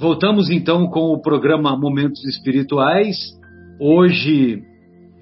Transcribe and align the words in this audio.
Voltamos 0.00 0.48
então 0.48 0.86
com 0.86 1.12
o 1.12 1.20
programa 1.20 1.76
Momentos 1.76 2.24
Espirituais. 2.24 3.18
Hoje, 3.78 4.62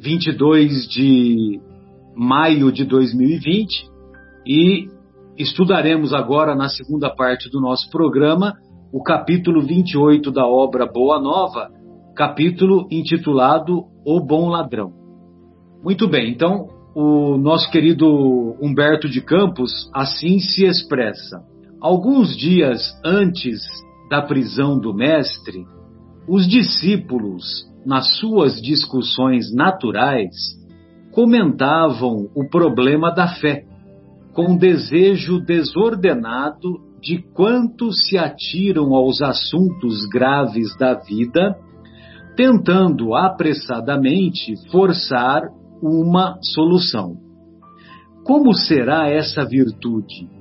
22 0.01 0.89
de 0.89 1.61
maio 2.15 2.71
de 2.71 2.85
2020, 2.85 3.69
e 4.47 4.87
estudaremos 5.37 6.15
agora 6.15 6.55
na 6.55 6.69
segunda 6.69 7.11
parte 7.11 7.51
do 7.51 7.61
nosso 7.61 7.91
programa 7.91 8.55
o 8.93 9.03
capítulo 9.03 9.63
28 9.63 10.31
da 10.31 10.47
obra 10.47 10.87
Boa 10.87 11.21
Nova, 11.21 11.73
capítulo 12.15 12.87
intitulado 12.89 13.83
O 14.07 14.21
Bom 14.21 14.49
Ladrão. 14.49 14.93
Muito 15.83 16.07
bem, 16.07 16.31
então 16.31 16.69
o 16.95 17.37
nosso 17.37 17.69
querido 17.73 18.55
Humberto 18.63 19.09
de 19.09 19.23
Campos 19.23 19.91
assim 19.93 20.39
se 20.39 20.65
expressa. 20.65 21.43
Alguns 21.81 22.37
dias 22.37 22.81
antes 23.05 23.61
da 24.09 24.23
prisão 24.23 24.79
do 24.79 24.95
Mestre, 24.95 25.67
os 26.29 26.47
discípulos, 26.47 27.67
nas 27.87 28.19
suas 28.19 28.61
discussões 28.61 29.53
naturais, 29.55 30.35
comentavam 31.13 32.29
o 32.35 32.49
problema 32.49 33.11
da 33.11 33.29
fé, 33.29 33.65
com 34.35 34.57
desejo 34.57 35.41
desordenado 35.41 36.89
de 37.01 37.23
quantos 37.33 38.09
se 38.09 38.19
atiram 38.19 38.95
aos 38.95 39.23
assuntos 39.23 40.07
graves 40.13 40.77
da 40.77 40.95
vida, 40.95 41.57
tentando 42.37 43.15
apressadamente 43.15 44.55
forçar 44.71 45.43
uma 45.83 46.39
solução. 46.43 47.17
Como 48.25 48.53
será 48.53 49.09
essa 49.09 49.45
virtude? 49.45 50.38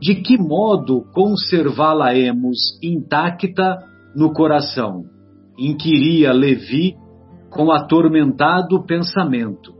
De 0.00 0.14
que 0.22 0.38
modo 0.38 1.02
conservá-la-emos 1.12 2.78
intacta 2.82 3.78
no 4.14 4.32
coração? 4.32 5.04
Inquiria 5.58 6.32
Levi 6.32 6.94
com 7.50 7.72
atormentado 7.72 8.84
pensamento. 8.84 9.74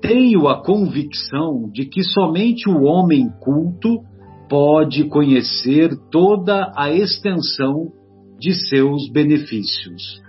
Tenho 0.00 0.48
a 0.48 0.62
convicção 0.62 1.70
de 1.72 1.86
que 1.86 2.02
somente 2.02 2.68
o 2.68 2.82
homem 2.82 3.28
culto 3.40 4.00
pode 4.48 5.04
conhecer 5.04 5.90
toda 6.10 6.72
a 6.76 6.90
extensão 6.90 7.92
de 8.38 8.52
seus 8.52 9.10
benefícios. 9.10 10.20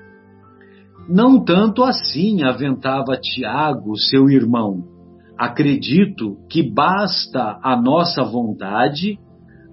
Não 1.09 1.43
tanto 1.43 1.83
assim 1.83 2.43
aventava 2.43 3.17
Tiago, 3.17 3.97
seu 3.97 4.29
irmão. 4.29 4.96
Acredito 5.37 6.37
que 6.49 6.63
basta 6.63 7.59
a 7.61 7.79
nossa 7.79 8.23
vontade 8.23 9.19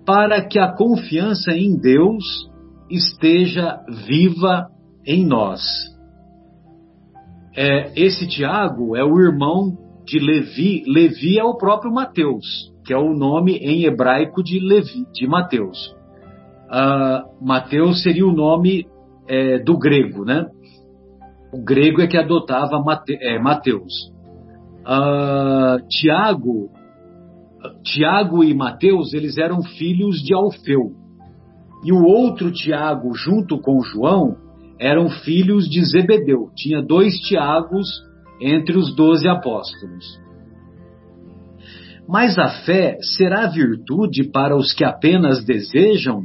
para 0.05 0.47
que 0.47 0.59
a 0.59 0.73
confiança 0.73 1.53
em 1.53 1.79
Deus 1.79 2.25
esteja 2.91 3.81
viva 4.07 4.69
em 5.07 5.27
nós. 5.27 5.63
É, 7.57 7.93
esse 7.97 8.27
Tiago 8.27 8.97
é 8.97 9.05
o 9.05 9.19
irmão 9.19 9.77
de 10.05 10.19
Levi. 10.19 10.83
Levi 10.87 11.39
é 11.39 11.45
o 11.45 11.57
próprio 11.57 11.93
Mateus, 11.93 12.45
que 12.85 12.93
é 12.93 12.99
o 12.99 13.15
nome 13.15 13.57
em 13.57 13.85
hebraico 13.85 14.43
de 14.43 14.59
Levi, 14.59 15.07
de 15.13 15.27
Mateus. 15.27 15.95
Uh, 16.67 17.45
Mateus 17.45 18.03
seria 18.03 18.27
o 18.27 18.33
nome 18.33 18.87
é, 19.29 19.59
do 19.59 19.79
grego, 19.79 20.25
né? 20.25 20.47
O 21.53 21.63
grego 21.63 22.03
é 22.03 22.07
que 22.07 22.17
adotava 22.17 22.83
Mate, 22.83 23.17
é, 23.21 23.39
Mateus. 23.39 24.13
Uh, 24.87 25.87
Tiago, 25.89 26.71
Tiago 27.83 28.45
e 28.45 28.55
Mateus, 28.55 29.15
eles 29.15 29.39
eram 29.39 29.63
filhos 29.63 30.23
de 30.23 30.35
Alfeu. 30.35 30.93
E 31.85 31.93
o 31.93 32.03
outro 32.05 32.53
Tiago, 32.53 33.15
junto 33.15 33.59
com 33.59 33.83
João, 33.83 34.37
eram 34.79 35.09
filhos 35.09 35.69
de 35.69 35.83
Zebedeu. 35.85 36.51
Tinha 36.55 36.83
dois 36.83 37.15
Tiagos 37.21 37.89
entre 38.41 38.77
os 38.77 38.95
doze 38.95 39.29
apóstolos. 39.29 40.19
Mas 42.07 42.39
a 42.39 42.49
fé 42.65 42.99
será 43.01 43.47
virtude 43.47 44.31
para 44.31 44.57
os 44.57 44.73
que 44.73 44.85
apenas 44.85 45.45
desejam? 45.45 46.23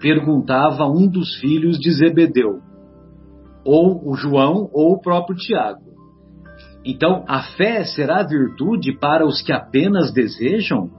Perguntava 0.00 0.86
um 0.86 1.08
dos 1.08 1.36
filhos 1.36 1.78
de 1.78 1.90
Zebedeu 1.90 2.60
ou 3.64 4.06
o 4.06 4.14
João 4.14 4.68
ou 4.72 4.92
o 4.92 5.00
próprio 5.00 5.36
Tiago. 5.36 5.93
Então, 6.84 7.24
a 7.26 7.42
fé 7.42 7.84
será 7.84 8.22
virtude 8.22 8.92
para 8.98 9.26
os 9.26 9.40
que 9.40 9.52
apenas 9.52 10.12
desejam? 10.12 10.90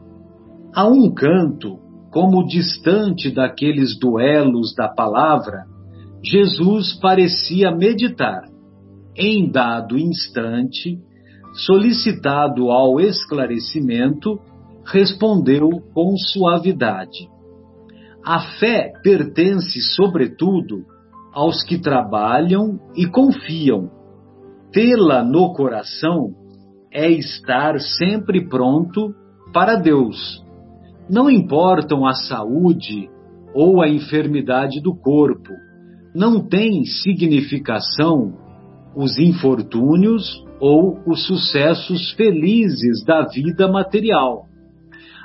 A 0.74 0.88
um 0.88 1.14
canto, 1.14 1.80
como 2.12 2.48
distante 2.48 3.30
daqueles 3.30 3.98
duelos 4.00 4.74
da 4.74 4.88
palavra, 4.88 5.66
Jesus 6.24 6.94
parecia 7.00 7.72
meditar. 7.72 8.42
Em 9.16 9.50
dado 9.50 9.98
instante, 9.98 10.98
solicitado 11.66 12.72
ao 12.72 13.00
esclarecimento, 13.00 14.40
respondeu 14.86 15.70
com 15.94 16.18
suavidade: 16.18 17.30
A 18.26 18.40
fé 18.60 18.92
pertence, 19.04 19.82
sobretudo, 19.82 20.84
aos 21.32 21.64
que 21.64 21.78
trabalham 21.78 22.80
e 22.96 23.06
confiam. 23.06 23.95
Tê-la 24.76 25.24
no 25.24 25.54
coração 25.54 26.34
é 26.92 27.10
estar 27.10 27.80
sempre 27.80 28.46
pronto 28.50 29.16
para 29.54 29.78
Deus. 29.78 30.44
Não 31.10 31.30
importam 31.30 32.06
a 32.06 32.12
saúde 32.12 33.10
ou 33.54 33.82
a 33.82 33.88
enfermidade 33.88 34.82
do 34.82 34.94
corpo, 34.94 35.54
não 36.14 36.46
tem 36.46 36.84
significação 36.84 38.34
os 38.94 39.18
infortúnios 39.18 40.44
ou 40.60 41.00
os 41.08 41.26
sucessos 41.26 42.12
felizes 42.12 43.02
da 43.06 43.26
vida 43.26 43.70
material. 43.70 44.44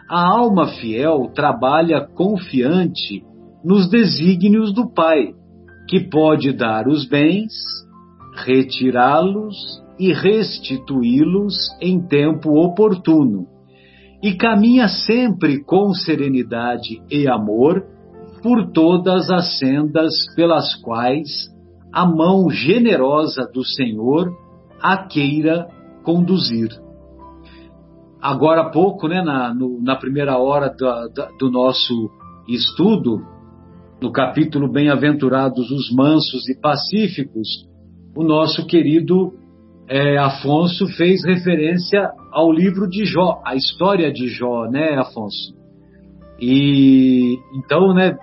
A 0.08 0.28
alma 0.30 0.68
fiel 0.68 1.28
trabalha 1.34 2.06
confiante 2.06 3.24
nos 3.64 3.90
desígnios 3.90 4.72
do 4.72 4.88
Pai 4.88 5.34
que 5.88 6.08
pode 6.08 6.52
dar 6.52 6.86
os 6.86 7.04
bens, 7.04 7.52
retirá-los 8.34 9.56
e 9.98 10.12
restituí-los 10.12 11.54
em 11.80 12.00
tempo 12.00 12.58
oportuno, 12.58 13.46
e 14.22 14.34
caminha 14.34 14.88
sempre 14.88 15.62
com 15.64 15.92
serenidade 15.92 17.02
e 17.10 17.28
amor 17.28 17.84
por 18.42 18.70
todas 18.72 19.30
as 19.30 19.58
sendas 19.58 20.12
pelas 20.34 20.74
quais 20.76 21.50
a 21.92 22.06
mão 22.06 22.48
generosa 22.50 23.48
do 23.52 23.64
Senhor 23.64 24.30
a 24.80 24.96
queira 24.96 25.68
conduzir. 26.02 26.68
Agora 28.20 28.62
há 28.62 28.70
pouco, 28.70 29.08
né, 29.08 29.22
na, 29.22 29.52
no, 29.54 29.82
na 29.82 29.96
primeira 29.96 30.38
hora 30.38 30.68
do, 30.68 31.38
do 31.38 31.50
nosso 31.50 32.10
estudo, 32.48 33.20
no 34.00 34.12
capítulo 34.12 34.70
Bem-aventurados 34.70 35.70
os 35.70 35.90
mansos 35.94 36.48
e 36.48 36.58
pacíficos, 36.58 37.69
o 38.14 38.22
nosso 38.22 38.66
querido 38.66 39.32
é, 39.88 40.18
Afonso 40.18 40.86
fez 40.96 41.24
referência 41.24 42.10
ao 42.32 42.52
livro 42.52 42.88
de 42.88 43.04
Jó, 43.04 43.40
a 43.44 43.54
história 43.56 44.12
de 44.12 44.28
Jó, 44.28 44.66
né, 44.70 44.96
Afonso? 44.98 45.54
E 46.40 47.36
então, 47.54 47.92
né, 47.92 48.16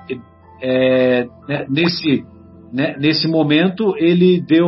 é, 0.61 1.27
né, 1.47 1.65
nesse, 1.69 2.25
né, 2.73 2.95
nesse 2.97 3.27
momento 3.27 3.93
ele 3.97 4.41
deu 4.41 4.67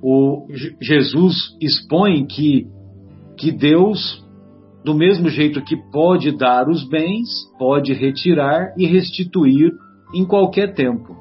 o 0.00 0.46
Jesus 0.80 1.56
expõe 1.60 2.26
que 2.26 2.66
que 3.36 3.50
Deus 3.52 4.24
do 4.84 4.94
mesmo 4.94 5.28
jeito 5.28 5.62
que 5.62 5.76
pode 5.76 6.36
dar 6.36 6.68
os 6.68 6.88
bens, 6.88 7.28
pode 7.58 7.92
retirar 7.92 8.72
e 8.76 8.86
restituir 8.86 9.72
em 10.14 10.24
qualquer 10.24 10.72
tempo. 10.74 11.14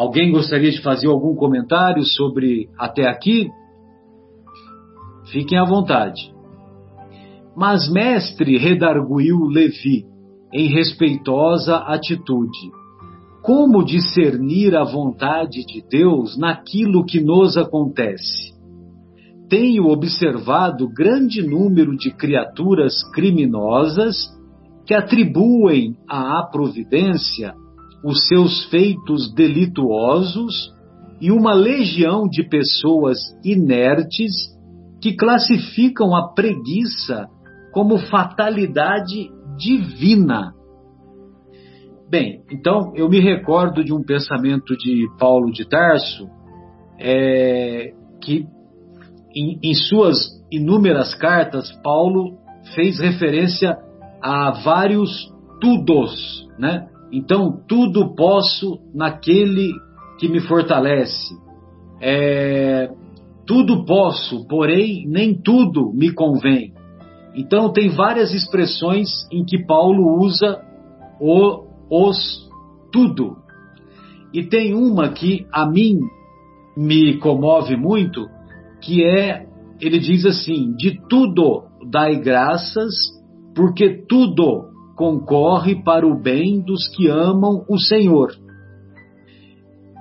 Alguém 0.00 0.32
gostaria 0.32 0.70
de 0.70 0.80
fazer 0.80 1.08
algum 1.08 1.34
comentário 1.34 2.02
sobre 2.04 2.70
até 2.78 3.06
aqui? 3.06 3.50
Fiquem 5.30 5.58
à 5.58 5.64
vontade. 5.66 6.32
Mas, 7.54 7.86
mestre, 7.92 8.56
redarguiu 8.56 9.44
Levi, 9.44 10.06
em 10.54 10.68
respeitosa 10.68 11.76
atitude, 11.76 12.70
como 13.42 13.84
discernir 13.84 14.74
a 14.74 14.84
vontade 14.84 15.66
de 15.66 15.84
Deus 15.86 16.34
naquilo 16.38 17.04
que 17.04 17.20
nos 17.20 17.58
acontece? 17.58 18.58
tenho 19.50 19.88
observado 19.88 20.88
grande 20.88 21.42
número 21.42 21.96
de 21.96 22.12
criaturas 22.12 23.02
criminosas 23.12 24.14
que 24.86 24.94
atribuem 24.94 25.96
à 26.08 26.40
providência 26.44 27.52
os 28.04 28.26
seus 28.28 28.64
feitos 28.66 29.32
delituosos 29.34 30.72
e 31.20 31.30
uma 31.30 31.52
legião 31.52 32.26
de 32.28 32.42
pessoas 32.42 33.18
inertes 33.44 34.32
que 35.00 35.14
classificam 35.14 36.14
a 36.14 36.32
preguiça 36.32 37.28
como 37.72 37.98
fatalidade 37.98 39.30
divina. 39.56 40.52
Bem, 42.08 42.42
então 42.50 42.92
eu 42.96 43.08
me 43.08 43.20
recordo 43.20 43.84
de 43.84 43.92
um 43.92 44.02
pensamento 44.02 44.76
de 44.76 45.06
Paulo 45.18 45.52
de 45.52 45.68
Tarso, 45.68 46.26
é, 46.98 47.92
que 48.22 48.46
em, 49.34 49.58
em 49.62 49.74
suas 49.74 50.40
inúmeras 50.50 51.14
cartas, 51.14 51.70
Paulo 51.82 52.38
fez 52.74 52.98
referência 52.98 53.76
a 54.22 54.50
vários 54.64 55.32
tudos, 55.60 56.46
né? 56.58 56.88
Então, 57.12 57.60
tudo 57.66 58.14
posso 58.14 58.78
naquele 58.94 59.72
que 60.18 60.28
me 60.28 60.40
fortalece. 60.40 61.34
É, 62.00 62.90
tudo 63.46 63.84
posso, 63.84 64.46
porém, 64.46 65.06
nem 65.08 65.34
tudo 65.34 65.92
me 65.92 66.12
convém. 66.12 66.72
Então, 67.34 67.72
tem 67.72 67.88
várias 67.88 68.32
expressões 68.32 69.08
em 69.32 69.44
que 69.44 69.64
Paulo 69.64 70.20
usa 70.20 70.60
o, 71.20 71.64
os 71.90 72.48
tudo. 72.92 73.36
E 74.32 74.44
tem 74.44 74.74
uma 74.74 75.08
que 75.08 75.46
a 75.52 75.66
mim 75.66 75.98
me 76.76 77.18
comove 77.18 77.76
muito, 77.76 78.28
que 78.80 79.04
é, 79.04 79.46
ele 79.80 79.98
diz 79.98 80.24
assim: 80.24 80.72
de 80.76 81.00
tudo 81.08 81.64
dai 81.90 82.20
graças, 82.20 82.94
porque 83.54 84.04
tudo 84.08 84.69
concorre 85.00 85.82
para 85.82 86.06
o 86.06 86.14
bem 86.14 86.60
dos 86.60 86.86
que 86.88 87.08
amam 87.08 87.64
o 87.70 87.78
Senhor. 87.78 88.32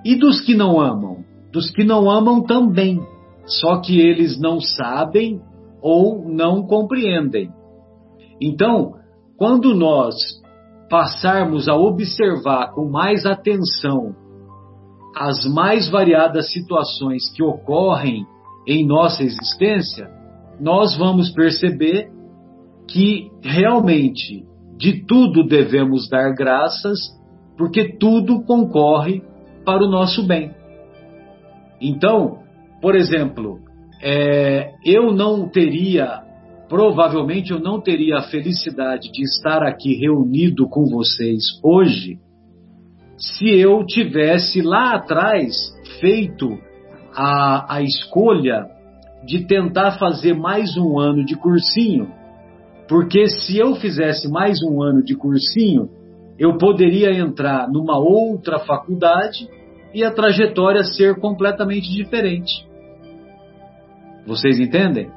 E 0.03 0.13
dos 0.13 0.41
que 0.41 0.53
não 0.53 0.77
amam? 0.77 1.23
Dos 1.53 1.71
que 1.71 1.85
não 1.85 2.11
amam 2.11 2.43
também, 2.43 2.99
só 3.45 3.79
que 3.79 3.97
eles 3.97 4.37
não 4.37 4.59
sabem 4.59 5.39
ou 5.81 6.27
não 6.27 6.67
compreendem. 6.67 7.49
Então, 8.41 8.95
quando 9.37 9.73
nós 9.73 10.15
passarmos 10.89 11.69
a 11.69 11.75
observar 11.77 12.73
com 12.73 12.89
mais 12.89 13.25
atenção 13.25 14.13
as 15.15 15.45
mais 15.45 15.89
variadas 15.89 16.51
situações 16.51 17.31
que 17.31 17.41
ocorrem 17.41 18.25
em 18.67 18.85
nossa 18.85 19.23
existência, 19.23 20.09
nós 20.59 20.97
vamos 20.97 21.31
perceber 21.31 22.11
que 22.85 23.31
realmente 23.41 24.48
de 24.79 25.05
tudo 25.05 25.45
devemos 25.45 26.07
dar 26.09 26.33
graças, 26.33 26.97
porque 27.57 27.97
tudo 27.97 28.41
concorre 28.43 29.21
para 29.65 29.83
o 29.83 29.89
nosso 29.89 30.25
bem. 30.25 30.55
Então, 31.81 32.39
por 32.81 32.95
exemplo, 32.95 33.59
é, 34.01 34.71
eu 34.85 35.11
não 35.11 35.49
teria, 35.49 36.21
provavelmente 36.69 37.51
eu 37.51 37.59
não 37.59 37.81
teria 37.81 38.19
a 38.19 38.23
felicidade 38.23 39.11
de 39.11 39.21
estar 39.23 39.63
aqui 39.63 39.95
reunido 39.95 40.67
com 40.69 40.85
vocês 40.85 41.43
hoje 41.61 42.17
se 43.17 43.49
eu 43.49 43.85
tivesse 43.85 44.61
lá 44.61 44.95
atrás 44.95 45.53
feito 45.99 46.57
a, 47.13 47.75
a 47.75 47.81
escolha 47.81 48.65
de 49.25 49.45
tentar 49.45 49.99
fazer 49.99 50.33
mais 50.33 50.77
um 50.77 50.97
ano 50.97 51.25
de 51.25 51.35
cursinho, 51.35 52.09
porque 52.89 53.27
se 53.27 53.55
eu 53.55 53.75
fizesse 53.75 54.27
mais 54.27 54.63
um 54.63 54.81
ano 54.81 55.03
de 55.03 55.15
cursinho, 55.15 55.89
eu 56.39 56.57
poderia 56.57 57.11
entrar 57.11 57.69
numa 57.69 57.99
outra 57.99 58.57
faculdade 58.57 59.47
e 59.93 60.03
a 60.03 60.11
trajetória 60.11 60.83
ser 60.83 61.19
completamente 61.19 61.87
diferente. 61.91 62.67
Vocês 64.25 64.59
entendem? 64.59 65.11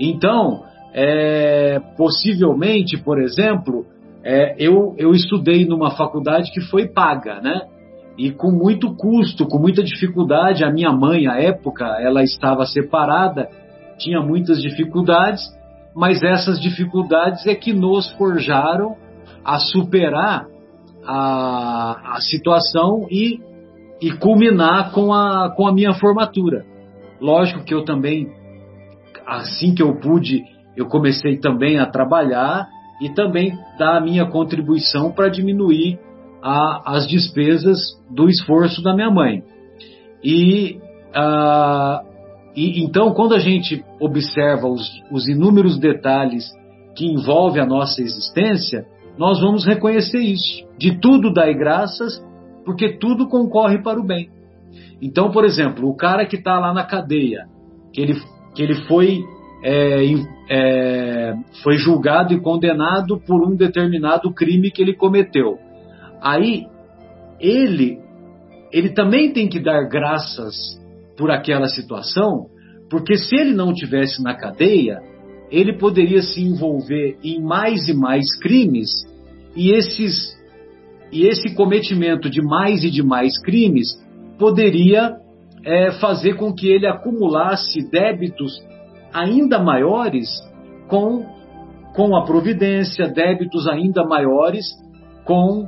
Então, 0.00 0.64
é, 0.92 1.78
possivelmente, 1.96 2.98
por 2.98 3.22
exemplo, 3.22 3.86
é, 4.24 4.56
eu, 4.58 4.96
eu 4.98 5.12
estudei 5.12 5.64
numa 5.64 5.92
faculdade 5.92 6.50
que 6.50 6.60
foi 6.60 6.88
paga, 6.88 7.40
né? 7.40 7.68
E 8.18 8.32
com 8.32 8.50
muito 8.50 8.96
custo, 8.96 9.46
com 9.46 9.58
muita 9.58 9.82
dificuldade. 9.82 10.64
A 10.64 10.72
minha 10.72 10.90
mãe, 10.90 11.28
à 11.28 11.40
época, 11.40 11.84
ela 12.00 12.22
estava 12.22 12.66
separada, 12.66 13.48
tinha 13.96 14.20
muitas 14.20 14.60
dificuldades, 14.60 15.42
mas 15.94 16.22
essas 16.22 16.60
dificuldades 16.60 17.46
é 17.46 17.54
que 17.54 17.72
nos 17.72 18.10
forjaram 18.12 18.96
a 19.44 19.58
superar 19.58 20.46
a, 21.04 22.16
a 22.16 22.20
situação 22.20 23.06
e, 23.10 23.40
e 24.00 24.12
culminar 24.12 24.92
com 24.92 25.12
a, 25.12 25.52
com 25.56 25.66
a 25.66 25.72
minha 25.72 25.94
formatura. 25.94 26.64
Lógico 27.20 27.64
que 27.64 27.74
eu 27.74 27.84
também, 27.84 28.28
assim 29.26 29.74
que 29.74 29.82
eu 29.82 29.96
pude, 29.96 30.42
eu 30.76 30.86
comecei 30.86 31.38
também 31.38 31.78
a 31.78 31.86
trabalhar 31.86 32.68
e 33.00 33.10
também 33.10 33.58
dar 33.78 33.96
a 33.96 34.00
minha 34.00 34.26
contribuição 34.26 35.10
para 35.10 35.28
diminuir 35.28 35.98
a, 36.42 36.96
as 36.96 37.08
despesas 37.08 37.78
do 38.10 38.28
esforço 38.28 38.82
da 38.82 38.94
minha 38.94 39.10
mãe. 39.10 39.42
E, 40.22 40.78
uh, 41.10 42.09
e 42.54 42.82
então, 42.82 43.12
quando 43.12 43.34
a 43.34 43.38
gente 43.38 43.84
observa 44.00 44.66
os, 44.68 44.90
os 45.10 45.28
inúmeros 45.28 45.78
detalhes 45.78 46.50
que 46.96 47.06
envolvem 47.06 47.62
a 47.62 47.66
nossa 47.66 48.02
existência, 48.02 48.86
nós 49.16 49.40
vamos 49.40 49.64
reconhecer 49.64 50.18
isso. 50.18 50.66
De 50.78 50.98
tudo 50.98 51.32
dai 51.32 51.54
graças, 51.54 52.24
porque 52.64 52.96
tudo 52.98 53.28
concorre 53.28 53.82
para 53.82 54.00
o 54.00 54.06
bem. 54.06 54.30
Então, 55.00 55.30
por 55.30 55.44
exemplo, 55.44 55.88
o 55.88 55.96
cara 55.96 56.26
que 56.26 56.36
está 56.36 56.58
lá 56.58 56.72
na 56.72 56.84
cadeia, 56.84 57.46
que 57.92 58.00
ele, 58.00 58.20
que 58.54 58.62
ele 58.62 58.74
foi 58.86 59.20
é, 59.62 60.02
é, 60.48 61.34
foi 61.62 61.76
julgado 61.76 62.32
e 62.32 62.40
condenado 62.40 63.20
por 63.20 63.46
um 63.46 63.54
determinado 63.54 64.32
crime 64.32 64.70
que 64.70 64.82
ele 64.82 64.94
cometeu. 64.94 65.58
Aí 66.20 66.66
ele 67.38 67.98
ele 68.72 68.90
também 68.90 69.32
tem 69.32 69.48
que 69.48 69.58
dar 69.58 69.82
graças 69.88 70.79
por 71.20 71.30
aquela 71.30 71.68
situação, 71.68 72.46
porque 72.88 73.14
se 73.14 73.36
ele 73.36 73.52
não 73.52 73.74
tivesse 73.74 74.22
na 74.22 74.34
cadeia, 74.34 74.96
ele 75.50 75.76
poderia 75.76 76.22
se 76.22 76.40
envolver 76.40 77.18
em 77.22 77.42
mais 77.42 77.88
e 77.88 77.92
mais 77.92 78.24
crimes 78.40 78.88
e 79.54 79.70
esses 79.70 80.34
e 81.12 81.26
esse 81.26 81.54
cometimento 81.54 82.30
de 82.30 82.40
mais 82.40 82.82
e 82.84 82.90
de 82.90 83.02
mais 83.02 83.38
crimes 83.42 83.88
poderia 84.38 85.12
é, 85.62 85.90
fazer 86.00 86.36
com 86.36 86.54
que 86.54 86.68
ele 86.68 86.86
acumulasse 86.86 87.86
débitos 87.90 88.52
ainda 89.12 89.58
maiores 89.58 90.28
com, 90.88 91.26
com 91.94 92.16
a 92.16 92.24
providência, 92.24 93.08
débitos 93.08 93.68
ainda 93.68 94.04
maiores 94.04 94.66
com, 95.26 95.66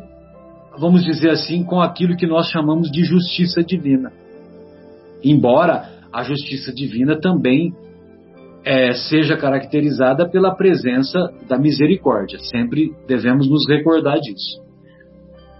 vamos 0.78 1.04
dizer 1.04 1.30
assim, 1.30 1.62
com 1.62 1.80
aquilo 1.80 2.16
que 2.16 2.26
nós 2.26 2.46
chamamos 2.46 2.90
de 2.90 3.04
justiça 3.04 3.62
divina. 3.62 4.21
Embora 5.24 5.88
a 6.12 6.22
justiça 6.22 6.72
divina 6.72 7.18
também 7.20 7.72
é, 8.64 8.92
seja 8.92 9.36
caracterizada 9.36 10.28
pela 10.28 10.54
presença 10.54 11.18
da 11.48 11.58
misericórdia, 11.58 12.38
sempre 12.38 12.92
devemos 13.06 13.48
nos 13.48 13.68
recordar 13.68 14.18
disso. 14.20 14.62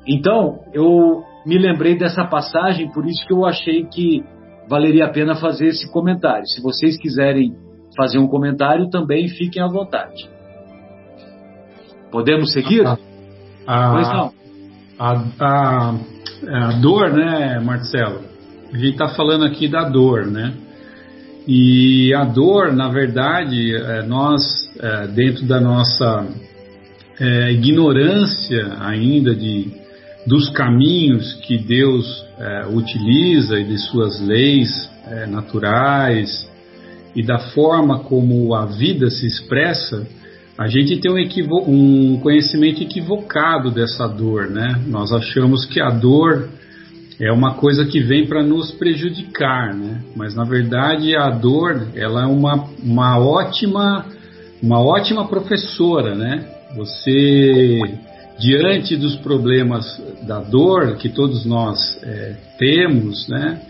Então, 0.07 0.61
eu 0.73 1.23
me 1.47 1.59
lembrei 1.59 1.97
dessa 1.97 2.25
passagem, 2.25 2.91
por 2.91 3.07
isso 3.07 3.27
que 3.27 3.33
eu 3.33 3.45
achei 3.45 3.85
que 3.85 4.25
valeria 4.69 5.07
a 5.07 5.11
pena 5.11 5.35
fazer 5.35 5.69
esse 5.69 5.91
comentário. 5.91 6.47
Se 6.47 6.63
vocês 6.63 6.97
quiserem 6.99 7.55
fazer 7.97 8.19
um 8.19 8.27
comentário, 8.27 8.89
também 8.89 9.29
fiquem 9.29 9.63
à 9.63 9.69
vontade. 9.69 10.29
Podemos 12.11 12.53
seguir? 12.53 12.87
A, 12.87 12.99
a, 13.67 13.93
pois 13.93 14.09
não. 14.09 14.33
A, 14.99 15.25
a, 15.41 15.95
a 16.69 16.73
dor, 16.81 17.13
né, 17.13 17.59
Marcelo? 17.61 18.32
A 18.73 18.79
gente 18.79 18.93
está 18.93 19.09
falando 19.09 19.45
aqui 19.45 19.69
da 19.69 19.87
dor, 19.87 20.25
né? 20.27 20.55
E 21.47 22.15
a 22.15 22.25
dor, 22.25 22.73
na 22.73 22.89
verdade, 22.89 23.75
é, 23.75 24.03
nós, 24.03 24.43
é, 24.81 25.09
dentro 25.09 25.45
da 25.45 25.61
nossa 25.61 26.27
é, 27.21 27.53
ignorância 27.53 28.75
ainda 28.81 29.35
de, 29.35 29.71
dos 30.27 30.49
caminhos 30.51 31.35
que 31.45 31.59
Deus 31.59 32.23
utiliza 32.73 33.61
e 33.61 33.65
de 33.65 33.79
suas 33.79 34.21
leis 34.21 34.91
naturais, 35.29 36.51
e 37.15 37.23
da 37.23 37.39
forma 37.39 38.01
como 38.01 38.53
a 38.53 38.67
vida 38.67 39.09
se 39.11 39.27
expressa, 39.27 40.05
a 40.59 40.67
gente 40.67 40.97
tem 40.97 41.09
um, 41.09 41.15
um, 41.69 42.21
conhecimento 42.21 42.83
equivocado 42.83 43.71
dessa 43.71 44.09
dor, 44.09 44.51
né? 44.51 44.83
Nós 44.89 45.13
achamos 45.13 45.65
que 45.67 45.81
a 45.81 45.91
dor 45.91 46.49
é 47.23 47.31
uma 47.31 47.55
coisa 47.55 47.85
que 47.85 48.01
vem 48.01 48.27
para 48.27 48.43
nos 48.43 48.73
prejudicar, 48.73 49.73
né? 49.73 50.03
Mas 50.17 50.35
na 50.35 50.43
verdade 50.43 51.15
a 51.15 51.31
dor 51.31 51.87
ela 51.95 52.25
é 52.25 52.27
uma, 52.27 52.69
uma 52.83 53.17
ótima 53.17 54.05
uma 54.61 54.81
ótima 54.81 55.29
professora, 55.29 56.17
né? 56.17 56.45
Você 56.77 57.81
diante 58.41 58.97
dos 58.97 59.15
problemas 59.17 59.85
da 60.27 60.41
dor 60.41 60.97
que 60.97 61.09
todos 61.09 61.47
nós 61.47 61.97
é, 62.03 62.35
temos, 62.59 63.29
né? 63.29 63.61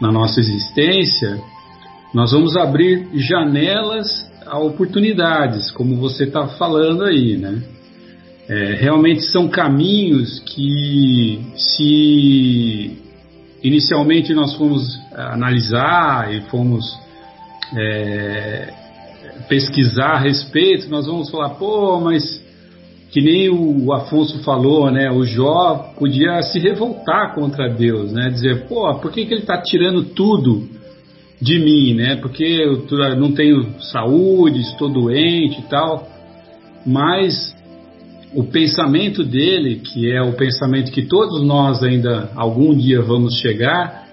Na 0.00 0.10
nossa 0.10 0.40
existência, 0.40 1.38
nós 2.14 2.32
vamos 2.32 2.56
abrir 2.56 3.08
janelas 3.14 4.30
a 4.46 4.58
oportunidades, 4.58 5.70
como 5.70 5.96
você 5.96 6.24
está 6.24 6.48
falando 6.48 7.04
aí, 7.04 7.36
né? 7.36 7.62
é, 8.48 8.74
realmente 8.74 9.22
são 9.22 9.48
caminhos 9.48 10.40
que, 10.40 11.40
se 11.56 12.98
inicialmente 13.62 14.34
nós 14.34 14.54
fomos 14.54 14.98
analisar 15.14 16.32
e 16.32 16.40
fomos 16.42 16.84
é, 17.76 18.72
pesquisar 19.48 20.14
a 20.14 20.18
respeito, 20.18 20.88
nós 20.88 21.06
vamos 21.06 21.30
falar, 21.30 21.50
pô, 21.50 22.00
mas 22.00 22.42
que 23.10 23.20
nem 23.20 23.50
o 23.50 23.92
Afonso 23.92 24.42
falou, 24.42 24.90
né? 24.90 25.10
O 25.10 25.22
Jó 25.24 25.92
podia 25.98 26.40
se 26.42 26.58
revoltar 26.58 27.34
contra 27.34 27.68
Deus, 27.68 28.10
né? 28.10 28.30
Dizer, 28.30 28.66
pô, 28.66 28.92
por 28.94 29.12
que, 29.12 29.26
que 29.26 29.34
ele 29.34 29.42
está 29.42 29.60
tirando 29.60 30.02
tudo 30.02 30.66
de 31.38 31.58
mim, 31.58 31.94
né? 31.94 32.16
Porque 32.16 32.42
eu 32.42 32.86
não 33.16 33.32
tenho 33.32 33.78
saúde, 33.80 34.62
estou 34.62 34.88
doente 34.88 35.60
e 35.60 35.62
tal. 35.64 36.08
Mas 36.86 37.54
o 38.34 38.44
pensamento 38.44 39.24
dele, 39.24 39.76
que 39.76 40.10
é 40.10 40.22
o 40.22 40.32
pensamento 40.32 40.90
que 40.90 41.02
todos 41.02 41.42
nós 41.42 41.82
ainda 41.82 42.30
algum 42.34 42.74
dia 42.74 43.02
vamos 43.02 43.38
chegar, 43.38 44.06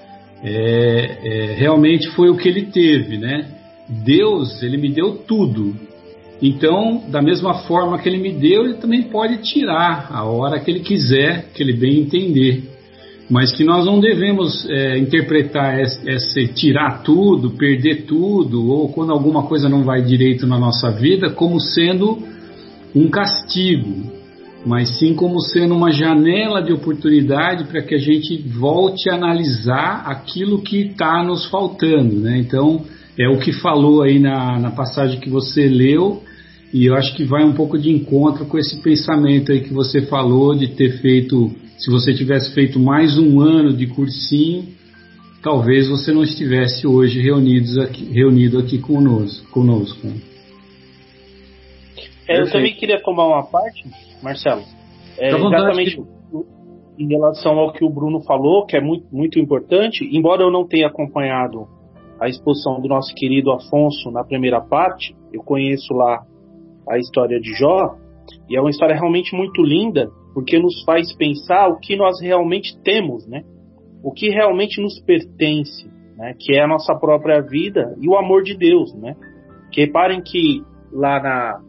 é, 0.44 1.18
é, 1.24 1.56
realmente 1.56 2.10
foi 2.10 2.30
o 2.30 2.38
que 2.38 2.48
ele 2.48 2.64
teve, 2.68 3.18
né? 3.18 3.46
Deus, 3.88 4.62
ele 4.62 4.78
me 4.78 4.92
deu 4.92 5.18
tudo, 5.28 5.76
então, 6.42 7.04
da 7.10 7.22
mesma 7.22 7.56
forma 7.66 8.00
que 8.00 8.08
ele 8.08 8.18
me 8.18 8.32
deu, 8.32 8.64
ele 8.64 8.76
também 8.76 9.04
pode 9.04 9.38
tirar 9.38 10.08
a 10.10 10.24
hora 10.24 10.60
que 10.60 10.72
ele 10.72 10.80
quiser, 10.80 11.48
que 11.54 11.62
ele 11.62 11.74
bem 11.74 12.00
entender. 12.00 12.64
Mas 13.30 13.52
que 13.54 13.64
nós 13.64 13.86
não 13.86 14.00
devemos 14.00 14.68
é, 14.70 14.98
interpretar 14.98 15.80
esse, 15.80 16.10
esse, 16.10 16.48
tirar 16.48 17.04
tudo, 17.04 17.52
perder 17.52 18.06
tudo, 18.06 18.72
ou 18.72 18.90
quando 18.90 19.12
alguma 19.12 19.44
coisa 19.44 19.68
não 19.68 19.84
vai 19.84 20.02
direito 20.02 20.48
na 20.48 20.58
nossa 20.58 20.90
vida, 20.92 21.30
como 21.30 21.60
sendo 21.60 22.18
um 22.96 23.10
castigo, 23.10 24.12
mas 24.66 24.98
sim 24.98 25.14
como 25.14 25.40
sendo 25.40 25.76
uma 25.76 25.92
janela 25.92 26.62
de 26.62 26.74
oportunidade 26.74 27.66
para 27.66 27.82
que 27.82 27.96
a 27.96 28.00
gente 28.00 28.38
volte 28.38 29.10
a 29.10 29.16
analisar 29.16 30.04
aquilo 30.06 30.62
que 30.62 30.88
está 30.88 31.24
nos 31.24 31.46
faltando. 31.46 32.16
Né? 32.16 32.40
Então, 32.40 32.84
é 33.18 33.28
o 33.30 33.40
que 33.40 33.52
falou 33.52 34.02
aí 34.02 34.20
na, 34.20 34.60
na 34.60 34.72
passagem 34.72 35.20
que 35.20 35.30
você 35.30 35.68
leu, 35.68 36.24
e 36.74 36.86
eu 36.86 36.96
acho 36.96 37.16
que 37.16 37.24
vai 37.24 37.44
um 37.44 37.54
pouco 37.54 37.78
de 37.78 37.90
encontro 37.90 38.46
com 38.46 38.58
esse 38.58 38.80
pensamento 38.82 39.52
aí 39.52 39.62
que 39.62 39.74
você 39.74 40.02
falou 40.02 40.56
de 40.56 40.68
ter 40.68 41.00
feito, 41.00 41.52
se 41.78 41.90
você 41.90 42.14
tivesse 42.14 42.54
feito 42.54 42.80
mais 42.80 43.18
um 43.18 43.42
ano 43.42 43.74
de 43.74 43.88
cursinho, 43.88 44.66
talvez 45.42 45.88
você 45.88 46.12
não 46.12 46.24
estivesse 46.24 46.86
hoje 46.86 47.20
reunidos 47.20 47.78
aqui, 47.78 48.06
reunido 48.12 48.60
aqui 48.60 48.78
conosco. 48.78 49.50
conosco. 49.50 50.08
É, 52.30 52.40
eu 52.40 52.52
também 52.52 52.76
queria 52.76 53.02
tomar 53.02 53.28
uma 53.28 53.44
parte, 53.44 53.84
Marcelo. 54.22 54.62
É, 55.18 55.30
exatamente 55.30 55.98
que... 55.98 57.04
em 57.04 57.08
relação 57.08 57.58
ao 57.58 57.74
que 57.74 57.84
o 57.84 57.90
Bruno 57.90 58.22
falou, 58.22 58.68
que 58.68 58.78
é 58.78 58.82
muito, 58.82 59.08
muito 59.12 59.40
importante, 59.40 60.08
embora 60.12 60.44
eu 60.44 60.52
não 60.52 60.68
tenha 60.68 60.88
acompanhado 60.88 61.68
a 62.20 62.30
exposição 62.30 62.80
do 62.80 62.88
nosso 62.88 63.16
querido 63.16 63.52
Afonso 63.52 64.12
na 64.12 64.24
primeira 64.24 64.62
parte, 64.62 65.16
eu 65.34 65.42
conheço 65.42 65.92
lá 65.94 66.22
a 66.88 67.00
história 67.00 67.40
de 67.40 67.52
Jó, 67.54 67.96
e 68.48 68.56
é 68.56 68.62
uma 68.62 68.70
história 68.70 68.96
realmente 68.96 69.36
muito 69.36 69.64
linda, 69.64 70.12
porque 70.34 70.60
nos 70.60 70.84
faz 70.84 71.12
pensar 71.16 71.68
o 71.70 71.80
que 71.80 71.96
nós 71.96 72.22
realmente 72.22 72.80
temos, 72.84 73.28
né? 73.28 73.44
O 74.04 74.12
que 74.12 74.30
realmente 74.30 74.80
nos 74.80 75.00
pertence, 75.02 75.90
né? 76.16 76.36
Que 76.40 76.56
é 76.56 76.64
a 76.64 76.68
nossa 76.68 76.94
própria 76.96 77.42
vida 77.42 77.96
e 78.00 78.08
o 78.08 78.16
amor 78.16 78.44
de 78.44 78.56
Deus, 78.56 78.94
né? 78.94 79.16
Que 79.72 79.82
reparem 79.82 80.22
que 80.22 80.64
lá 80.92 81.22
na 81.22 81.69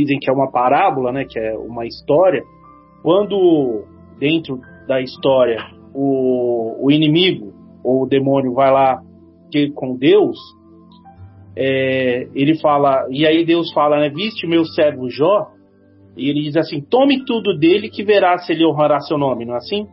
dizem 0.00 0.18
que 0.18 0.30
é 0.30 0.32
uma 0.32 0.50
parábola, 0.50 1.12
né? 1.12 1.24
Que 1.24 1.38
é 1.38 1.56
uma 1.56 1.86
história. 1.86 2.42
Quando 3.02 3.84
dentro 4.18 4.60
da 4.86 5.00
história 5.00 5.58
o, 5.94 6.86
o 6.86 6.90
inimigo 6.90 7.52
ou 7.84 8.02
o 8.02 8.06
demônio 8.06 8.52
vai 8.52 8.70
lá 8.70 9.00
com 9.74 9.96
Deus, 9.96 10.36
é, 11.56 12.28
ele 12.34 12.58
fala, 12.58 13.06
e 13.10 13.26
aí 13.26 13.44
Deus 13.46 13.72
fala, 13.72 13.98
né, 13.98 14.10
viste 14.10 14.46
meu 14.46 14.64
servo 14.66 15.08
Jó? 15.08 15.46
E 16.14 16.28
ele 16.28 16.42
diz 16.42 16.56
assim, 16.56 16.82
tome 16.82 17.24
tudo 17.24 17.56
dele 17.58 17.88
que 17.88 18.04
verá 18.04 18.36
se 18.38 18.52
ele 18.52 18.66
honrará 18.66 19.00
seu 19.00 19.16
nome, 19.16 19.46
não 19.46 19.54
é 19.54 19.56
assim? 19.56 19.86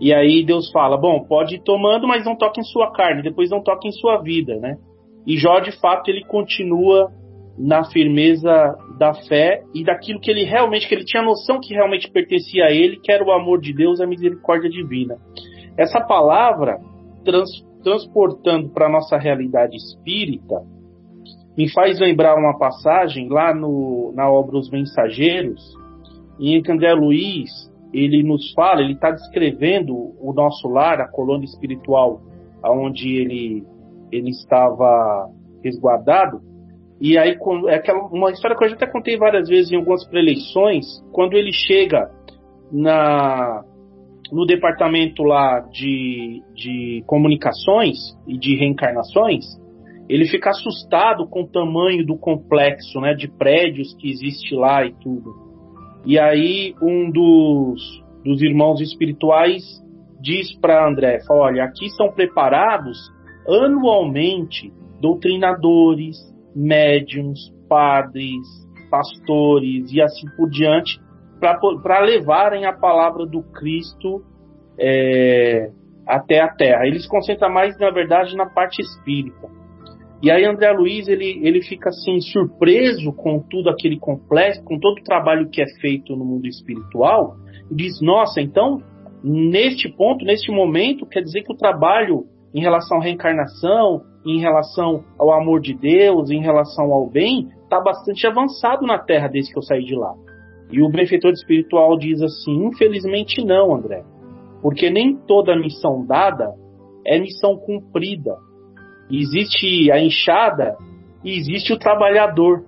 E 0.00 0.14
aí 0.14 0.44
Deus 0.44 0.70
fala, 0.70 0.96
bom, 0.96 1.24
pode 1.24 1.56
ir 1.56 1.62
tomando, 1.64 2.06
mas 2.06 2.24
não 2.24 2.36
toque 2.36 2.60
em 2.60 2.64
sua 2.64 2.92
carne, 2.92 3.22
depois 3.22 3.50
não 3.50 3.62
toque 3.62 3.88
em 3.88 3.92
sua 3.92 4.18
vida, 4.18 4.56
né? 4.56 4.76
E 5.26 5.36
Jó, 5.36 5.58
de 5.58 5.72
fato, 5.80 6.08
ele 6.08 6.24
continua 6.24 7.10
na 7.58 7.84
firmeza 7.84 8.76
da 8.98 9.14
fé 9.14 9.62
e 9.74 9.84
daquilo 9.84 10.20
que 10.20 10.30
ele 10.30 10.44
realmente, 10.44 10.88
que 10.88 10.94
ele 10.94 11.04
tinha 11.04 11.22
noção 11.22 11.58
que 11.60 11.74
realmente 11.74 12.10
pertencia 12.10 12.66
a 12.66 12.70
ele, 12.70 13.00
que 13.00 13.10
era 13.10 13.24
o 13.24 13.32
amor 13.32 13.60
de 13.60 13.74
Deus, 13.74 14.00
a 14.00 14.06
misericórdia 14.06 14.70
divina. 14.70 15.16
Essa 15.76 16.00
palavra, 16.00 16.78
trans, 17.24 17.50
transportando 17.82 18.68
para 18.70 18.86
a 18.86 18.90
nossa 18.90 19.16
realidade 19.16 19.76
espírita, 19.76 20.62
me 21.56 21.68
faz 21.72 21.98
lembrar 21.98 22.36
uma 22.36 22.56
passagem 22.56 23.28
lá 23.28 23.52
no, 23.52 24.12
na 24.14 24.30
obra 24.30 24.56
Os 24.56 24.70
Mensageiros, 24.70 25.60
em 26.38 26.62
que 26.62 26.70
André 26.70 26.94
Luiz 26.94 27.50
ele 27.92 28.22
nos 28.22 28.52
fala, 28.52 28.82
ele 28.82 28.92
está 28.92 29.10
descrevendo 29.10 29.94
o 30.20 30.32
nosso 30.32 30.68
lar, 30.68 31.00
a 31.00 31.08
colônia 31.08 31.46
espiritual, 31.46 32.20
aonde 32.62 33.16
ele 33.16 33.64
ele 34.10 34.30
estava 34.30 35.28
resguardado. 35.62 36.40
E 37.00 37.16
aí 37.16 37.38
é 37.68 37.74
aquela 37.74 38.06
uma 38.06 38.30
história 38.30 38.56
que 38.56 38.64
eu 38.64 38.68
já 38.68 38.74
até 38.74 38.86
contei 38.86 39.16
várias 39.16 39.48
vezes 39.48 39.70
em 39.70 39.76
algumas 39.76 40.04
preleições, 40.08 40.84
quando 41.12 41.34
ele 41.34 41.52
chega 41.52 42.10
na 42.72 43.64
no 44.30 44.44
departamento 44.44 45.22
lá 45.22 45.60
de, 45.72 46.42
de 46.54 47.02
comunicações 47.06 47.96
e 48.26 48.36
de 48.36 48.56
reencarnações, 48.56 49.44
ele 50.06 50.26
fica 50.26 50.50
assustado 50.50 51.26
com 51.26 51.42
o 51.42 51.48
tamanho 51.48 52.04
do 52.04 52.16
complexo, 52.16 53.00
né, 53.00 53.14
de 53.14 53.26
prédios 53.26 53.94
que 53.94 54.10
existe 54.10 54.54
lá 54.54 54.84
e 54.84 54.92
tudo. 54.92 55.34
E 56.04 56.18
aí 56.18 56.74
um 56.82 57.10
dos, 57.10 57.80
dos 58.22 58.42
irmãos 58.42 58.80
espirituais 58.80 59.62
diz 60.20 60.54
para 60.60 60.86
André, 60.86 61.20
fala, 61.26 61.46
olha, 61.46 61.64
aqui 61.64 61.88
são 61.90 62.10
preparados 62.12 62.98
anualmente 63.46 64.72
doutrinadores, 65.00 66.16
médiums, 66.58 67.38
padres, 67.68 68.42
pastores 68.90 69.92
e 69.92 70.02
assim 70.02 70.26
por 70.36 70.50
diante, 70.50 71.00
para 71.40 72.00
levarem 72.00 72.66
a 72.66 72.72
palavra 72.72 73.24
do 73.24 73.42
Cristo 73.42 74.24
é, 74.78 75.70
até 76.06 76.40
a 76.40 76.48
Terra. 76.48 76.86
Eles 76.86 77.06
concentram 77.06 77.52
mais, 77.52 77.78
na 77.78 77.90
verdade, 77.90 78.36
na 78.36 78.46
parte 78.46 78.82
espírita. 78.82 79.48
E 80.20 80.32
aí 80.32 80.44
André 80.44 80.72
Luiz 80.72 81.06
ele, 81.06 81.40
ele 81.46 81.62
fica 81.62 81.90
assim 81.90 82.20
surpreso 82.20 83.12
com 83.12 83.38
tudo 83.38 83.70
aquele 83.70 83.96
complexo, 84.00 84.64
com 84.64 84.76
todo 84.76 84.98
o 84.98 85.04
trabalho 85.04 85.48
que 85.48 85.62
é 85.62 85.66
feito 85.80 86.16
no 86.16 86.24
mundo 86.24 86.46
espiritual, 86.48 87.36
e 87.70 87.74
diz: 87.76 88.00
"Nossa, 88.00 88.40
então 88.40 88.82
neste 89.22 89.88
ponto, 89.88 90.24
neste 90.24 90.50
momento, 90.50 91.06
quer 91.06 91.22
dizer 91.22 91.42
que 91.42 91.52
o 91.52 91.56
trabalho 91.56 92.26
em 92.54 92.60
relação 92.60 92.98
à 92.98 93.02
reencarnação, 93.02 94.02
em 94.26 94.40
relação 94.40 95.04
ao 95.18 95.32
amor 95.32 95.60
de 95.60 95.74
Deus, 95.74 96.30
em 96.30 96.40
relação 96.40 96.92
ao 96.92 97.08
bem, 97.08 97.48
está 97.62 97.80
bastante 97.80 98.26
avançado 98.26 98.86
na 98.86 98.98
Terra 98.98 99.28
desde 99.28 99.52
que 99.52 99.58
eu 99.58 99.62
saí 99.62 99.84
de 99.84 99.94
lá." 99.94 100.14
E 100.70 100.82
o 100.82 100.90
benfeitor 100.90 101.32
espiritual 101.32 101.96
diz 101.96 102.20
assim: 102.20 102.66
"Infelizmente 102.66 103.44
não, 103.44 103.74
André, 103.74 104.04
porque 104.62 104.90
nem 104.90 105.16
toda 105.16 105.58
missão 105.58 106.04
dada 106.06 106.52
é 107.06 107.18
missão 107.18 107.56
cumprida." 107.56 108.36
Existe 109.10 109.90
a 109.90 109.98
enxada 109.98 110.76
e 111.24 111.36
existe 111.38 111.72
o 111.72 111.78
trabalhador. 111.78 112.64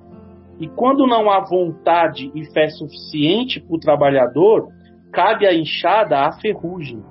E 0.58 0.68
quando 0.68 1.06
não 1.06 1.30
há 1.30 1.40
vontade 1.40 2.30
e 2.34 2.50
fé 2.52 2.68
suficiente 2.68 3.60
para 3.60 3.76
o 3.76 3.78
trabalhador, 3.78 4.68
cabe 5.12 5.46
à 5.46 5.54
enxada 5.54 6.20
a 6.20 6.32
ferrugem. 6.32 7.02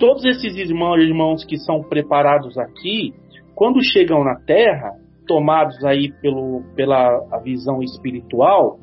Todos 0.00 0.24
esses 0.24 0.56
irmãos, 0.56 1.02
irmãos 1.02 1.44
que 1.44 1.58
são 1.58 1.82
preparados 1.82 2.56
aqui, 2.56 3.12
quando 3.54 3.84
chegam 3.84 4.24
na 4.24 4.34
Terra, 4.34 4.92
tomados 5.26 5.84
aí 5.84 6.10
pelo, 6.22 6.62
pela 6.74 7.20
visão 7.44 7.82
espiritual, 7.82 8.78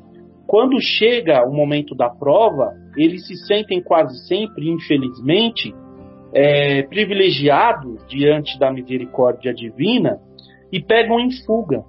quando 0.46 0.80
chega 0.80 1.44
o 1.44 1.52
momento 1.52 1.92
da 1.96 2.08
prova, 2.08 2.72
eles 2.96 3.26
se 3.26 3.34
sentem 3.48 3.82
quase 3.82 4.16
sempre, 4.28 4.70
infelizmente, 4.70 5.74
é, 6.32 6.84
privilegiado 6.84 7.96
diante 8.06 8.56
da 8.56 8.72
misericórdia 8.72 9.52
divina 9.52 10.20
e 10.70 10.80
pegam 10.80 11.18
em 11.18 11.30
fuga, 11.44 11.82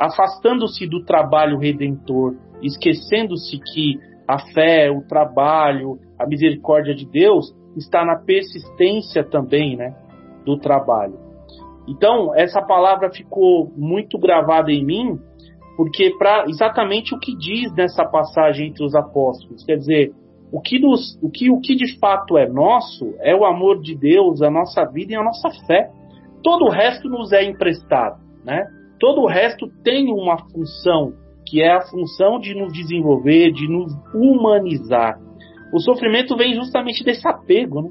afastando-se 0.00 0.86
do 0.86 1.04
trabalho 1.04 1.58
redentor, 1.58 2.34
esquecendo-se 2.62 3.58
que 3.58 3.98
a 4.26 4.38
fé, 4.54 4.90
o 4.90 5.02
trabalho, 5.02 5.98
a 6.18 6.26
misericórdia 6.26 6.94
de 6.94 7.04
Deus 7.04 7.59
está 7.76 8.04
na 8.04 8.16
persistência 8.16 9.24
também, 9.24 9.76
né, 9.76 9.94
do 10.44 10.58
trabalho. 10.58 11.18
Então, 11.88 12.34
essa 12.34 12.62
palavra 12.62 13.10
ficou 13.10 13.72
muito 13.76 14.18
gravada 14.18 14.70
em 14.70 14.84
mim, 14.84 15.18
porque 15.76 16.10
para 16.18 16.44
exatamente 16.46 17.14
o 17.14 17.18
que 17.18 17.36
diz 17.36 17.72
nessa 17.74 18.04
passagem 18.04 18.68
entre 18.68 18.84
os 18.84 18.94
apóstolos, 18.94 19.64
quer 19.64 19.76
dizer, 19.76 20.12
o 20.52 20.60
que, 20.60 20.78
nos, 20.78 21.18
o, 21.22 21.30
que, 21.30 21.50
o 21.50 21.60
que 21.60 21.76
de 21.76 21.98
fato 21.98 22.36
é 22.36 22.48
nosso 22.48 23.14
é 23.20 23.34
o 23.34 23.44
amor 23.44 23.80
de 23.80 23.96
Deus, 23.96 24.42
a 24.42 24.50
nossa 24.50 24.84
vida 24.84 25.12
e 25.12 25.16
a 25.16 25.22
nossa 25.22 25.48
fé. 25.66 25.90
Todo 26.42 26.64
o 26.64 26.70
resto 26.70 27.08
nos 27.08 27.32
é 27.32 27.44
emprestado, 27.44 28.20
né? 28.44 28.66
Todo 28.98 29.22
o 29.22 29.26
resto 29.26 29.68
tem 29.82 30.12
uma 30.12 30.36
função, 30.50 31.12
que 31.46 31.62
é 31.62 31.72
a 31.72 31.82
função 31.82 32.38
de 32.38 32.54
nos 32.54 32.72
desenvolver, 32.72 33.52
de 33.52 33.68
nos 33.68 33.92
humanizar. 34.12 35.18
O 35.72 35.80
sofrimento 35.80 36.36
vem 36.36 36.54
justamente 36.54 37.04
desse 37.04 37.26
apego, 37.26 37.82
né? 37.82 37.90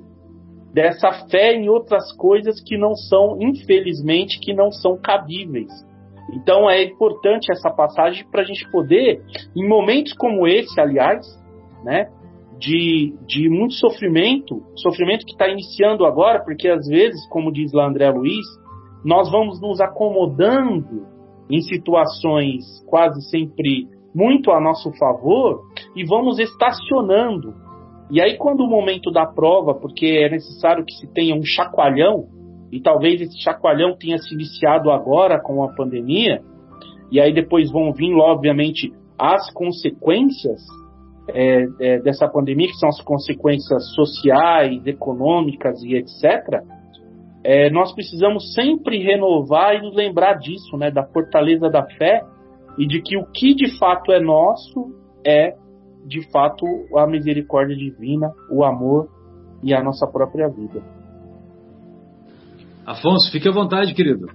dessa 0.74 1.12
fé 1.30 1.54
em 1.54 1.68
outras 1.68 2.12
coisas 2.16 2.62
que 2.62 2.78
não 2.78 2.94
são, 2.94 3.38
infelizmente, 3.42 4.40
que 4.40 4.54
não 4.54 4.72
são 4.72 4.98
cabíveis. 4.98 5.72
Então 6.34 6.70
é 6.70 6.84
importante 6.84 7.52
essa 7.52 7.72
passagem 7.72 8.26
para 8.30 8.42
a 8.42 8.46
gente 8.46 8.70
poder, 8.72 9.22
em 9.56 9.68
momentos 9.68 10.14
como 10.14 10.48
esse, 10.48 10.80
aliás, 10.80 11.26
né, 11.84 12.08
de, 12.60 13.16
de 13.26 13.50
muito 13.50 13.74
sofrimento, 13.76 14.62
sofrimento 14.76 15.26
que 15.26 15.32
está 15.32 15.48
iniciando 15.48 16.06
agora, 16.06 16.44
porque 16.44 16.68
às 16.68 16.88
vezes, 16.88 17.28
como 17.30 17.52
diz 17.52 17.72
lá 17.72 17.88
André 17.88 18.12
Luiz, 18.12 18.46
nós 19.04 19.32
vamos 19.32 19.62
nos 19.62 19.80
acomodando 19.80 21.08
em 21.50 21.62
situações 21.62 22.64
quase 22.88 23.22
sempre 23.30 23.88
muito 24.14 24.52
a 24.52 24.60
nosso 24.60 24.92
favor 24.98 25.62
e 25.96 26.06
vamos 26.06 26.38
estacionando. 26.38 27.54
E 28.12 28.20
aí, 28.20 28.38
quando 28.38 28.62
o 28.62 28.68
momento 28.68 29.12
da 29.12 29.26
prova, 29.26 29.76
porque 29.76 30.06
é 30.06 30.30
necessário 30.30 30.84
que 30.84 30.94
se 30.94 31.08
tenha 31.14 31.36
um 31.36 31.44
chacoalhão, 31.44 32.26
e 32.72 32.82
talvez 32.82 33.22
esse 33.22 33.40
chacoalhão 33.42 33.96
tenha 33.98 34.18
se 34.18 34.34
iniciado 34.34 34.92
agora 34.92 35.40
com 35.42 35.64
a 35.64 35.74
pandemia, 35.74 36.42
e 37.12 37.20
aí 37.20 37.34
depois 37.34 37.72
vão 37.72 37.92
vir, 37.94 38.14
obviamente, 38.16 38.92
as 39.18 39.52
consequências 39.54 40.62
é, 41.34 41.68
é, 41.80 42.00
dessa 42.00 42.28
pandemia, 42.28 42.68
que 42.68 42.78
são 42.78 42.90
as 42.90 43.02
consequências 43.02 43.94
sociais, 43.94 44.86
econômicas 44.86 45.82
e 45.84 45.96
etc., 45.96 46.64
é, 47.44 47.70
nós 47.70 47.94
precisamos 47.94 48.54
sempre 48.54 49.02
renovar 49.02 49.76
e 49.76 49.82
nos 49.82 49.96
lembrar 49.96 50.34
disso, 50.34 50.76
né, 50.78 50.92
da 50.92 51.06
fortaleza 51.06 51.70
da 51.70 51.86
fé 51.98 52.22
e 52.78 52.86
de 52.86 53.02
que 53.02 53.18
o 53.18 53.26
que 53.32 53.54
de 53.56 53.78
fato 53.78 54.12
é 54.12 54.20
nosso 54.20 54.94
é, 55.26 55.54
de 56.10 56.28
fato, 56.32 56.66
a 56.98 57.06
misericórdia 57.06 57.78
divina, 57.78 58.34
o 58.50 58.64
amor 58.64 59.08
e 59.62 59.74
a 59.74 59.84
nossa 59.84 60.08
própria 60.08 60.50
vida. 60.50 60.82
Afonso, 62.84 63.32
fique 63.32 63.48
à 63.48 63.52
vontade, 63.52 63.94
querido. 63.94 64.28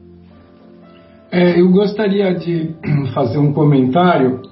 É, 1.33 1.61
eu 1.61 1.69
gostaria 1.73 2.33
de 2.33 2.77
fazer 3.13 3.39
um 3.39 3.53
comentário 3.53 4.43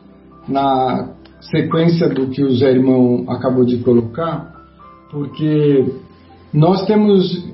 na 0.49 1.15
sequência 1.41 2.09
do 2.09 2.29
que 2.29 2.43
o 2.43 2.51
Zé 2.57 2.73
Irmão 2.73 3.25
acabou 3.29 3.65
de 3.65 3.79
colocar, 3.79 4.53
porque 5.09 5.87
nós 6.53 6.85
temos 6.87 7.49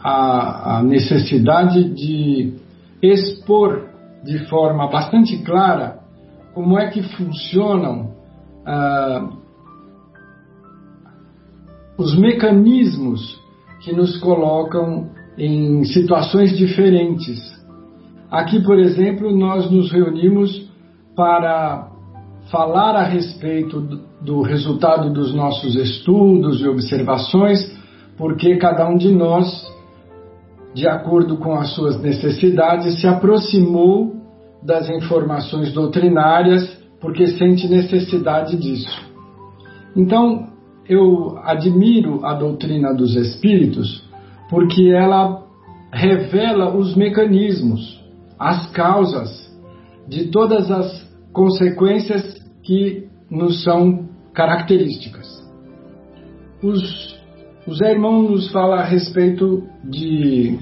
a, 0.00 0.78
a 0.78 0.82
necessidade 0.82 1.94
de 1.94 2.54
expor 3.00 3.86
de 4.24 4.48
forma 4.48 4.90
bastante 4.90 5.38
clara 5.44 6.00
como 6.52 6.76
é 6.76 6.90
que 6.90 7.02
funcionam 7.02 8.15
ah, 8.66 9.28
os 11.96 12.18
mecanismos 12.18 13.40
que 13.80 13.92
nos 13.92 14.18
colocam 14.18 15.10
em 15.38 15.84
situações 15.84 16.56
diferentes. 16.56 17.38
Aqui, 18.30 18.62
por 18.62 18.78
exemplo, 18.78 19.34
nós 19.34 19.70
nos 19.70 19.92
reunimos 19.92 20.68
para 21.14 21.88
falar 22.50 22.96
a 22.96 23.04
respeito 23.04 23.80
do 24.20 24.42
resultado 24.42 25.12
dos 25.12 25.32
nossos 25.34 25.76
estudos 25.76 26.60
e 26.60 26.68
observações, 26.68 27.60
porque 28.16 28.56
cada 28.56 28.88
um 28.88 28.96
de 28.96 29.12
nós, 29.12 29.46
de 30.74 30.88
acordo 30.88 31.36
com 31.36 31.54
as 31.54 31.74
suas 31.74 32.00
necessidades, 32.00 33.00
se 33.00 33.06
aproximou 33.06 34.16
das 34.62 34.90
informações 34.90 35.72
doutrinárias 35.72 36.85
porque 37.06 37.28
sente 37.28 37.68
necessidade 37.68 38.56
disso. 38.56 38.90
Então, 39.94 40.48
eu 40.88 41.38
admiro 41.38 42.26
a 42.26 42.34
doutrina 42.34 42.92
dos 42.92 43.14
espíritos 43.14 44.02
porque 44.50 44.90
ela 44.90 45.46
revela 45.92 46.76
os 46.76 46.96
mecanismos, 46.96 48.04
as 48.36 48.68
causas 48.72 49.56
de 50.08 50.32
todas 50.32 50.68
as 50.68 51.08
consequências 51.32 52.44
que 52.64 53.06
nos 53.30 53.62
são 53.62 54.08
características. 54.34 55.28
Os, 56.60 57.16
os 57.68 57.80
irmãos 57.82 58.30
nos 58.30 58.50
falam 58.50 58.80
a 58.80 58.84
respeito 58.84 59.62
de, 59.84 60.58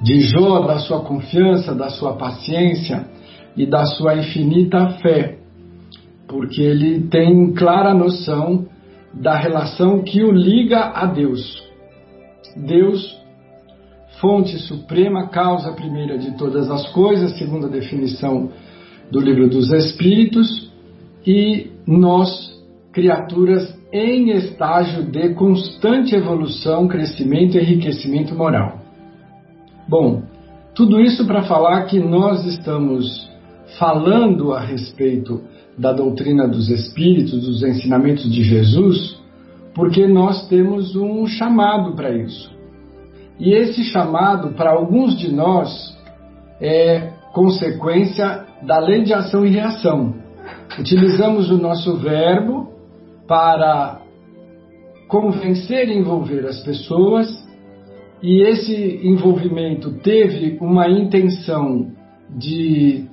de 0.00 0.20
Jó, 0.20 0.60
da 0.60 0.78
sua 0.78 1.00
confiança, 1.00 1.74
da 1.74 1.88
sua 1.88 2.12
paciência 2.12 3.12
e 3.56 3.66
da 3.66 3.84
sua 3.84 4.16
infinita 4.16 4.88
fé, 5.00 5.38
porque 6.26 6.62
ele 6.62 7.08
tem 7.08 7.52
clara 7.52 7.94
noção 7.94 8.66
da 9.12 9.36
relação 9.36 10.02
que 10.02 10.22
o 10.22 10.32
liga 10.32 10.90
a 10.94 11.06
Deus. 11.06 11.62
Deus 12.56 13.24
fonte 14.20 14.58
suprema, 14.58 15.28
causa 15.28 15.72
primeira 15.72 16.16
de 16.16 16.36
todas 16.36 16.70
as 16.70 16.88
coisas, 16.92 17.36
segundo 17.36 17.66
a 17.66 17.70
definição 17.70 18.50
do 19.10 19.20
livro 19.20 19.48
dos 19.48 19.70
Espíritos, 19.72 20.72
e 21.26 21.70
nós, 21.86 22.30
criaturas 22.92 23.78
em 23.92 24.30
estágio 24.30 25.04
de 25.04 25.34
constante 25.34 26.14
evolução, 26.14 26.88
crescimento 26.88 27.56
e 27.56 27.60
enriquecimento 27.60 28.34
moral. 28.34 28.80
Bom, 29.88 30.22
tudo 30.74 31.00
isso 31.00 31.26
para 31.26 31.42
falar 31.42 31.84
que 31.84 32.00
nós 32.00 32.44
estamos 32.46 33.30
falando 33.78 34.52
a 34.52 34.60
respeito 34.60 35.42
da 35.76 35.92
doutrina 35.92 36.46
dos 36.46 36.68
Espíritos, 36.70 37.40
dos 37.40 37.62
ensinamentos 37.62 38.30
de 38.30 38.42
Jesus, 38.42 39.20
porque 39.74 40.06
nós 40.06 40.46
temos 40.48 40.94
um 40.94 41.26
chamado 41.26 41.94
para 41.94 42.10
isso. 42.16 42.52
E 43.38 43.52
esse 43.52 43.82
chamado, 43.84 44.50
para 44.50 44.70
alguns 44.70 45.18
de 45.18 45.32
nós, 45.32 45.96
é 46.60 47.12
consequência 47.32 48.46
da 48.62 48.78
lei 48.78 49.02
de 49.02 49.12
ação 49.12 49.44
e 49.44 49.50
reação. 49.50 50.14
Utilizamos 50.78 51.50
o 51.50 51.58
nosso 51.58 51.96
verbo 51.96 52.72
para 53.26 54.00
convencer 55.08 55.88
e 55.88 55.98
envolver 55.98 56.46
as 56.46 56.60
pessoas, 56.60 57.28
e 58.22 58.42
esse 58.42 59.00
envolvimento 59.02 59.92
teve 59.98 60.56
uma 60.60 60.88
intenção 60.88 61.92
de 62.30 63.06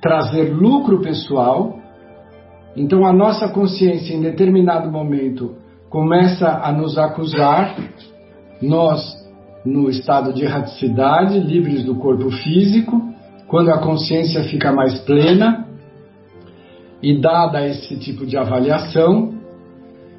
trazer 0.00 0.52
lucro 0.52 1.00
pessoal. 1.00 1.78
Então 2.76 3.06
a 3.06 3.12
nossa 3.12 3.48
consciência 3.48 4.14
em 4.14 4.20
determinado 4.20 4.90
momento 4.90 5.56
começa 5.88 6.48
a 6.48 6.72
nos 6.72 6.96
acusar, 6.96 7.76
nós 8.62 9.18
no 9.64 9.90
estado 9.90 10.32
de 10.32 10.44
erraticidade, 10.44 11.38
livres 11.40 11.84
do 11.84 11.96
corpo 11.96 12.30
físico, 12.30 13.02
quando 13.46 13.70
a 13.70 13.78
consciência 13.78 14.44
fica 14.44 14.72
mais 14.72 14.98
plena 15.00 15.66
e 17.02 17.20
dada 17.20 17.66
esse 17.66 17.98
tipo 17.98 18.24
de 18.24 18.36
avaliação, 18.36 19.34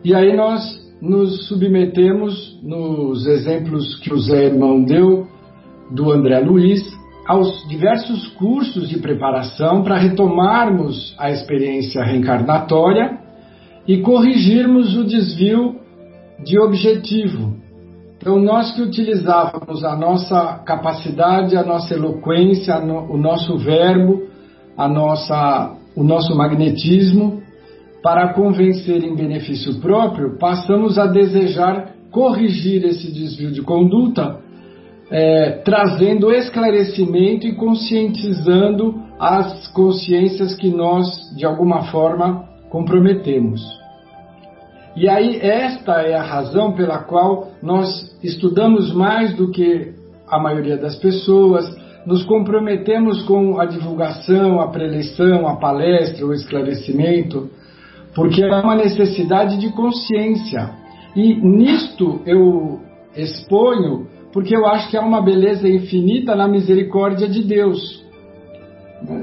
e 0.04 0.13
aí 0.13 0.36
nós 0.36 0.62
nos 1.02 1.48
submetemos 1.48 2.60
nos 2.62 3.26
exemplos 3.26 3.96
que 4.00 4.13
o 4.13 4.20
Zé 4.20 4.46
Irmão 4.46 4.84
deu 4.84 5.28
do 5.89 6.12
André 6.12 6.39
Luiz 6.39 6.82
aos 7.32 7.65
diversos 7.65 8.28
cursos 8.34 8.89
de 8.89 9.00
preparação 9.00 9.84
para 9.84 9.98
retomarmos 9.98 11.15
a 11.17 11.32
experiência 11.32 12.04
reencarnatória 12.04 13.20
e 13.88 14.00
corrigirmos 14.00 14.98
o 14.98 15.06
desvio 15.06 15.78
de 16.44 16.60
objetivo. 16.60 17.56
Então, 18.17 18.38
nós 18.38 18.74
que 18.76 18.82
utilizávamos 18.82 19.82
a 19.86 19.96
nossa 19.96 20.62
capacidade, 20.65 21.56
a 21.56 21.63
nossa 21.63 21.94
eloquência, 21.94 22.78
o 22.78 23.17
nosso 23.17 23.58
verbo, 23.58 24.24
a 24.78 24.89
nossa, 24.89 25.78
o 25.96 26.04
nosso 26.04 26.36
magnetismo, 26.36 27.41
para 28.04 28.34
convencer 28.34 29.06
em 29.06 29.15
benefício 29.15 29.80
próprio, 29.80 30.38
passamos 30.38 31.00
a 31.00 31.08
desejar 31.08 31.94
corrigir 32.12 32.84
esse 32.84 33.10
desvio 33.10 33.52
de 33.52 33.62
conduta, 33.62 34.40
é, 35.12 35.62
trazendo 35.65 36.32
esclarecimento 36.32 37.45
e 37.45 37.54
conscientizando 37.54 38.95
as 39.19 39.67
consciências 39.67 40.56
que 40.56 40.69
nós, 40.69 41.06
de 41.36 41.45
alguma 41.45 41.91
forma, 41.91 42.45
comprometemos. 42.69 43.62
E 44.95 45.08
aí, 45.10 45.38
esta 45.41 46.02
é 46.02 46.15
a 46.15 46.24
razão 46.24 46.74
pela 46.74 47.00
qual 47.00 47.50
nós 47.62 48.17
estudamos 48.24 48.93
mais 48.93 49.36
do 49.36 49.52
que 49.52 49.93
a 50.28 50.39
maioria 50.39 50.78
das 50.78 50.95
pessoas, 50.95 51.69
nos 52.06 52.24
comprometemos 52.24 53.21
com 53.24 53.60
a 53.60 53.65
divulgação, 53.65 54.62
a 54.62 54.69
preleção, 54.69 55.47
a 55.47 55.58
palestra, 55.58 56.26
o 56.26 56.34
esclarecimento, 56.34 57.50
porque 58.15 58.41
é 58.41 58.56
uma 58.56 58.76
necessidade 58.76 59.58
de 59.58 59.69
consciência. 59.74 60.71
E 61.15 61.36
nisto 61.36 62.21
eu 62.26 62.80
exponho 63.15 64.08
porque 64.34 64.56
eu 64.56 64.65
acho 64.65 64.89
que 64.89 64.98
há 64.98 65.02
uma 65.02 65.22
beleza 65.22 65.67
infinita 65.67 66.36
na 66.36 66.48
misericórdia 66.48 67.28
de 67.28 67.44
Deus. 67.44 68.04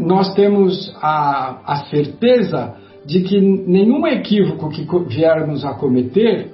Nós 0.01 0.35
temos 0.35 0.94
a, 1.01 1.61
a 1.64 1.77
certeza 1.85 2.75
de 3.07 3.23
que 3.23 3.40
nenhum 3.40 4.07
equívoco 4.07 4.68
que 4.68 4.87
viermos 5.09 5.64
a 5.64 5.73
cometer, 5.75 6.53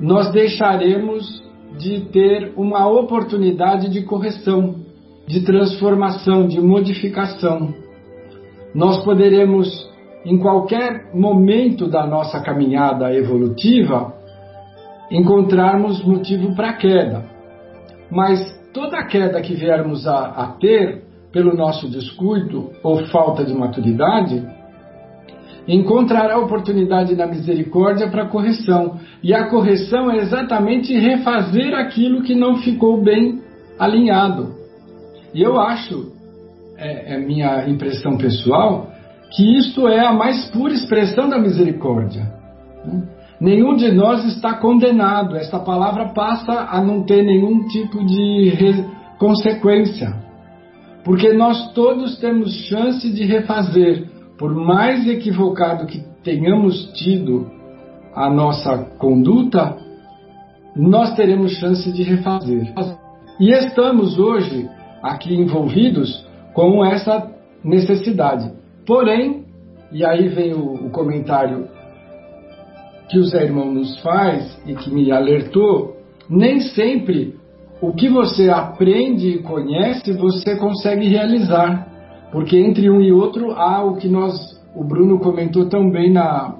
nós 0.00 0.32
deixaremos 0.32 1.42
de 1.78 2.00
ter 2.06 2.52
uma 2.56 2.88
oportunidade 2.88 3.88
de 3.88 4.02
correção, 4.02 4.76
de 5.26 5.44
transformação, 5.44 6.46
de 6.46 6.60
modificação. 6.60 7.74
Nós 8.74 9.04
poderemos, 9.04 9.68
em 10.24 10.38
qualquer 10.38 11.14
momento 11.14 11.86
da 11.86 12.06
nossa 12.06 12.40
caminhada 12.40 13.14
evolutiva, 13.14 14.14
encontrarmos 15.10 16.02
motivo 16.04 16.54
para 16.56 16.72
queda. 16.72 17.33
Mas 18.14 18.40
toda 18.72 19.04
queda 19.04 19.40
que 19.40 19.54
viermos 19.54 20.06
a, 20.06 20.26
a 20.26 20.46
ter 20.60 21.02
pelo 21.32 21.54
nosso 21.54 21.88
descuido 21.88 22.70
ou 22.80 23.04
falta 23.06 23.44
de 23.44 23.52
maturidade, 23.52 24.46
encontrará 25.66 26.38
oportunidade 26.38 27.16
na 27.16 27.26
misericórdia 27.26 28.08
para 28.08 28.28
correção. 28.28 29.00
E 29.20 29.34
a 29.34 29.48
correção 29.48 30.10
é 30.10 30.18
exatamente 30.18 30.96
refazer 30.96 31.74
aquilo 31.74 32.22
que 32.22 32.36
não 32.36 32.58
ficou 32.58 33.02
bem 33.02 33.42
alinhado. 33.78 34.54
E 35.34 35.42
eu 35.42 35.58
acho, 35.58 36.12
é, 36.78 37.14
é 37.14 37.18
minha 37.18 37.68
impressão 37.68 38.16
pessoal, 38.16 38.92
que 39.34 39.58
isto 39.58 39.88
é 39.88 40.06
a 40.06 40.12
mais 40.12 40.46
pura 40.50 40.72
expressão 40.72 41.28
da 41.28 41.38
misericórdia. 41.38 42.32
Nenhum 43.40 43.76
de 43.76 43.92
nós 43.92 44.24
está 44.26 44.54
condenado. 44.54 45.36
Esta 45.36 45.58
palavra 45.58 46.10
passa 46.10 46.52
a 46.70 46.82
não 46.82 47.02
ter 47.02 47.22
nenhum 47.22 47.66
tipo 47.68 48.04
de 48.04 48.84
consequência. 49.18 50.14
Porque 51.04 51.32
nós 51.32 51.72
todos 51.72 52.18
temos 52.18 52.52
chance 52.68 53.12
de 53.12 53.24
refazer 53.24 54.14
por 54.38 54.54
mais 54.54 55.06
equivocado 55.06 55.86
que 55.86 56.02
tenhamos 56.22 56.92
tido 56.92 57.50
a 58.14 58.30
nossa 58.30 58.78
conduta, 58.98 59.76
nós 60.76 61.14
teremos 61.14 61.52
chance 61.52 61.90
de 61.92 62.02
refazer. 62.02 62.72
E 63.38 63.50
estamos 63.50 64.18
hoje 64.18 64.68
aqui 65.02 65.34
envolvidos 65.34 66.26
com 66.52 66.84
essa 66.84 67.30
necessidade. 67.62 68.52
Porém, 68.86 69.44
e 69.92 70.04
aí 70.04 70.28
vem 70.28 70.52
o, 70.52 70.86
o 70.86 70.90
comentário 70.90 71.68
que 73.08 73.18
o 73.18 73.24
Zé 73.24 73.44
Irmão 73.44 73.72
nos 73.72 73.98
faz 74.00 74.58
e 74.66 74.74
que 74.74 74.92
me 74.92 75.10
alertou, 75.12 75.96
nem 76.28 76.60
sempre 76.60 77.36
o 77.80 77.92
que 77.92 78.08
você 78.08 78.48
aprende 78.48 79.28
e 79.28 79.42
conhece 79.42 80.12
você 80.12 80.56
consegue 80.56 81.08
realizar. 81.08 81.88
Porque 82.32 82.56
entre 82.56 82.90
um 82.90 83.00
e 83.00 83.12
outro 83.12 83.52
há 83.52 83.84
o 83.84 83.96
que 83.96 84.08
nós, 84.08 84.34
o 84.74 84.82
Bruno 84.82 85.20
comentou 85.20 85.68
também 85.68 86.10
na, 86.10 86.56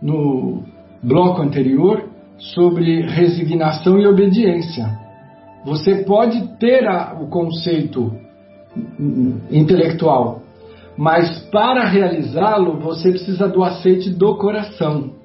no 0.00 0.62
bloco 1.02 1.42
anterior, 1.42 2.08
sobre 2.38 3.02
resignação 3.02 3.98
e 3.98 4.06
obediência. 4.06 4.86
Você 5.64 6.04
pode 6.04 6.56
ter 6.58 6.86
a, 6.86 7.18
o 7.20 7.26
conceito 7.28 8.12
intelectual, 9.50 10.42
mas 10.96 11.40
para 11.50 11.84
realizá-lo 11.84 12.78
você 12.78 13.10
precisa 13.10 13.48
do 13.48 13.64
aceite 13.64 14.10
do 14.10 14.36
coração. 14.36 15.17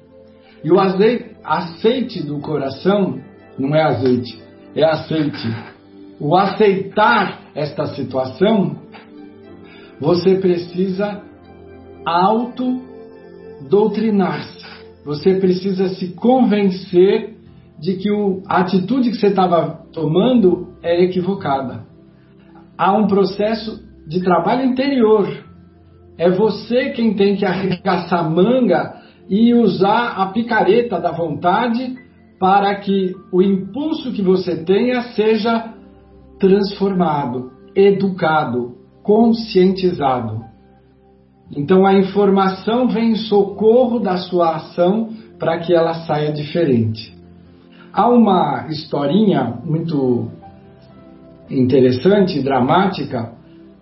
E 0.64 0.72
o 0.72 0.80
azeite, 0.80 1.36
aceite 1.44 2.22
do 2.22 2.40
coração 2.40 3.20
não 3.58 3.76
é 3.76 3.82
azeite, 3.82 4.42
é 4.74 4.82
aceite. 4.82 5.46
O 6.18 6.34
aceitar 6.34 7.42
esta 7.54 7.88
situação 7.88 8.76
você 10.00 10.36
precisa 10.36 11.20
auto-doutrinar-se. 12.04 14.64
Você 15.04 15.34
precisa 15.34 15.90
se 15.90 16.14
convencer 16.14 17.34
de 17.78 17.96
que 17.96 18.10
o, 18.10 18.42
a 18.48 18.60
atitude 18.60 19.10
que 19.10 19.16
você 19.16 19.26
estava 19.26 19.84
tomando 19.92 20.78
é 20.82 21.04
equivocada. 21.04 21.84
Há 22.78 22.96
um 22.96 23.06
processo 23.06 23.84
de 24.08 24.22
trabalho 24.22 24.64
interior. 24.64 25.28
É 26.16 26.30
você 26.30 26.88
quem 26.90 27.14
tem 27.14 27.34
que 27.36 27.44
arregaçar 27.44 28.30
manga 28.30 29.03
e 29.28 29.54
usar 29.54 30.14
a 30.18 30.26
picareta 30.26 31.00
da 31.00 31.12
vontade 31.12 31.96
para 32.38 32.74
que 32.76 33.14
o 33.32 33.40
impulso 33.40 34.12
que 34.12 34.22
você 34.22 34.64
tenha 34.64 35.02
seja 35.14 35.72
transformado, 36.38 37.52
educado, 37.74 38.74
conscientizado. 39.02 40.44
Então 41.56 41.86
a 41.86 41.94
informação 41.94 42.88
vem 42.88 43.12
em 43.12 43.16
socorro 43.16 43.98
da 43.98 44.16
sua 44.16 44.56
ação 44.56 45.10
para 45.38 45.58
que 45.58 45.72
ela 45.72 45.94
saia 46.06 46.32
diferente. 46.32 47.14
Há 47.92 48.08
uma 48.08 48.66
historinha 48.68 49.58
muito 49.64 50.28
interessante, 51.48 52.42
dramática, 52.42 53.32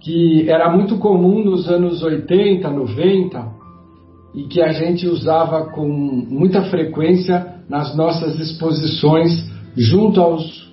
que 0.00 0.48
era 0.50 0.70
muito 0.70 0.98
comum 0.98 1.42
nos 1.42 1.68
anos 1.68 2.02
80, 2.02 2.68
90 2.68 3.61
e 4.34 4.44
que 4.44 4.60
a 4.60 4.72
gente 4.72 5.06
usava 5.06 5.66
com 5.66 5.86
muita 5.86 6.62
frequência 6.64 7.56
nas 7.68 7.94
nossas 7.96 8.38
exposições 8.38 9.50
junto 9.76 10.20
aos, 10.20 10.72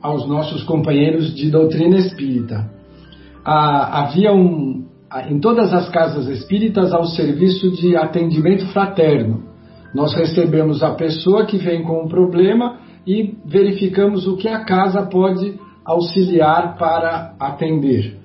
aos 0.00 0.26
nossos 0.28 0.62
companheiros 0.62 1.34
de 1.34 1.50
doutrina 1.50 1.96
espírita 1.96 2.78
ah, 3.50 4.02
havia 4.02 4.30
um, 4.30 4.84
em 5.30 5.40
todas 5.40 5.72
as 5.72 5.88
casas 5.88 6.28
espíritas 6.28 6.92
ao 6.92 7.06
serviço 7.06 7.70
de 7.70 7.96
atendimento 7.96 8.66
fraterno. 8.66 9.42
Nós 9.94 10.14
recebemos 10.14 10.82
a 10.82 10.90
pessoa 10.90 11.46
que 11.46 11.56
vem 11.56 11.82
com 11.82 12.04
um 12.04 12.08
problema 12.08 12.78
e 13.06 13.34
verificamos 13.46 14.26
o 14.26 14.36
que 14.36 14.48
a 14.48 14.66
casa 14.66 15.00
pode 15.06 15.58
auxiliar 15.82 16.76
para 16.76 17.34
atender. 17.40 18.18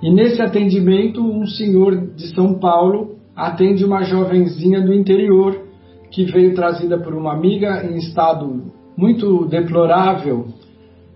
E 0.00 0.08
nesse 0.08 0.40
atendimento, 0.40 1.20
um 1.20 1.46
senhor 1.46 2.14
de 2.14 2.32
São 2.32 2.60
Paulo 2.60 3.13
atende 3.36 3.84
uma 3.84 4.02
jovenzinha 4.02 4.80
do 4.80 4.94
interior 4.94 5.64
que 6.10 6.24
veio 6.24 6.54
trazida 6.54 6.98
por 6.98 7.14
uma 7.14 7.32
amiga 7.32 7.84
em 7.84 7.96
estado 7.96 8.72
muito 8.96 9.46
deplorável 9.46 10.46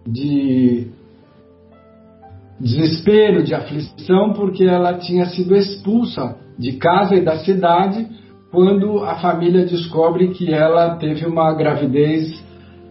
de 0.07 0.89
desespero, 2.59 3.45
de 3.45 3.55
aflição, 3.55 4.33
porque 4.33 4.65
ela 4.65 4.95
tinha 4.95 5.27
sido 5.27 5.55
expulsa 5.55 6.37
de 6.59 6.73
casa 6.73 7.15
e 7.15 7.21
da 7.21 7.39
cidade 7.39 8.09
quando 8.51 9.05
a 9.05 9.17
família 9.17 9.65
descobre 9.65 10.29
que 10.29 10.53
ela 10.53 10.97
teve 10.97 11.25
uma 11.25 11.55
gravidez 11.55 12.43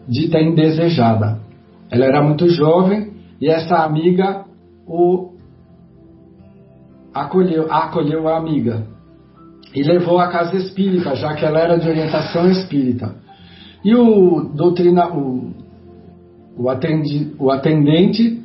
dita 0.08 0.40
indesejada. 0.40 1.42
Ela 1.92 2.06
era 2.06 2.24
muito 2.24 2.48
jovem 2.48 3.12
e 3.42 3.50
essa 3.50 3.84
amiga 3.84 4.46
o 4.88 5.34
acolheu, 7.14 7.70
acolheu 7.70 8.30
a 8.30 8.38
amiga 8.38 8.97
e 9.74 9.84
levou 9.84 10.20
à 10.20 10.28
casa 10.28 10.56
espírita, 10.58 11.16
já 11.16 11.34
que 11.34 11.46
ela 11.46 11.60
era 11.60 11.78
de 11.78 11.88
orientação 11.88 12.50
espírita. 12.50 13.16
E 13.84 13.96
o 13.96 14.52
doutrina, 14.56 15.08
o, 15.14 15.52
o, 16.58 16.70
atendi, 16.70 17.34
o 17.40 17.52
atendente 17.52 18.42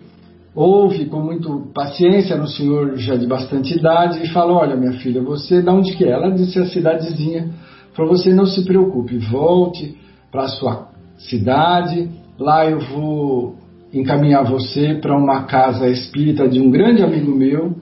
ouve 0.54 1.06
com 1.06 1.20
muito 1.20 1.70
paciência 1.74 2.36
no 2.36 2.46
senhor 2.46 2.96
já 2.96 3.16
de 3.16 3.26
bastante 3.26 3.76
idade 3.76 4.22
e 4.22 4.28
fala: 4.28 4.52
Olha, 4.52 4.76
minha 4.76 4.92
filha, 4.92 5.22
você 5.22 5.62
de 5.62 5.70
onde 5.70 5.96
que 5.96 6.04
é? 6.04 6.10
Ela 6.10 6.30
disse 6.30 6.58
a 6.58 6.66
cidadezinha. 6.66 7.50
Falou: 7.94 8.16
Você 8.16 8.32
não 8.32 8.46
se 8.46 8.64
preocupe, 8.64 9.16
volte 9.18 9.96
para 10.30 10.44
a 10.44 10.48
sua 10.48 10.88
cidade. 11.18 12.10
Lá 12.38 12.68
eu 12.68 12.80
vou 12.80 13.56
encaminhar 13.92 14.44
você 14.44 14.94
para 14.94 15.16
uma 15.16 15.44
casa 15.44 15.88
espírita 15.88 16.48
de 16.48 16.60
um 16.60 16.70
grande 16.70 17.02
amigo 17.02 17.30
meu 17.34 17.76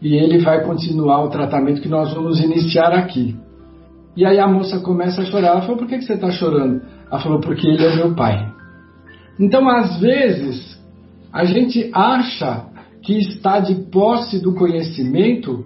e 0.00 0.14
ele 0.14 0.38
vai 0.38 0.64
continuar 0.64 1.24
o 1.24 1.30
tratamento 1.30 1.80
que 1.80 1.88
nós 1.88 2.12
vamos 2.12 2.40
iniciar 2.40 2.92
aqui. 2.92 3.36
E 4.16 4.24
aí 4.24 4.38
a 4.38 4.48
moça 4.48 4.80
começa 4.80 5.22
a 5.22 5.24
chorar. 5.24 5.48
Ela 5.48 5.62
falou: 5.62 5.76
Por 5.76 5.86
que, 5.86 5.98
que 5.98 6.04
você 6.04 6.14
está 6.14 6.30
chorando? 6.30 6.82
Ela 7.10 7.20
falou: 7.20 7.40
Porque 7.40 7.66
ele 7.66 7.84
é 7.84 7.96
meu 7.96 8.14
pai. 8.14 8.52
Então, 9.38 9.68
às 9.68 10.00
vezes, 10.00 10.80
a 11.32 11.44
gente 11.44 11.90
acha 11.92 12.66
que 13.02 13.16
está 13.18 13.60
de 13.60 13.74
posse 13.90 14.40
do 14.40 14.54
conhecimento 14.54 15.64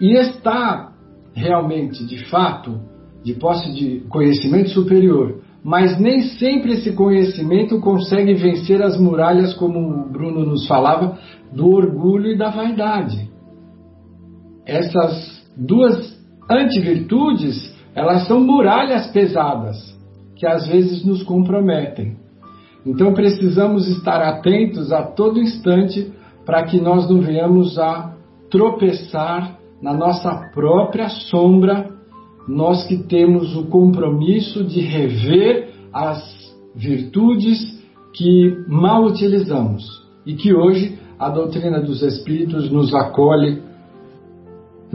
e 0.00 0.12
está 0.12 0.92
realmente, 1.34 2.04
de 2.04 2.24
fato, 2.26 2.78
de 3.24 3.34
posse 3.34 3.72
de 3.72 4.00
conhecimento 4.08 4.68
superior, 4.70 5.40
mas 5.64 5.98
nem 5.98 6.22
sempre 6.22 6.72
esse 6.72 6.92
conhecimento 6.92 7.80
consegue 7.80 8.34
vencer 8.34 8.82
as 8.82 9.00
muralhas, 9.00 9.54
como 9.54 9.78
o 9.80 10.08
Bruno 10.10 10.44
nos 10.44 10.66
falava, 10.66 11.18
do 11.50 11.66
orgulho 11.68 12.32
e 12.32 12.36
da 12.36 12.50
vaidade. 12.50 13.30
Essas 14.66 15.42
duas 15.56 16.18
antivirtudes, 16.50 17.74
elas 17.94 18.26
são 18.26 18.40
muralhas 18.40 19.06
pesadas, 19.08 19.76
que 20.36 20.46
às 20.46 20.66
vezes 20.66 21.04
nos 21.04 21.22
comprometem. 21.22 22.16
Então 22.84 23.14
precisamos 23.14 23.88
estar 23.88 24.20
atentos 24.20 24.92
a 24.92 25.02
todo 25.02 25.40
instante 25.40 26.12
para 26.44 26.64
que 26.64 26.80
nós 26.80 27.08
não 27.08 27.20
venhamos 27.20 27.78
a 27.78 28.14
tropeçar 28.50 29.58
na 29.80 29.94
nossa 29.94 30.50
própria 30.52 31.08
sombra 31.08 31.94
nós 32.46 32.86
que 32.86 32.98
temos 33.04 33.56
o 33.56 33.66
compromisso 33.66 34.64
de 34.64 34.80
rever 34.80 35.70
as 35.92 36.22
virtudes 36.74 37.82
que 38.12 38.64
mal 38.68 39.04
utilizamos 39.04 39.82
e 40.26 40.34
que 40.34 40.54
hoje 40.54 40.98
a 41.18 41.30
doutrina 41.30 41.80
dos 41.80 42.02
Espíritos 42.02 42.70
nos 42.70 42.94
acolhe 42.94 43.62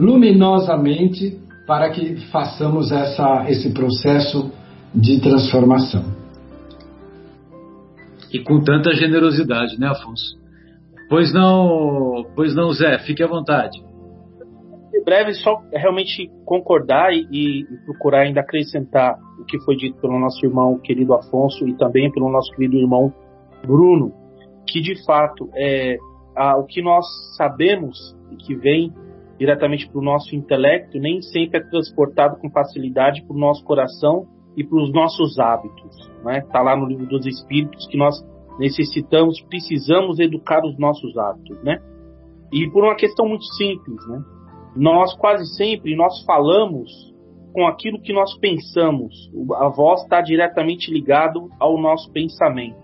luminosamente 0.00 1.38
para 1.66 1.90
que 1.90 2.16
façamos 2.30 2.90
essa, 2.90 3.44
esse 3.48 3.72
processo 3.72 4.50
de 4.94 5.20
transformação. 5.20 6.04
E 8.32 8.40
com 8.40 8.62
tanta 8.62 8.94
generosidade, 8.94 9.78
né, 9.78 9.88
Afonso? 9.88 10.38
Pois 11.08 11.32
não, 11.32 12.24
pois 12.34 12.54
não, 12.54 12.72
Zé, 12.72 12.98
fique 13.00 13.22
à 13.22 13.26
vontade 13.26 13.78
breve, 15.04 15.34
só 15.34 15.60
realmente 15.72 16.30
concordar 16.44 17.12
e, 17.12 17.26
e, 17.30 17.64
procurar 17.84 18.20
ainda 18.20 18.40
acrescentar 18.40 19.18
o 19.40 19.44
que 19.44 19.58
foi 19.60 19.76
dito 19.76 20.00
pelo 20.00 20.18
nosso 20.18 20.44
irmão 20.44 20.78
querido 20.78 21.14
Afonso 21.14 21.66
e 21.66 21.76
também 21.76 22.10
pelo 22.12 22.30
nosso 22.30 22.52
querido 22.52 22.76
irmão 22.76 23.12
Bruno, 23.66 24.12
que 24.66 24.80
de 24.80 25.04
fato 25.04 25.50
é 25.56 25.96
a, 26.36 26.56
o 26.58 26.64
que 26.64 26.82
nós 26.82 27.04
sabemos 27.36 28.16
e 28.30 28.36
que 28.36 28.54
vem 28.54 28.92
diretamente 29.40 29.88
para 29.88 29.98
o 29.98 30.04
nosso 30.04 30.36
intelecto 30.36 30.98
nem 30.98 31.22
sempre 31.22 31.60
é 31.60 31.62
transportado 31.62 32.36
com 32.38 32.50
facilidade 32.50 33.24
para 33.26 33.34
o 33.34 33.40
nosso 33.40 33.64
coração 33.64 34.26
e 34.54 34.62
para 34.62 34.78
os 34.78 34.92
nossos 34.92 35.38
hábitos. 35.38 35.96
Está 35.98 36.24
né? 36.30 36.40
Tá 36.52 36.60
lá 36.60 36.76
no 36.76 36.84
livro 36.84 37.06
dos 37.06 37.24
Espíritos 37.24 37.86
que 37.86 37.96
nós 37.96 38.14
necessitamos, 38.58 39.40
precisamos 39.48 40.18
educar 40.18 40.62
os 40.62 40.78
nossos 40.78 41.16
hábitos, 41.16 41.56
né? 41.64 41.80
E 42.52 42.68
por 42.70 42.84
uma 42.84 42.94
questão 42.94 43.26
muito 43.26 43.44
simples, 43.56 43.96
né? 44.08 44.22
nós 44.76 45.16
quase 45.16 45.46
sempre 45.56 45.96
nós 45.96 46.22
falamos 46.26 46.90
com 47.54 47.66
aquilo 47.66 48.00
que 48.02 48.12
nós 48.12 48.38
pensamos. 48.38 49.14
A 49.54 49.68
voz 49.68 50.02
está 50.02 50.20
diretamente 50.20 50.92
ligado 50.92 51.48
ao 51.58 51.80
nosso 51.80 52.12
pensamento. 52.12 52.78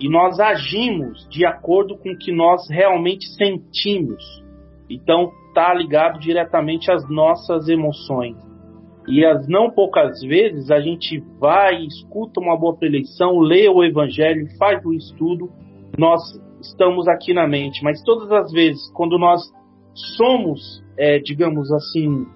E 0.00 0.08
nós 0.08 0.38
agimos 0.38 1.26
de 1.28 1.44
acordo 1.44 1.98
com 1.98 2.10
o 2.10 2.16
que 2.16 2.32
nós 2.32 2.70
realmente 2.70 3.26
sentimos. 3.34 4.22
Então 4.90 5.30
está 5.48 5.72
ligado 5.74 6.18
diretamente 6.18 6.90
às 6.90 7.08
nossas 7.08 7.68
emoções. 7.68 8.36
E 9.06 9.24
as 9.24 9.48
não 9.48 9.70
poucas 9.70 10.20
vezes 10.20 10.70
a 10.70 10.80
gente 10.80 11.22
vai, 11.38 11.82
escuta 11.84 12.40
uma 12.40 12.56
boa 12.58 12.76
preleição, 12.76 13.38
lê 13.38 13.68
o 13.68 13.82
evangelho, 13.82 14.46
faz 14.58 14.84
o 14.84 14.92
estudo, 14.92 15.50
nós 15.96 16.20
estamos 16.60 17.08
aqui 17.08 17.32
na 17.32 17.46
mente. 17.46 17.82
Mas 17.82 18.02
todas 18.02 18.30
as 18.30 18.52
vezes, 18.52 18.90
quando 18.92 19.18
nós 19.18 19.40
somos 20.16 20.82
é, 20.98 21.20
digamos 21.20 21.70
assim, 21.72 22.26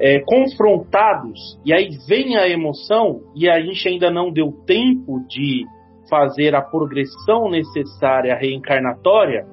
é, 0.00 0.20
confrontados, 0.20 1.60
e 1.64 1.72
aí 1.72 1.90
vem 2.08 2.36
a 2.36 2.48
emoção, 2.48 3.20
e 3.36 3.48
a 3.48 3.60
gente 3.60 3.86
ainda 3.86 4.10
não 4.10 4.32
deu 4.32 4.50
tempo 4.66 5.20
de 5.28 5.66
fazer 6.08 6.54
a 6.54 6.62
progressão 6.62 7.50
necessária 7.50 8.34
reencarnatória, 8.34 9.46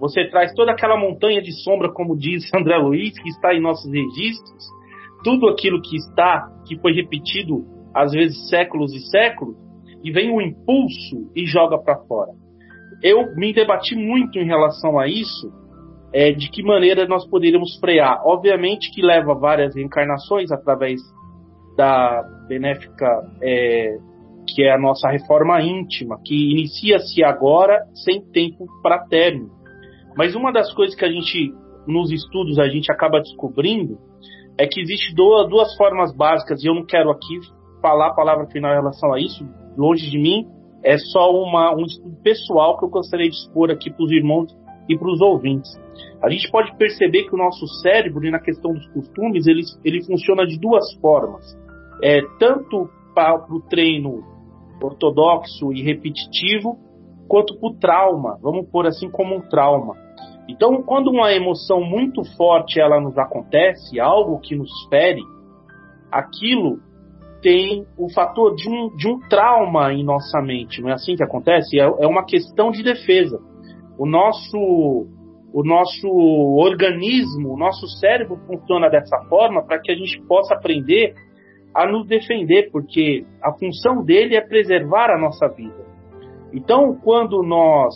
você 0.00 0.26
traz 0.30 0.54
toda 0.54 0.72
aquela 0.72 0.96
montanha 0.96 1.42
de 1.42 1.52
sombra, 1.62 1.92
como 1.92 2.16
diz 2.16 2.48
André 2.56 2.78
Luiz, 2.78 3.12
que 3.20 3.28
está 3.28 3.54
em 3.54 3.60
nossos 3.60 3.92
registros, 3.92 4.64
tudo 5.22 5.46
aquilo 5.48 5.82
que 5.82 5.96
está, 5.96 6.48
que 6.66 6.80
foi 6.80 6.92
repetido 6.92 7.66
às 7.94 8.12
vezes 8.12 8.48
séculos 8.48 8.94
e 8.94 9.00
séculos, 9.10 9.56
e 10.02 10.10
vem 10.10 10.30
o 10.34 10.40
impulso 10.40 11.30
e 11.36 11.44
joga 11.44 11.78
para 11.78 11.98
fora. 12.06 12.30
Eu 13.02 13.34
me 13.36 13.52
debati 13.52 13.94
muito 13.94 14.38
em 14.38 14.46
relação 14.46 14.98
a 14.98 15.06
isso, 15.06 15.52
é, 16.12 16.32
de 16.32 16.50
que 16.50 16.62
maneira 16.62 17.06
nós 17.06 17.28
poderíamos 17.28 17.78
frear. 17.78 18.22
Obviamente 18.24 18.90
que 18.92 19.02
leva 19.02 19.34
várias 19.34 19.74
reencarnações 19.74 20.50
através 20.50 21.00
da 21.76 22.22
benéfica, 22.48 23.06
é, 23.42 23.96
que 24.48 24.62
é 24.62 24.72
a 24.72 24.78
nossa 24.78 25.08
reforma 25.08 25.60
íntima, 25.60 26.18
que 26.24 26.34
inicia-se 26.34 27.22
agora 27.22 27.84
sem 28.04 28.22
tempo 28.32 28.66
para 28.82 29.06
término. 29.06 29.59
Mas 30.16 30.34
uma 30.34 30.52
das 30.52 30.72
coisas 30.74 30.94
que 30.96 31.04
a 31.04 31.10
gente, 31.10 31.54
nos 31.86 32.10
estudos, 32.10 32.58
a 32.58 32.68
gente 32.68 32.90
acaba 32.90 33.20
descobrindo 33.20 33.98
é 34.58 34.66
que 34.66 34.80
existe 34.80 35.14
duas 35.14 35.74
formas 35.76 36.14
básicas, 36.14 36.62
e 36.62 36.66
eu 36.66 36.74
não 36.74 36.84
quero 36.84 37.10
aqui 37.10 37.40
falar 37.80 38.08
a 38.08 38.14
palavra 38.14 38.46
final 38.46 38.72
em 38.72 38.76
relação 38.76 39.12
a 39.12 39.18
isso, 39.18 39.44
longe 39.76 40.10
de 40.10 40.18
mim, 40.18 40.46
é 40.84 40.96
só 40.98 41.30
uma, 41.30 41.74
um 41.74 41.84
estudo 41.84 42.16
pessoal 42.22 42.78
que 42.78 42.84
eu 42.84 42.90
gostaria 42.90 43.28
de 43.28 43.36
expor 43.36 43.70
aqui 43.70 43.90
para 43.90 44.04
os 44.04 44.10
irmãos 44.10 44.54
e 44.88 44.98
para 44.98 45.10
os 45.10 45.20
ouvintes. 45.20 45.70
A 46.22 46.28
gente 46.28 46.50
pode 46.50 46.76
perceber 46.76 47.24
que 47.24 47.34
o 47.34 47.38
nosso 47.38 47.66
cérebro, 47.82 48.30
na 48.30 48.40
questão 48.40 48.72
dos 48.72 48.86
costumes, 48.88 49.46
ele, 49.46 49.62
ele 49.84 50.04
funciona 50.04 50.46
de 50.46 50.58
duas 50.58 50.84
formas. 51.00 51.44
É, 52.02 52.20
tanto 52.38 52.88
para 53.14 53.44
o 53.50 53.60
treino 53.68 54.24
ortodoxo 54.82 55.72
e 55.72 55.82
repetitivo, 55.82 56.78
quanto 57.30 57.56
para 57.58 57.68
o 57.68 57.74
trauma, 57.74 58.38
vamos 58.42 58.68
pôr 58.68 58.86
assim 58.86 59.08
como 59.08 59.36
um 59.36 59.40
trauma. 59.40 59.94
Então, 60.48 60.82
quando 60.82 61.10
uma 61.10 61.32
emoção 61.32 61.80
muito 61.80 62.24
forte 62.36 62.80
ela 62.80 63.00
nos 63.00 63.16
acontece, 63.16 64.00
algo 64.00 64.40
que 64.40 64.56
nos 64.56 64.70
fere, 64.88 65.22
aquilo 66.10 66.80
tem 67.40 67.86
o 67.96 68.12
fator 68.12 68.54
de 68.56 68.68
um, 68.68 68.94
de 68.96 69.08
um 69.08 69.20
trauma 69.28 69.92
em 69.92 70.04
nossa 70.04 70.42
mente, 70.42 70.82
não 70.82 70.90
é 70.90 70.94
assim 70.94 71.14
que 71.14 71.22
acontece? 71.22 71.78
É, 71.78 71.84
é 71.84 72.06
uma 72.06 72.24
questão 72.24 72.70
de 72.70 72.82
defesa 72.82 73.40
o 74.00 74.06
nosso 74.06 75.06
o 75.52 75.64
nosso 75.64 76.08
organismo, 76.08 77.52
o 77.52 77.58
nosso 77.58 77.86
cérebro 77.98 78.38
funciona 78.46 78.88
dessa 78.88 79.18
forma 79.28 79.66
para 79.66 79.80
que 79.80 79.90
a 79.90 79.94
gente 79.96 80.22
possa 80.26 80.54
aprender 80.54 81.12
a 81.74 81.86
nos 81.86 82.06
defender, 82.06 82.70
porque 82.70 83.26
a 83.42 83.52
função 83.58 84.04
dele 84.04 84.36
é 84.36 84.40
preservar 84.40 85.10
a 85.10 85.18
nossa 85.18 85.48
vida. 85.48 85.89
Então, 86.52 86.96
quando 87.02 87.42
nós, 87.42 87.94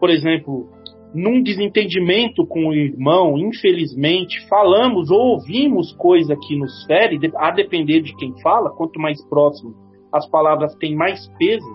por 0.00 0.10
exemplo, 0.10 0.68
num 1.14 1.42
desentendimento 1.42 2.44
com 2.46 2.68
o 2.68 2.74
irmão, 2.74 3.38
infelizmente, 3.38 4.46
falamos 4.48 5.10
ou 5.10 5.34
ouvimos 5.34 5.92
coisa 5.92 6.36
que 6.36 6.56
nos 6.56 6.84
fere, 6.86 7.18
a 7.36 7.50
depender 7.52 8.00
de 8.00 8.14
quem 8.16 8.34
fala, 8.42 8.74
quanto 8.74 9.00
mais 9.00 9.24
próximo 9.28 9.74
as 10.12 10.28
palavras 10.28 10.74
têm 10.76 10.94
mais 10.94 11.28
peso, 11.38 11.66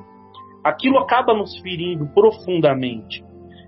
aquilo 0.63 0.97
acaba 0.97 1.34
nos 1.34 1.58
ferindo 1.60 2.08
profundamente. 2.08 3.23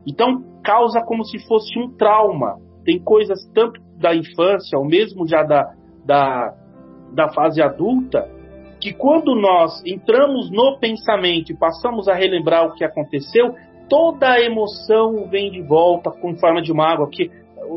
Então 0.07 0.43
causa 0.63 1.01
como 1.01 1.25
se 1.25 1.39
fosse 1.45 1.77
um 1.77 1.91
trauma. 1.91 2.57
Tem 2.85 2.97
coisas 2.97 3.39
tanto 3.53 3.81
da 3.97 4.15
infância, 4.15 4.77
ou 4.77 4.85
mesmo 4.85 5.27
já 5.27 5.43
da, 5.43 5.73
da, 6.05 6.53
da 7.13 7.29
fase 7.33 7.61
adulta, 7.61 8.29
que 8.81 8.93
quando 8.93 9.35
nós 9.35 9.81
entramos 9.85 10.49
no 10.49 10.79
pensamento 10.79 11.51
e 11.51 11.57
passamos 11.57 12.07
a 12.07 12.15
relembrar 12.15 12.65
o 12.65 12.73
que 12.73 12.83
aconteceu, 12.83 13.53
toda 13.87 14.31
a 14.31 14.41
emoção 14.41 15.29
vem 15.29 15.51
de 15.51 15.61
volta 15.61 16.09
com 16.09 16.35
forma 16.35 16.61
de 16.61 16.73
mágoa, 16.73 17.09
que 17.09 17.29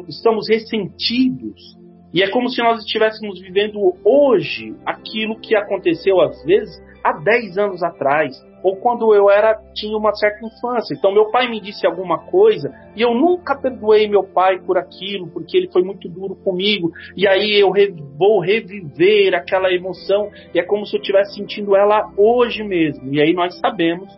estamos 0.08 0.48
ressentidos. 0.48 1.76
E 2.12 2.22
é 2.22 2.30
como 2.30 2.48
se 2.48 2.62
nós 2.62 2.78
estivéssemos 2.78 3.40
vivendo 3.40 3.78
hoje 4.04 4.74
aquilo 4.86 5.38
que 5.40 5.54
aconteceu 5.54 6.20
às 6.20 6.42
vezes 6.44 6.82
há 7.04 7.12
10 7.12 7.58
anos 7.58 7.82
atrás, 7.82 8.34
ou 8.62 8.76
quando 8.76 9.14
eu 9.14 9.30
era 9.30 9.54
tinha 9.74 9.94
uma 9.94 10.14
certa 10.14 10.46
infância. 10.46 10.94
Então 10.94 11.12
meu 11.12 11.30
pai 11.30 11.50
me 11.50 11.60
disse 11.60 11.86
alguma 11.86 12.18
coisa 12.18 12.74
e 12.96 13.02
eu 13.02 13.12
nunca 13.14 13.54
perdoei 13.54 14.08
meu 14.08 14.24
pai 14.24 14.58
por 14.58 14.78
aquilo, 14.78 15.28
porque 15.28 15.54
ele 15.54 15.70
foi 15.70 15.82
muito 15.82 16.08
duro 16.08 16.34
comigo. 16.34 16.90
E 17.14 17.28
aí 17.28 17.60
eu 17.60 17.70
re, 17.70 17.94
vou 18.18 18.40
reviver 18.40 19.34
aquela 19.34 19.70
emoção 19.70 20.30
e 20.54 20.58
é 20.58 20.62
como 20.62 20.86
se 20.86 20.96
eu 20.96 21.00
estivesse 21.00 21.34
sentindo 21.34 21.76
ela 21.76 22.10
hoje 22.16 22.64
mesmo. 22.64 23.12
E 23.12 23.20
aí 23.20 23.34
nós 23.34 23.54
sabemos 23.60 24.08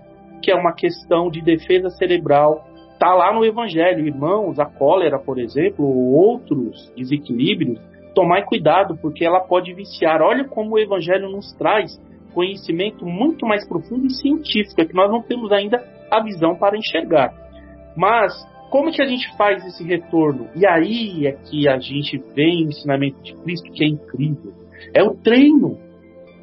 que 0.41 0.53
é 0.53 0.55
uma 0.55 0.73
questão 0.73 1.29
de 1.29 1.43
defesa 1.43 1.91
cerebral. 1.91 2.65
Tá 3.01 3.13
lá 3.13 3.35
no 3.35 3.45
evangelho, 3.45 4.07
irmãos, 4.07 4.61
a 4.61 4.65
cólera, 4.65 5.19
por 5.19 5.39
exemplo, 5.41 5.85
ou 5.85 6.15
outros 6.15 6.91
desequilíbrios, 6.97 7.81
tomai 8.15 8.45
cuidado 8.45 8.97
porque 9.03 9.25
ela 9.25 9.41
pode 9.41 9.75
viciar. 9.75 10.23
Olha 10.23 10.45
como 10.45 10.77
o 10.77 10.79
evangelho 10.79 11.29
nos 11.29 11.53
traz 11.55 12.01
conhecimento 12.37 13.07
muito 13.07 13.47
mais 13.47 13.67
profundo 13.67 14.07
e 14.07 14.11
científico, 14.11 14.79
é 14.83 14.85
que 14.85 14.95
nós 14.95 15.11
não 15.11 15.23
temos 15.23 15.51
ainda 15.51 15.83
a 16.11 16.23
visão 16.23 16.55
para 16.55 16.77
enxergar. 16.77 17.33
Mas 17.97 18.31
como 18.71 18.93
que 18.93 19.01
a 19.01 19.07
gente 19.07 19.35
faz 19.39 19.65
esse 19.65 19.83
retorno? 19.83 20.47
E 20.55 20.67
aí 20.67 21.27
é 21.27 21.33
que 21.33 21.67
a 21.67 21.79
gente 21.79 22.19
vê 22.35 22.45
o 22.45 22.69
ensinamento 22.69 23.23
de 23.23 23.35
Cristo 23.37 23.73
que 23.73 23.83
é 23.83 23.89
incrível. 23.89 24.53
É 24.95 25.03
o 25.03 25.15
treino. 25.15 25.79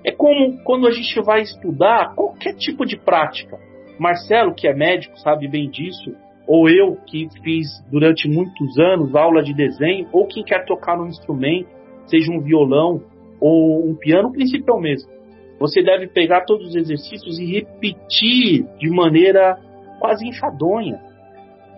É 0.04 0.12
como 0.12 0.58
quando 0.64 0.88
a 0.88 0.92
gente 0.92 1.22
vai 1.22 1.44
estudar 1.44 2.16
qualquer 2.16 2.56
tipo 2.56 2.88
de 2.88 2.98
prática. 2.98 3.60
Marcelo, 4.00 4.56
que 4.56 4.68
é 4.68 4.74
médico, 4.74 5.20
sabe 5.20 5.48
bem 5.48 5.70
disso, 5.70 6.12
ou 6.48 6.68
eu, 6.68 6.98
que 7.06 7.28
fiz 7.44 7.68
durante 7.92 8.28
muitos 8.28 8.80
anos 8.80 9.16
aula 9.16 9.44
de 9.44 9.54
desenho, 9.54 10.08
ou 10.12 10.26
quem 10.26 10.44
quer 10.44 10.66
tocar 10.66 11.00
um 11.00 11.06
instrumento, 11.06 11.70
seja 12.08 12.32
um 12.32 12.42
violão 12.42 13.00
ou 13.40 13.88
um 13.88 13.96
piano, 13.96 14.30
o 14.30 14.32
princípio 14.32 14.74
é 14.74 14.76
o 14.76 14.82
mesmo. 14.82 15.14
Você 15.64 15.82
deve 15.82 16.08
pegar 16.08 16.42
todos 16.42 16.68
os 16.68 16.76
exercícios 16.76 17.40
e 17.40 17.46
repetir 17.46 18.66
de 18.78 18.90
maneira 18.90 19.58
quase 19.98 20.28
enfadonha. 20.28 21.00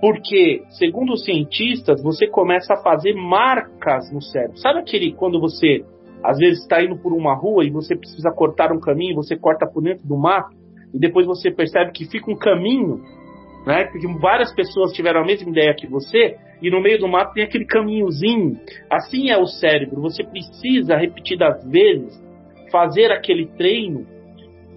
Porque, 0.02 0.64
segundo 0.70 1.14
os 1.14 1.24
cientistas, 1.24 2.02
você 2.02 2.26
começa 2.26 2.74
a 2.74 2.82
fazer 2.82 3.14
marcas 3.14 4.12
no 4.12 4.24
cérebro. 4.24 4.58
Sabe 4.58 4.80
aquele 4.80 5.14
quando 5.14 5.40
você 5.40 5.86
às 6.24 6.40
vezes 6.40 6.64
está 6.64 6.84
indo 6.84 6.98
por 6.98 7.14
uma 7.14 7.36
rua 7.36 7.64
e 7.64 7.70
você 7.70 7.96
precisa 7.96 8.32
cortar 8.32 8.72
um 8.72 8.80
caminho, 8.80 9.14
você 9.14 9.38
corta 9.38 9.68
por 9.72 9.84
dentro 9.84 10.08
do 10.08 10.18
mato 10.18 10.56
e 10.92 10.98
depois 10.98 11.28
você 11.28 11.52
percebe 11.52 11.92
que 11.92 12.10
fica 12.10 12.32
um 12.32 12.36
caminho, 12.36 13.04
né? 13.68 13.86
Porque 13.92 14.08
várias 14.20 14.52
pessoas 14.56 14.94
tiveram 14.94 15.22
a 15.22 15.26
mesma 15.26 15.52
ideia 15.52 15.76
que 15.76 15.86
você 15.86 16.38
e 16.60 16.72
no 16.72 16.82
meio 16.82 16.98
do 16.98 17.08
mato 17.08 17.36
tem 17.36 17.44
aquele 17.44 17.66
caminhozinho. 17.66 18.58
Assim 18.90 19.30
é 19.30 19.38
o 19.38 19.46
cérebro. 19.46 20.02
Você 20.02 20.24
precisa 20.24 20.98
repetidas 20.98 21.64
vezes 21.70 22.25
fazer 22.72 23.12
aquele 23.12 23.48
treino, 23.48 24.06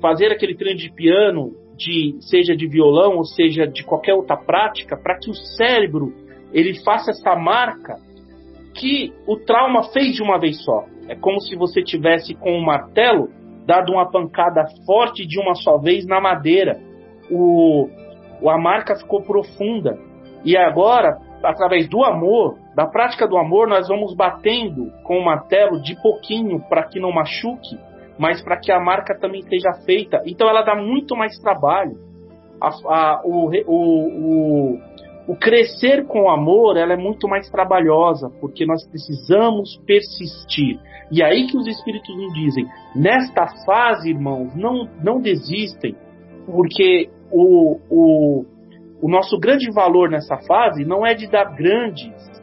fazer 0.00 0.32
aquele 0.32 0.54
treino 0.54 0.78
de 0.78 0.92
piano, 0.92 1.52
de 1.76 2.16
seja 2.20 2.56
de 2.56 2.66
violão 2.66 3.16
ou 3.16 3.24
seja 3.24 3.66
de 3.66 3.84
qualquer 3.84 4.14
outra 4.14 4.36
prática, 4.36 4.96
para 4.96 5.18
que 5.18 5.30
o 5.30 5.34
cérebro 5.34 6.12
ele 6.52 6.82
faça 6.82 7.10
essa 7.10 7.36
marca 7.36 7.96
que 8.74 9.12
o 9.26 9.36
trauma 9.36 9.84
fez 9.92 10.14
de 10.14 10.22
uma 10.22 10.38
vez 10.38 10.62
só. 10.64 10.84
É 11.08 11.14
como 11.14 11.40
se 11.40 11.56
você 11.56 11.82
tivesse 11.82 12.34
com 12.34 12.52
um 12.52 12.64
martelo 12.64 13.28
dado 13.66 13.92
uma 13.92 14.10
pancada 14.10 14.64
forte 14.86 15.26
de 15.26 15.38
uma 15.38 15.54
só 15.54 15.78
vez 15.78 16.06
na 16.06 16.20
madeira. 16.20 16.80
O, 17.30 17.88
a 18.46 18.58
marca 18.58 18.96
ficou 18.96 19.22
profunda. 19.22 19.98
E 20.44 20.56
agora, 20.56 21.18
através 21.42 21.88
do 21.88 22.02
amor, 22.04 22.56
da 22.78 22.86
prática 22.86 23.26
do 23.26 23.36
amor, 23.36 23.66
nós 23.66 23.88
vamos 23.88 24.14
batendo 24.14 24.92
com 25.02 25.18
o 25.18 25.24
martelo 25.24 25.82
de 25.82 26.00
pouquinho 26.00 26.60
para 26.68 26.84
que 26.84 27.00
não 27.00 27.10
machuque, 27.10 27.76
mas 28.16 28.40
para 28.40 28.56
que 28.56 28.70
a 28.70 28.78
marca 28.78 29.18
também 29.18 29.42
seja 29.42 29.72
feita. 29.84 30.22
Então 30.24 30.48
ela 30.48 30.62
dá 30.62 30.76
muito 30.76 31.16
mais 31.16 31.36
trabalho. 31.40 31.98
A, 32.60 32.68
a, 32.68 33.22
o, 33.24 33.50
o, 33.66 34.76
o, 34.76 34.78
o 35.26 35.36
crescer 35.36 36.06
com 36.06 36.30
amor 36.30 36.76
ela 36.76 36.92
é 36.92 36.96
muito 36.96 37.26
mais 37.26 37.50
trabalhosa, 37.50 38.30
porque 38.40 38.64
nós 38.64 38.88
precisamos 38.88 39.76
persistir. 39.84 40.78
E 41.10 41.20
aí 41.20 41.48
que 41.48 41.56
os 41.56 41.66
Espíritos 41.66 42.16
nos 42.16 42.32
dizem, 42.32 42.64
nesta 42.94 43.48
fase, 43.66 44.10
irmãos, 44.10 44.54
não, 44.54 44.88
não 45.02 45.20
desistem, 45.20 45.96
porque 46.46 47.10
o, 47.28 47.80
o, 47.90 48.44
o 49.02 49.08
nosso 49.08 49.36
grande 49.36 49.68
valor 49.72 50.08
nessa 50.08 50.36
fase 50.46 50.84
não 50.84 51.04
é 51.04 51.12
de 51.12 51.28
dar 51.28 51.56
grandes 51.56 52.37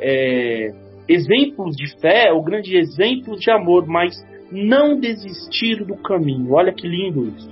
é, 0.00 0.70
exemplos 1.08 1.76
de 1.76 1.98
fé 2.00 2.32
ou 2.32 2.42
grandes 2.42 2.72
exemplos 2.72 3.40
de 3.40 3.50
amor, 3.50 3.86
mas 3.86 4.14
não 4.50 4.98
desistir 4.98 5.84
do 5.84 5.96
caminho. 5.96 6.52
Olha 6.52 6.72
que 6.72 6.86
lindo 6.86 7.28
isso. 7.28 7.50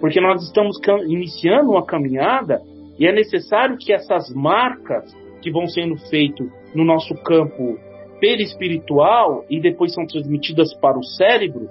Porque 0.00 0.20
nós 0.20 0.42
estamos 0.42 0.76
iniciando 1.06 1.70
uma 1.70 1.84
caminhada 1.84 2.60
e 2.98 3.06
é 3.06 3.12
necessário 3.12 3.76
que 3.78 3.92
essas 3.92 4.32
marcas 4.34 5.12
que 5.42 5.50
vão 5.50 5.66
sendo 5.66 5.96
feitas 6.08 6.48
no 6.74 6.84
nosso 6.84 7.14
campo 7.22 7.78
perispiritual 8.20 9.44
e 9.48 9.60
depois 9.60 9.94
são 9.94 10.04
transmitidas 10.06 10.74
para 10.80 10.98
o 10.98 11.04
cérebro, 11.04 11.68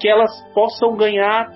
que 0.00 0.08
elas 0.08 0.30
possam 0.52 0.96
ganhar 0.96 1.50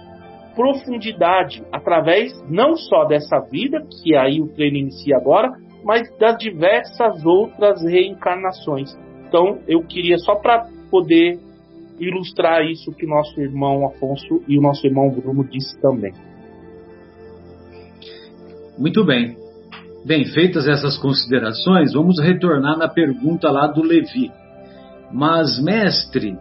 profundidade 0.55 1.63
através 1.73 2.33
não 2.49 2.77
só 2.77 3.05
dessa 3.05 3.41
vida, 3.51 3.85
que 4.03 4.15
aí 4.15 4.41
o 4.41 4.49
treino 4.49 4.77
inicia 4.77 5.17
agora, 5.17 5.51
mas 5.85 6.03
das 6.19 6.37
diversas 6.39 7.25
outras 7.25 7.83
reencarnações. 7.85 8.97
Então, 9.27 9.61
eu 9.67 9.83
queria 9.83 10.19
só 10.19 10.37
para 10.37 10.67
poder 10.91 11.39
ilustrar 11.99 12.65
isso 12.65 12.93
que 12.93 13.07
nosso 13.07 13.41
irmão 13.41 13.87
Afonso 13.87 14.43
e 14.49 14.59
o 14.59 14.63
nosso 14.63 14.87
irmão 14.87 15.11
Bruno 15.11 15.45
disse 15.45 15.81
também. 15.81 16.13
Muito 18.79 19.05
bem. 19.05 19.37
Bem, 20.05 20.25
feitas 20.25 20.67
essas 20.67 20.99
considerações, 20.99 21.93
vamos 21.93 22.21
retornar 22.21 22.77
na 22.77 22.89
pergunta 22.89 23.51
lá 23.51 23.69
do 23.69 23.83
Levi. 23.83 24.33
Mas, 25.13 25.63
mestre, 25.63 26.37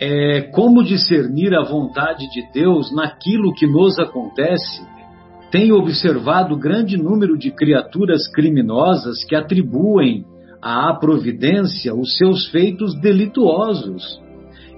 é, 0.00 0.42
como 0.52 0.82
discernir 0.82 1.54
a 1.54 1.62
vontade 1.62 2.28
de 2.30 2.50
Deus 2.52 2.92
naquilo 2.92 3.52
que 3.52 3.66
nos 3.66 3.98
acontece? 3.98 4.82
Tenho 5.50 5.76
observado 5.76 6.56
grande 6.56 6.96
número 6.96 7.36
de 7.36 7.50
criaturas 7.50 8.28
criminosas 8.28 9.24
que 9.24 9.34
atribuem 9.34 10.24
à 10.62 10.94
providência 10.94 11.92
os 11.92 12.16
seus 12.16 12.46
feitos 12.48 12.94
delituosos 13.00 14.20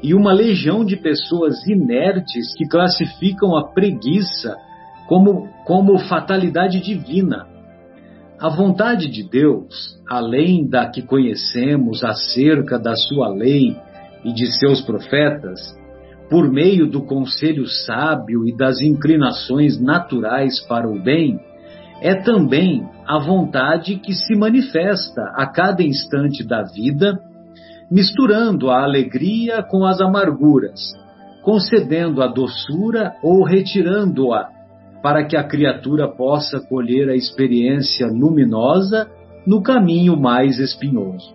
e 0.02 0.14
uma 0.14 0.32
legião 0.32 0.84
de 0.84 0.96
pessoas 0.96 1.66
inertes 1.66 2.54
que 2.56 2.66
classificam 2.66 3.54
a 3.54 3.68
preguiça 3.68 4.56
como, 5.06 5.48
como 5.66 5.98
fatalidade 5.98 6.80
divina. 6.80 7.46
A 8.40 8.48
vontade 8.48 9.08
de 9.08 9.28
Deus, 9.28 10.00
além 10.08 10.66
da 10.66 10.88
que 10.88 11.02
conhecemos 11.02 12.02
acerca 12.02 12.78
da 12.78 12.96
sua 12.96 13.28
lei 13.28 13.76
e 14.24 14.32
de 14.32 14.46
seus 14.58 14.80
profetas, 14.80 15.60
por 16.32 16.50
meio 16.50 16.86
do 16.86 17.02
conselho 17.02 17.66
sábio 17.66 18.48
e 18.48 18.56
das 18.56 18.80
inclinações 18.80 19.78
naturais 19.78 20.58
para 20.66 20.88
o 20.88 20.98
bem, 20.98 21.38
é 22.00 22.14
também 22.14 22.88
a 23.06 23.18
vontade 23.18 23.96
que 23.96 24.14
se 24.14 24.34
manifesta 24.34 25.20
a 25.36 25.46
cada 25.46 25.82
instante 25.82 26.42
da 26.42 26.62
vida, 26.62 27.18
misturando 27.90 28.70
a 28.70 28.82
alegria 28.82 29.62
com 29.62 29.84
as 29.84 30.00
amarguras, 30.00 30.80
concedendo 31.42 32.22
a 32.22 32.28
doçura 32.28 33.12
ou 33.22 33.44
retirando-a 33.44 34.48
para 35.02 35.26
que 35.26 35.36
a 35.36 35.44
criatura 35.44 36.08
possa 36.08 36.66
colher 36.66 37.10
a 37.10 37.14
experiência 37.14 38.06
luminosa 38.06 39.06
no 39.46 39.62
caminho 39.62 40.18
mais 40.18 40.58
espinhoso. 40.58 41.34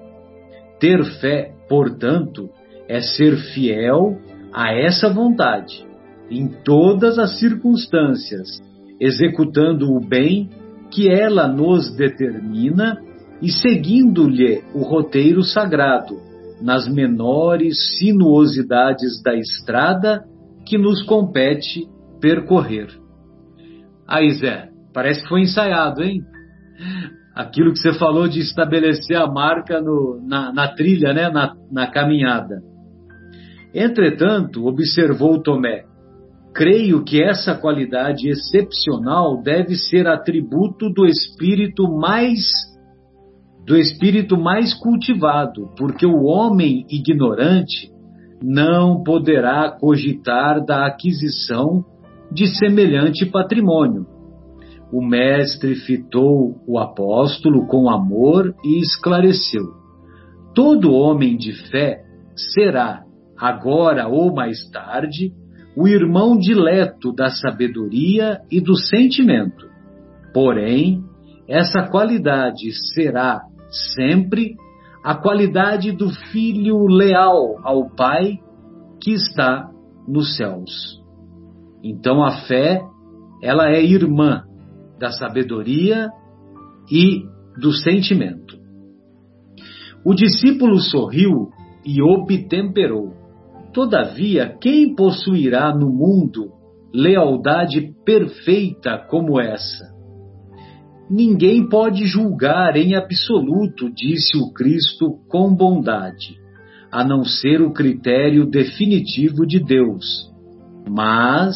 Ter 0.80 1.06
fé, 1.22 1.52
portanto, 1.70 2.50
é 2.90 3.00
ser 3.00 3.38
fiel 3.54 4.18
a 4.54 4.74
essa 4.74 5.10
vontade, 5.10 5.86
em 6.30 6.48
todas 6.48 7.18
as 7.18 7.40
circunstâncias, 7.40 8.62
executando 9.00 9.92
o 9.92 10.00
bem 10.00 10.50
que 10.92 11.10
ela 11.10 11.48
nos 11.48 11.96
determina 11.96 12.98
e 13.42 13.52
seguindo-lhe 13.52 14.64
o 14.74 14.82
roteiro 14.82 15.44
sagrado, 15.44 16.18
nas 16.62 16.92
menores 16.92 17.98
sinuosidades 18.00 19.22
da 19.22 19.36
estrada 19.36 20.24
que 20.66 20.78
nos 20.78 21.04
compete 21.04 21.88
percorrer. 22.20 22.88
Aí, 24.08 24.32
Zé, 24.34 24.70
parece 24.94 25.22
que 25.22 25.30
foi 25.30 25.42
ensaiado, 25.42 26.04
hein? 26.04 26.22
Aquilo 27.36 27.72
que 27.72 27.80
você 27.80 27.94
falou 27.94 28.28
de 28.28 28.40
estabelecer 28.40 29.16
a 29.16 29.28
marca 29.28 29.80
no, 29.80 30.20
na, 30.28 30.52
na, 30.52 30.68
trilha, 30.70 31.14
né? 31.14 31.30
Na, 31.30 31.54
na 31.72 31.88
caminhada. 31.88 32.56
Entretanto, 33.80 34.66
observou 34.66 35.40
Tomé, 35.40 35.84
creio 36.52 37.04
que 37.04 37.22
essa 37.22 37.54
qualidade 37.54 38.28
excepcional 38.28 39.40
deve 39.44 39.76
ser 39.76 40.08
atributo 40.08 40.90
do 40.90 41.06
espírito 41.06 41.84
mais 41.88 42.40
do 43.68 43.78
espírito 43.78 44.36
mais 44.36 44.74
cultivado, 44.74 45.70
porque 45.78 46.08
o 46.08 46.24
homem 46.24 46.88
ignorante 46.90 47.92
não 48.42 49.04
poderá 49.04 49.70
cogitar 49.70 50.66
da 50.66 50.88
aquisição 50.88 51.86
de 52.32 52.48
semelhante 52.58 53.28
patrimônio. 53.28 54.08
O 54.92 55.06
mestre 55.06 55.76
fitou 55.76 56.56
o 56.66 56.80
apóstolo 56.80 57.68
com 57.68 57.92
amor 57.92 58.56
e 58.66 58.80
esclareceu: 58.80 59.66
Todo 60.56 60.94
homem 60.94 61.38
de 61.38 61.52
fé 61.70 62.02
será, 62.36 63.04
agora 63.40 64.08
ou 64.08 64.34
mais 64.34 64.58
tarde, 64.72 65.32
o 65.76 65.88
irmão 65.88 66.38
dileto 66.38 67.14
da 67.14 67.30
sabedoria 67.30 68.40
e 68.50 68.60
do 68.60 68.76
sentimento. 68.76 69.68
Porém, 70.34 71.04
essa 71.48 71.88
qualidade 71.90 72.72
será 72.94 73.42
sempre 73.96 74.56
a 75.04 75.16
qualidade 75.16 75.92
do 75.92 76.10
filho 76.10 76.86
leal 76.88 77.60
ao 77.64 77.90
Pai 77.96 78.40
que 79.02 79.12
está 79.12 79.70
nos 80.08 80.36
céus. 80.36 81.02
Então 81.84 82.24
a 82.24 82.42
fé, 82.48 82.82
ela 83.42 83.70
é 83.70 83.84
irmã 83.84 84.44
da 85.00 85.12
sabedoria 85.12 86.10
e 86.92 87.24
do 87.60 87.72
sentimento. 87.72 88.58
O 90.04 90.14
discípulo 90.14 90.80
sorriu 90.80 91.50
e 91.86 92.02
obtemperou. 92.02 93.14
Todavia, 93.78 94.58
quem 94.60 94.96
possuirá 94.96 95.72
no 95.72 95.88
mundo 95.92 96.52
lealdade 96.92 97.94
perfeita 98.04 98.98
como 99.08 99.40
essa? 99.40 99.94
Ninguém 101.08 101.70
pode 101.70 102.08
julgar 102.08 102.76
em 102.76 102.96
absoluto, 102.96 103.94
disse 103.94 104.36
o 104.36 104.52
Cristo 104.52 105.20
com 105.30 105.54
bondade, 105.54 106.40
a 106.92 107.04
não 107.04 107.24
ser 107.24 107.62
o 107.62 107.72
critério 107.72 108.50
definitivo 108.50 109.46
de 109.46 109.60
Deus. 109.64 110.28
Mas, 110.90 111.56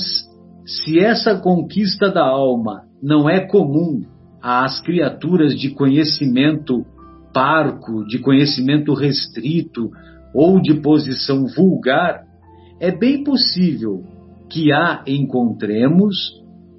se 0.63 0.99
essa 0.99 1.39
conquista 1.39 2.07
da 2.07 2.23
alma 2.23 2.83
não 3.01 3.27
é 3.27 3.47
comum 3.47 4.03
às 4.39 4.79
criaturas 4.79 5.59
de 5.59 5.71
conhecimento 5.71 6.85
parco, 7.33 8.05
de 8.05 8.19
conhecimento 8.19 8.93
restrito 8.93 9.89
ou 10.33 10.61
de 10.61 10.81
posição 10.81 11.45
vulgar, 11.47 12.23
é 12.79 12.91
bem 12.91 13.23
possível 13.23 14.03
que 14.49 14.71
a 14.71 15.03
encontremos 15.07 16.15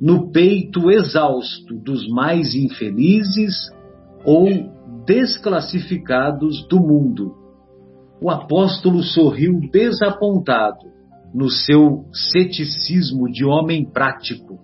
no 0.01 0.31
peito 0.31 0.91
exausto 0.91 1.75
dos 1.77 2.09
mais 2.09 2.55
infelizes 2.55 3.55
ou 4.25 4.49
desclassificados 5.07 6.67
do 6.69 6.81
mundo. 6.81 7.35
O 8.21 8.31
apóstolo 8.31 9.03
sorriu 9.03 9.61
desapontado 9.73 10.93
no 11.35 11.49
seu 11.49 12.05
ceticismo 12.13 13.31
de 13.31 13.45
homem 13.45 13.85
prático. 13.85 14.59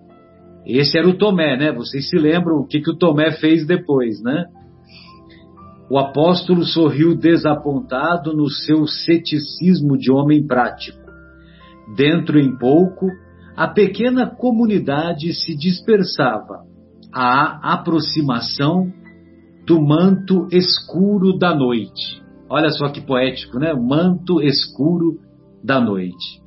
Esse 0.65 0.97
era 0.97 1.07
o 1.07 1.17
Tomé, 1.17 1.57
né? 1.57 1.71
Vocês 1.71 2.09
se 2.09 2.17
lembram 2.17 2.57
o 2.57 2.67
que, 2.67 2.79
que 2.79 2.91
o 2.91 2.97
Tomé 2.97 3.31
fez 3.31 3.65
depois, 3.65 4.21
né? 4.21 4.45
O 5.89 5.97
apóstolo 5.97 6.63
sorriu 6.65 7.15
desapontado 7.15 8.31
no 8.31 8.47
seu 8.47 8.85
ceticismo 8.85 9.97
de 9.97 10.11
homem 10.11 10.45
prático. 10.45 10.99
Dentro 11.95 12.39
em 12.39 12.55
pouco, 12.57 13.07
a 13.57 13.67
pequena 13.67 14.27
comunidade 14.27 15.33
se 15.33 15.57
dispersava 15.57 16.63
à 17.11 17.73
aproximação 17.73 18.93
do 19.65 19.81
manto 19.81 20.47
escuro 20.51 21.37
da 21.37 21.55
noite. 21.55 22.21
Olha 22.47 22.69
só 22.69 22.89
que 22.89 23.01
poético, 23.01 23.57
né? 23.57 23.73
Manto 23.73 24.41
escuro 24.41 25.19
da 25.63 25.81
noite. 25.81 26.39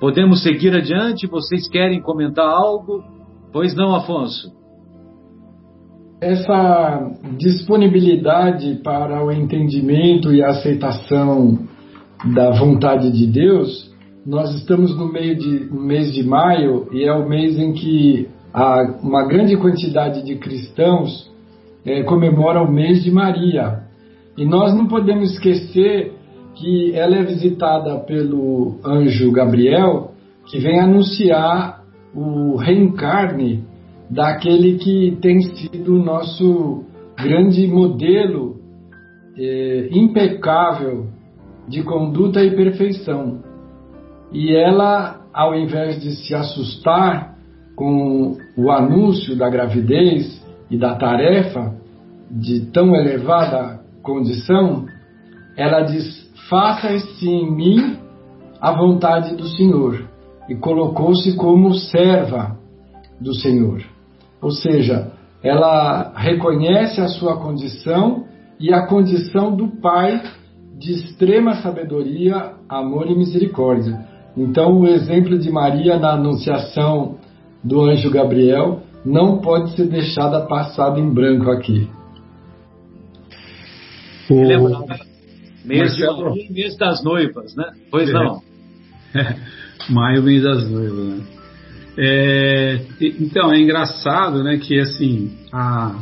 Podemos 0.00 0.42
seguir 0.42 0.74
adiante? 0.74 1.26
Vocês 1.26 1.68
querem 1.68 2.00
comentar 2.00 2.48
algo? 2.48 3.02
Pois 3.52 3.74
não, 3.74 3.94
Afonso? 3.94 4.61
Essa 6.22 7.10
disponibilidade 7.36 8.76
para 8.84 9.24
o 9.24 9.32
entendimento 9.32 10.32
e 10.32 10.40
aceitação 10.40 11.58
da 12.32 12.52
vontade 12.52 13.10
de 13.10 13.26
Deus 13.26 13.92
nós 14.24 14.54
estamos 14.54 14.96
no 14.96 15.12
meio 15.12 15.36
de 15.36 15.64
no 15.64 15.80
mês 15.80 16.12
de 16.14 16.22
maio 16.22 16.86
e 16.92 17.02
é 17.02 17.12
o 17.12 17.28
mês 17.28 17.58
em 17.58 17.72
que 17.72 18.28
uma 19.02 19.26
grande 19.26 19.56
quantidade 19.56 20.22
de 20.22 20.36
cristãos 20.36 21.28
é, 21.84 22.04
comemora 22.04 22.62
o 22.62 22.70
mês 22.70 23.02
de 23.02 23.10
Maria. 23.10 23.80
E 24.38 24.44
nós 24.44 24.72
não 24.76 24.86
podemos 24.86 25.32
esquecer 25.32 26.12
que 26.54 26.94
ela 26.94 27.16
é 27.16 27.24
visitada 27.24 27.98
pelo 27.98 28.76
anjo 28.84 29.32
Gabriel, 29.32 30.12
que 30.46 30.60
vem 30.60 30.78
anunciar 30.78 31.82
o 32.14 32.54
reencarne 32.54 33.64
daquele 34.12 34.76
que 34.76 35.16
tem 35.22 35.40
sido 35.40 35.94
o 35.94 36.04
nosso 36.04 36.84
grande 37.16 37.66
modelo 37.66 38.56
é, 39.38 39.88
impecável 39.90 41.06
de 41.66 41.82
conduta 41.82 42.44
e 42.44 42.54
perfeição. 42.54 43.40
E 44.30 44.54
ela, 44.54 45.22
ao 45.32 45.54
invés 45.54 46.02
de 46.02 46.10
se 46.16 46.34
assustar 46.34 47.36
com 47.74 48.36
o 48.56 48.70
anúncio 48.70 49.34
da 49.34 49.48
gravidez 49.48 50.44
e 50.70 50.76
da 50.76 50.94
tarefa 50.94 51.74
de 52.30 52.66
tão 52.66 52.94
elevada 52.94 53.80
condição, 54.02 54.84
ela 55.56 55.82
diz: 55.82 56.30
Faça-se 56.50 57.28
em 57.28 57.50
mim 57.50 57.96
a 58.60 58.72
vontade 58.72 59.34
do 59.36 59.48
Senhor. 59.48 60.06
E 60.50 60.56
colocou-se 60.56 61.34
como 61.36 61.72
serva 61.72 62.58
do 63.18 63.32
Senhor. 63.34 63.91
Ou 64.42 64.50
seja, 64.50 65.12
ela 65.42 66.12
reconhece 66.16 67.00
a 67.00 67.06
sua 67.06 67.36
condição 67.36 68.24
e 68.58 68.74
a 68.74 68.86
condição 68.86 69.54
do 69.54 69.68
Pai 69.80 70.20
de 70.78 70.92
extrema 70.92 71.62
sabedoria, 71.62 72.54
amor 72.68 73.08
e 73.08 73.14
misericórdia. 73.14 74.04
Então, 74.36 74.80
o 74.80 74.86
exemplo 74.86 75.38
de 75.38 75.50
Maria 75.50 75.98
na 75.98 76.14
anunciação 76.14 77.18
do 77.62 77.82
anjo 77.82 78.10
Gabriel 78.10 78.80
não 79.04 79.38
pode 79.38 79.76
ser 79.76 79.86
deixado 79.86 80.46
passado 80.48 80.98
em 80.98 81.08
branco 81.08 81.50
aqui. 81.50 81.88
O... 84.28 84.40
Mês, 85.64 85.96
Marcelo... 85.96 86.32
de 86.32 86.52
mês 86.52 86.76
das 86.76 87.04
noivas, 87.04 87.54
né? 87.54 87.70
Pois 87.90 88.08
é. 88.08 88.12
não. 88.12 88.42
Maio, 89.90 90.22
mês 90.22 90.42
das 90.42 90.68
noivas, 90.68 91.18
né? 91.18 91.41
É, 91.96 92.80
então, 93.00 93.52
é 93.52 93.60
engraçado, 93.60 94.42
né, 94.42 94.56
que 94.56 94.78
assim, 94.80 95.30
a, 95.52 95.94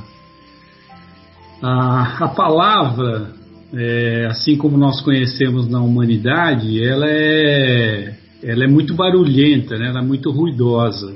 a, 1.63 2.25
a 2.25 2.29
palavra, 2.29 3.33
é, 3.75 4.27
assim 4.31 4.57
como 4.57 4.77
nós 4.77 5.01
conhecemos 5.01 5.69
na 5.69 5.81
humanidade, 5.81 6.83
ela 6.83 7.07
é, 7.09 8.15
ela 8.43 8.65
é 8.65 8.69
muito 8.69 8.95
barulhenta, 8.95 9.77
né? 9.79 9.89
ela 9.89 10.01
é 10.01 10.05
muito 10.05 10.31
ruidosa. 10.31 11.15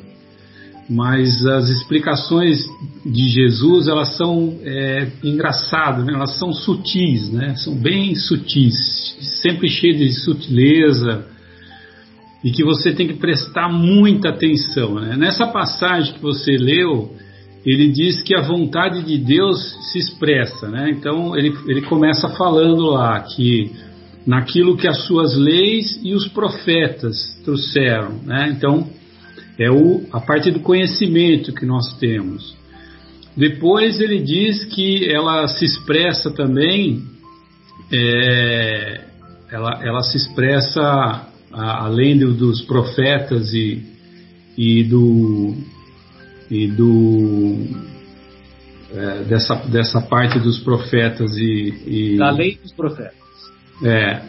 Mas 0.89 1.47
as 1.47 1.71
explicações 1.71 2.63
de 3.07 3.29
Jesus, 3.29 3.89
elas 3.89 4.17
são 4.19 4.59
é, 4.63 5.09
engraçadas, 5.23 6.05
né? 6.05 6.13
elas 6.13 6.39
são 6.39 6.53
sutis, 6.53 7.31
né? 7.33 7.55
são 7.57 7.75
bem 7.75 8.15
sutis, 8.15 8.75
sempre 9.43 9.69
cheias 9.69 9.99
de 9.99 10.13
sutileza, 10.13 11.27
e 12.45 12.51
que 12.51 12.63
você 12.63 12.93
tem 12.93 13.09
que 13.09 13.15
prestar 13.15 13.73
muita 13.73 14.29
atenção. 14.29 14.97
Né? 14.97 15.17
Nessa 15.17 15.47
passagem 15.47 16.13
que 16.13 16.21
você 16.21 16.59
leu, 16.59 17.17
ele 17.65 17.89
diz 17.89 18.23
que 18.23 18.37
a 18.37 18.43
vontade 18.43 19.03
de 19.03 19.17
Deus 19.17 19.59
se 19.91 19.99
expressa. 19.99 20.69
Né? 20.69 20.91
Então 20.91 21.35
ele, 21.35 21.57
ele 21.67 21.81
começa 21.81 22.29
falando 22.29 22.85
lá 22.91 23.19
que 23.21 23.73
naquilo 24.27 24.77
que 24.77 24.87
as 24.87 25.07
suas 25.07 25.35
leis 25.35 25.99
e 26.03 26.13
os 26.13 26.29
profetas 26.29 27.17
trouxeram. 27.43 28.21
Né? 28.25 28.55
Então, 28.55 28.89
é 29.59 29.71
o, 29.71 30.03
a 30.13 30.21
parte 30.21 30.51
do 30.51 30.61
conhecimento 30.61 31.53
que 31.53 31.65
nós 31.65 31.97
temos. 31.99 32.55
Depois 33.37 34.01
ele 34.01 34.19
diz 34.21 34.65
que 34.67 35.11
ela 35.11 35.49
se 35.49 35.65
expressa 35.65 36.31
também, 36.31 37.03
é, 37.93 39.01
ela, 39.51 39.81
ela 39.83 40.03
se 40.03 40.17
expressa 40.17 41.29
a, 41.55 41.85
além 41.85 42.19
do, 42.19 42.33
dos 42.33 42.63
profetas 42.63 43.53
e, 43.55 43.83
e 44.57 44.85
do, 44.85 45.55
e 46.51 46.67
do 46.69 47.57
é, 48.93 49.25
dessa, 49.25 49.55
dessa 49.67 50.01
parte 50.01 50.39
dos 50.39 50.59
profetas 50.59 51.37
e, 51.37 51.75
e 51.87 52.17
da 52.17 52.31
lei 52.31 52.59
dos 52.63 52.73
profetas 52.73 53.25
é. 53.83 54.23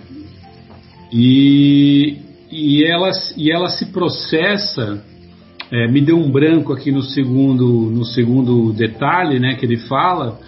E, 1.12 2.18
e, 2.52 2.84
ela, 2.84 3.12
e 3.38 3.52
ela 3.52 3.70
se 3.70 3.86
processa. 3.88 5.04
É, 5.72 5.88
me 5.88 6.00
deu 6.00 6.18
um 6.18 6.32
branco 6.32 6.72
aqui 6.72 6.92
no 6.92 7.02
segundo, 7.02 7.66
no 7.66 8.06
segundo 8.06 8.72
detalhe 8.72 9.40
né, 9.40 9.56
que 9.56 9.66
ele 9.66 9.78
fala, 9.78 10.40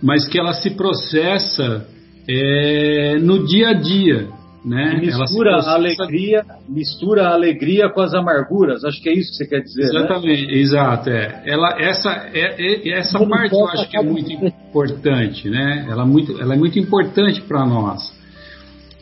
mas 0.00 0.28
que 0.28 0.38
ela 0.38 0.52
se 0.52 0.70
processa 0.70 1.88
é, 2.28 3.18
no 3.18 3.44
dia 3.46 3.70
a 3.70 3.72
dia. 3.72 4.28
Né? 4.64 4.98
mistura 4.98 5.56
a 5.56 5.74
alegria, 5.74 6.42
mistura 6.66 7.28
a 7.28 7.34
alegria 7.34 7.90
com 7.90 8.00
as 8.00 8.14
amarguras. 8.14 8.82
Acho 8.82 9.02
que 9.02 9.10
é 9.10 9.12
isso 9.12 9.30
que 9.32 9.36
você 9.36 9.46
quer 9.46 9.60
dizer. 9.60 9.82
Né? 9.82 9.88
Exatamente, 9.88 10.46
né? 10.46 10.54
exato. 10.54 11.10
É. 11.10 11.42
Ela, 11.44 11.76
essa 11.78 12.10
é, 12.32 12.88
é 12.88 12.98
essa 12.98 13.18
parte 13.26 13.54
eu 13.54 13.68
acho 13.68 13.90
que 13.90 13.96
é 13.98 14.02
muito 14.02 14.32
importante, 14.32 15.50
né? 15.50 15.86
Ela, 15.88 16.06
muito, 16.06 16.40
ela 16.40 16.54
é 16.54 16.56
muito 16.56 16.78
importante 16.78 17.42
para 17.42 17.66
nós 17.66 18.14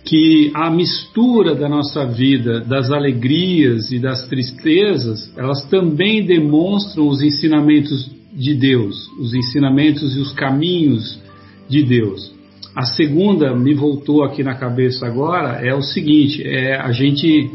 que 0.05 0.51
a 0.55 0.69
mistura 0.69 1.55
da 1.55 1.69
nossa 1.69 2.05
vida, 2.05 2.61
das 2.61 2.91
alegrias 2.91 3.91
e 3.93 3.99
das 3.99 4.27
tristezas, 4.27 5.33
elas 5.37 5.65
também 5.67 6.27
demonstram 6.27 7.07
os 7.07 7.23
ensinamentos 7.23 8.11
de 8.33 8.55
Deus, 8.55 8.97
os 9.21 9.33
ensinamentos 9.33 10.17
e 10.17 10.21
os 10.21 10.33
caminhos 10.33 11.21
de 11.69 11.83
Deus. 11.83 12.33
A 12.75 12.87
segunda 12.87 13.55
me 13.55 13.75
voltou 13.75 14.25
aqui 14.25 14.43
na 14.43 14.55
cabeça 14.55 15.07
agora 15.07 15.61
é 15.65 15.75
o 15.75 15.83
seguinte: 15.83 16.43
é 16.43 16.75
a 16.81 16.91
gente 16.91 17.51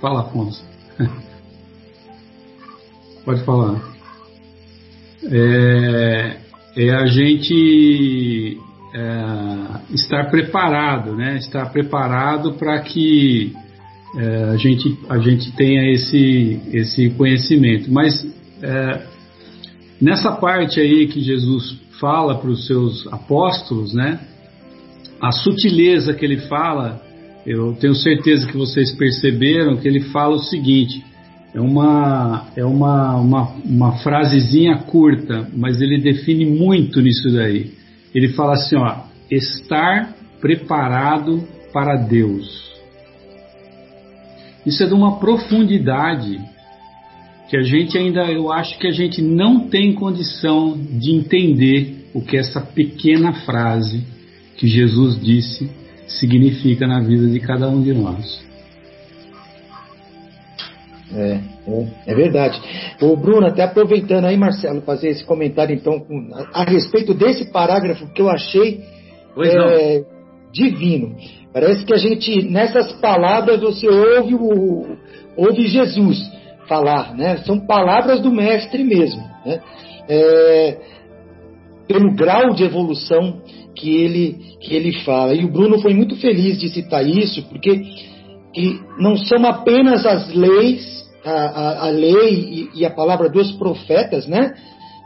fala, 0.00 0.20
Afonso. 0.20 0.64
Pode 3.26 3.44
falar. 3.44 3.78
É, 5.30 6.36
é 6.76 6.90
a 6.90 7.04
gente 7.06 8.58
é, 8.94 9.94
estar 9.94 10.30
preparado, 10.30 11.14
né? 11.14 11.36
Estar 11.36 11.66
preparado 11.70 12.54
para 12.54 12.80
que 12.80 13.52
é, 14.16 14.44
a, 14.44 14.56
gente, 14.56 14.98
a 15.10 15.18
gente 15.18 15.52
tenha 15.52 15.92
esse, 15.92 16.58
esse 16.72 17.10
conhecimento. 17.10 17.92
Mas 17.92 18.26
é, 18.62 19.06
nessa 20.00 20.32
parte 20.32 20.80
aí 20.80 21.06
que 21.06 21.20
Jesus 21.20 21.78
fala 22.00 22.38
para 22.38 22.48
os 22.48 22.66
seus 22.66 23.06
apóstolos, 23.12 23.92
né? 23.92 24.20
A 25.20 25.32
sutileza 25.32 26.14
que 26.14 26.24
ele 26.24 26.38
fala, 26.42 27.02
eu 27.46 27.74
tenho 27.74 27.94
certeza 27.94 28.46
que 28.46 28.56
vocês 28.56 28.94
perceberam 28.94 29.76
que 29.76 29.88
ele 29.88 30.00
fala 30.00 30.36
o 30.36 30.44
seguinte: 30.44 31.04
é 31.54 31.60
uma, 31.60 32.46
é 32.54 32.64
uma, 32.64 33.16
uma, 33.16 33.42
uma 33.64 33.92
frasezinha 33.98 34.78
curta, 34.78 35.48
mas 35.56 35.80
ele 35.80 36.00
define 36.00 36.46
muito 36.46 37.00
nisso 37.00 37.30
daí. 37.32 37.72
Ele 38.14 38.28
fala 38.28 38.52
assim, 38.52 38.76
ó, 38.76 38.96
estar 39.30 40.14
preparado 40.40 41.42
para 41.72 41.96
Deus. 41.96 42.68
Isso 44.64 44.82
é 44.82 44.86
de 44.86 44.94
uma 44.94 45.18
profundidade 45.18 46.38
que 47.48 47.56
a 47.56 47.62
gente 47.62 47.96
ainda, 47.96 48.30
eu 48.30 48.52
acho 48.52 48.78
que 48.78 48.86
a 48.86 48.92
gente 48.92 49.22
não 49.22 49.68
tem 49.68 49.94
condição 49.94 50.78
de 50.78 51.12
entender 51.12 52.08
o 52.12 52.20
que 52.20 52.36
essa 52.36 52.60
pequena 52.60 53.32
frase 53.32 54.04
que 54.58 54.66
Jesus 54.66 55.18
disse 55.20 55.70
significa 56.08 56.86
na 56.86 57.00
vida 57.00 57.28
de 57.28 57.38
cada 57.38 57.68
um 57.68 57.80
de 57.80 57.92
nós. 57.94 58.46
É, 61.14 61.40
é, 61.66 61.86
é, 62.06 62.14
verdade. 62.14 62.60
O 63.00 63.16
Bruno, 63.16 63.46
até 63.46 63.62
aproveitando 63.62 64.26
aí, 64.26 64.36
Marcelo, 64.36 64.82
fazer 64.82 65.08
esse 65.08 65.24
comentário 65.24 65.74
então 65.74 66.00
com, 66.00 66.28
a, 66.34 66.62
a, 66.62 66.64
respeito 66.64 67.14
desse 67.14 67.50
parágrafo 67.50 68.12
que 68.12 68.20
eu 68.20 68.28
achei 68.28 68.82
é, 69.42 70.04
divino. 70.52 71.16
Parece 71.52 71.84
que 71.84 71.94
a 71.94 71.96
gente, 71.96 72.42
nessas 72.50 72.92
palavras, 73.00 73.60
você 73.60 73.88
ouve, 73.88 74.34
o, 74.34 74.96
ouve 75.36 75.66
Jesus 75.66 76.18
falar, 76.68 77.14
né? 77.14 77.38
São 77.38 77.60
palavras 77.60 78.20
do 78.20 78.30
mestre 78.30 78.84
mesmo, 78.84 79.22
né? 79.46 79.60
É, 80.10 80.78
pelo 81.88 82.14
grau 82.14 82.54
de 82.54 82.62
evolução 82.62 83.40
que 83.74 83.96
ele, 83.96 84.38
que 84.60 84.74
ele 84.74 84.92
fala. 85.00 85.34
E 85.34 85.44
o 85.44 85.50
Bruno 85.50 85.80
foi 85.80 85.94
muito 85.94 86.14
feliz 86.16 86.58
de 86.60 86.68
citar 86.68 87.04
isso, 87.04 87.42
porque 87.48 87.80
que 88.52 88.80
não 88.98 89.16
são 89.16 89.44
apenas 89.46 90.04
as 90.06 90.32
leis 90.34 90.98
a, 91.24 91.30
a, 91.30 91.86
a 91.86 91.90
lei 91.90 92.68
e, 92.74 92.80
e, 92.80 92.84
a 92.84 92.90
palavra 92.90 93.28
dos 93.28 93.52
profetas, 93.52 94.26
né? 94.26 94.54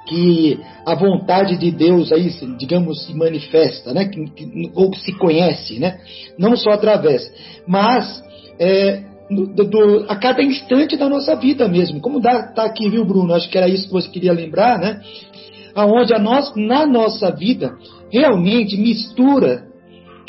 Que 0.08 0.58
a 0.84 0.94
vontade 0.94 1.56
de 1.56 1.70
Deus 1.70 2.12
aí, 2.12 2.28
digamos, 2.58 3.06
se 3.06 3.14
manifesta, 3.14 3.92
né? 3.94 4.06
Que, 4.06 4.24
que, 4.30 4.70
ou 4.74 4.94
se 4.94 5.12
conhece, 5.12 5.78
né? 5.78 5.98
Não 6.38 6.56
só 6.56 6.70
através, 6.70 7.22
mas 7.66 8.22
é, 8.58 9.02
do, 9.30 9.64
do, 9.64 10.04
a 10.08 10.16
cada 10.16 10.42
instante 10.42 10.96
da 10.96 11.08
nossa 11.08 11.34
vida 11.36 11.68
mesmo. 11.68 12.00
Como 12.00 12.18
está 12.18 12.64
aqui, 12.64 12.88
viu, 12.88 13.04
Bruno? 13.04 13.34
Acho 13.34 13.48
que 13.48 13.58
era 13.58 13.68
isso 13.68 13.86
que 13.86 13.92
você 13.92 14.08
queria 14.08 14.32
lembrar, 14.32 14.78
né? 14.78 15.00
Aonde 15.74 16.14
a 16.14 16.18
nós, 16.18 16.52
na 16.56 16.86
nossa 16.86 17.30
vida 17.30 17.74
realmente 18.12 18.76
mistura 18.76 19.64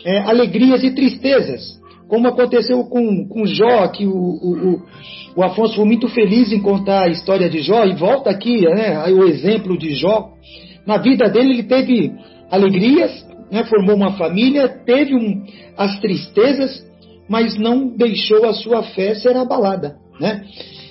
é, 0.06 0.20
alegrias 0.20 0.84
e 0.84 0.92
tristezas 0.92 1.82
como 2.14 2.28
aconteceu 2.28 2.84
com, 2.84 3.28
com 3.28 3.44
Jó, 3.48 3.88
que 3.88 4.06
o, 4.06 4.12
o, 4.12 4.82
o, 5.36 5.44
Afonso 5.44 5.76
foi 5.76 5.86
muito 5.86 6.08
feliz 6.10 6.52
em 6.52 6.62
contar 6.62 7.06
a 7.06 7.10
história 7.10 7.50
de 7.50 7.60
Jó, 7.64 7.86
e 7.86 7.96
volta 7.96 8.30
aqui 8.30 8.62
né, 8.62 9.04
o 9.12 9.24
exemplo 9.26 9.76
de 9.76 9.96
Jó. 9.96 10.30
Na 10.86 10.98
vida 10.98 11.28
dele, 11.28 11.54
ele 11.54 11.64
teve 11.64 12.14
alegrias, 12.52 13.26
né, 13.52 13.64
formou 13.64 13.96
uma 13.96 14.12
família, 14.12 14.68
teve 14.68 15.16
um, 15.16 15.44
as 15.76 16.00
tristezas, 16.00 16.86
mas 17.28 17.58
não 17.58 17.88
deixou 17.88 18.46
a 18.46 18.54
sua 18.54 18.84
fé 18.84 19.16
ser 19.16 19.36
abalada. 19.36 19.96
Né? 20.20 20.44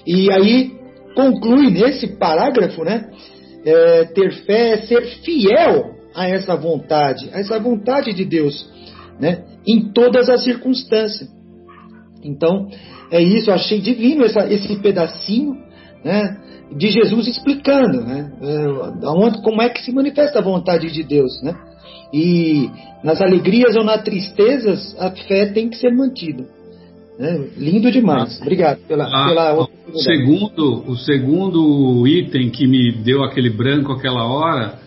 E 0.05 0.29
aí 0.33 0.73
conclui 1.15 1.71
nesse 1.71 2.19
parágrafo, 2.19 2.83
né, 2.83 3.11
é, 3.65 4.05
ter 4.05 4.33
fé 4.45 4.73
é 4.73 4.87
ser 4.87 5.03
fiel 5.23 5.97
a 6.15 6.29
essa 6.29 6.57
vontade, 6.57 7.31
a 7.33 7.41
essa 7.41 7.59
vontade 7.59 8.13
de 8.13 8.25
Deus 8.25 8.71
né? 9.19 9.45
em 9.67 9.93
todas 9.93 10.29
as 10.29 10.43
circunstâncias. 10.45 11.29
Então, 12.23 12.69
é 13.11 13.21
isso, 13.21 13.51
eu 13.51 13.55
achei 13.55 13.81
divino 13.81 14.25
essa, 14.25 14.53
esse 14.53 14.77
pedacinho 14.77 15.57
né, 16.05 16.39
de 16.77 16.89
Jesus 16.89 17.29
explicando 17.29 18.01
né, 18.01 18.33
é, 18.41 19.07
aonde, 19.07 19.43
como 19.43 19.61
é 19.61 19.69
que 19.69 19.83
se 19.83 19.93
manifesta 19.93 20.39
a 20.39 20.43
vontade 20.43 20.91
de 20.91 21.03
Deus. 21.03 21.41
Né? 21.43 21.55
E 22.13 22.71
nas 23.03 23.21
alegrias 23.21 23.75
ou 23.77 23.85
nas 23.85 24.03
tristezas, 24.03 24.95
a 24.99 25.11
fé 25.11 25.47
tem 25.47 25.69
que 25.69 25.77
ser 25.77 25.91
mantida. 25.91 26.45
Né? 27.19 27.49
Lindo 27.57 27.91
demais. 27.91 28.41
Obrigado 28.41 28.81
pela, 28.89 29.05
ah, 29.05 29.29
pela 29.29 29.63
o 29.63 29.99
segundo 29.99 30.91
O 30.91 30.97
segundo 30.97 32.07
item 32.07 32.51
que 32.51 32.67
me 32.67 32.93
deu 32.93 33.23
aquele 33.23 33.51
branco 33.51 33.93
aquela 33.93 34.25
hora 34.25 34.81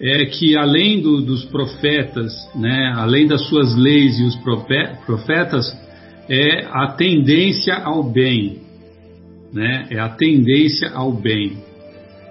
é 0.00 0.26
que 0.26 0.56
além 0.56 1.00
do, 1.00 1.22
dos 1.22 1.44
profetas, 1.44 2.32
né, 2.54 2.92
além 2.96 3.26
das 3.26 3.46
suas 3.48 3.74
leis 3.76 4.18
e 4.18 4.24
os 4.24 4.36
profetas, 5.06 5.72
é 6.28 6.66
a 6.66 6.88
tendência 6.88 7.74
ao 7.76 8.02
bem, 8.02 8.58
né, 9.52 9.86
é 9.90 9.98
a 9.98 10.08
tendência 10.08 10.90
ao 10.90 11.12
bem, 11.12 11.58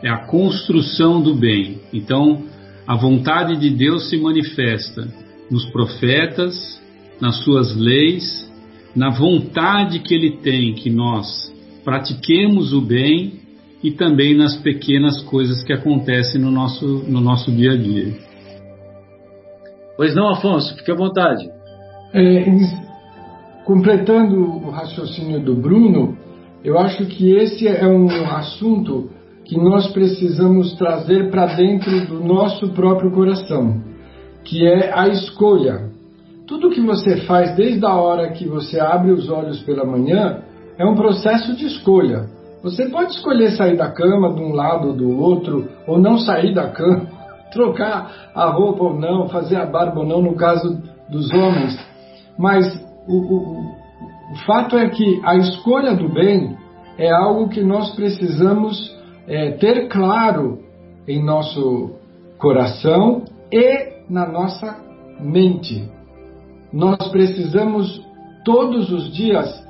é 0.03 0.09
a 0.09 0.25
construção 0.25 1.21
do 1.21 1.33
bem. 1.35 1.79
Então, 1.93 2.43
a 2.85 2.95
vontade 2.95 3.57
de 3.57 3.69
Deus 3.69 4.09
se 4.09 4.17
manifesta 4.17 5.07
nos 5.49 5.65
profetas, 5.67 6.81
nas 7.21 7.43
suas 7.43 7.75
leis, 7.75 8.51
na 8.95 9.09
vontade 9.09 9.99
que 9.99 10.13
Ele 10.13 10.37
tem 10.37 10.73
que 10.73 10.89
nós 10.89 11.51
pratiquemos 11.83 12.73
o 12.73 12.81
bem 12.81 13.33
e 13.83 13.91
também 13.91 14.35
nas 14.35 14.55
pequenas 14.57 15.21
coisas 15.23 15.63
que 15.63 15.73
acontecem 15.73 16.39
no 16.39 16.49
nosso, 16.49 16.85
no 17.07 17.19
nosso 17.19 17.51
dia 17.51 17.73
a 17.73 17.77
dia. 17.77 18.13
Pois 19.97 20.15
não, 20.15 20.29
Afonso, 20.29 20.75
fique 20.77 20.91
à 20.91 20.95
vontade. 20.95 21.47
É, 22.13 22.45
completando 23.65 24.35
o 24.35 24.69
raciocínio 24.69 25.39
do 25.39 25.55
Bruno, 25.55 26.17
eu 26.63 26.79
acho 26.79 27.05
que 27.05 27.31
esse 27.35 27.67
é 27.67 27.85
um 27.85 28.07
assunto 28.31 29.09
que 29.43 29.57
nós 29.57 29.91
precisamos 29.91 30.73
trazer 30.75 31.29
para 31.29 31.47
dentro 31.55 32.07
do 32.07 32.23
nosso 32.23 32.69
próprio 32.69 33.11
coração, 33.11 33.81
que 34.45 34.65
é 34.65 34.93
a 34.93 35.07
escolha. 35.09 35.91
Tudo 36.47 36.69
que 36.69 36.81
você 36.81 37.17
faz 37.25 37.55
desde 37.55 37.85
a 37.85 37.95
hora 37.95 38.31
que 38.31 38.47
você 38.47 38.79
abre 38.79 39.11
os 39.11 39.29
olhos 39.29 39.61
pela 39.61 39.85
manhã 39.85 40.41
é 40.77 40.85
um 40.85 40.95
processo 40.95 41.55
de 41.55 41.65
escolha. 41.65 42.25
Você 42.61 42.89
pode 42.89 43.13
escolher 43.13 43.51
sair 43.51 43.77
da 43.77 43.91
cama 43.91 44.33
de 44.33 44.41
um 44.41 44.53
lado 44.53 44.89
ou 44.89 44.93
do 44.93 45.19
outro, 45.19 45.69
ou 45.87 45.99
não 45.99 46.17
sair 46.17 46.53
da 46.53 46.69
cama, 46.69 47.07
trocar 47.51 48.31
a 48.35 48.49
roupa 48.49 48.83
ou 48.83 48.99
não, 48.99 49.29
fazer 49.29 49.55
a 49.55 49.65
barba 49.65 50.01
ou 50.01 50.05
não, 50.05 50.21
no 50.21 50.35
caso 50.35 50.81
dos 51.09 51.31
homens. 51.31 51.77
Mas 52.37 52.65
o, 53.07 53.15
o, 53.15 53.59
o 54.33 54.35
fato 54.45 54.77
é 54.77 54.89
que 54.89 55.21
a 55.23 55.35
escolha 55.35 55.95
do 55.95 56.09
bem 56.09 56.57
é 56.97 57.09
algo 57.11 57.49
que 57.49 57.63
nós 57.63 57.95
precisamos 57.95 58.93
é, 59.27 59.51
ter 59.51 59.87
claro 59.87 60.59
em 61.07 61.23
nosso 61.23 61.91
coração 62.37 63.23
e 63.51 63.93
na 64.09 64.27
nossa 64.27 64.77
mente. 65.19 65.89
Nós 66.73 67.07
precisamos 67.09 68.03
todos 68.43 68.91
os 68.91 69.13
dias 69.13 69.63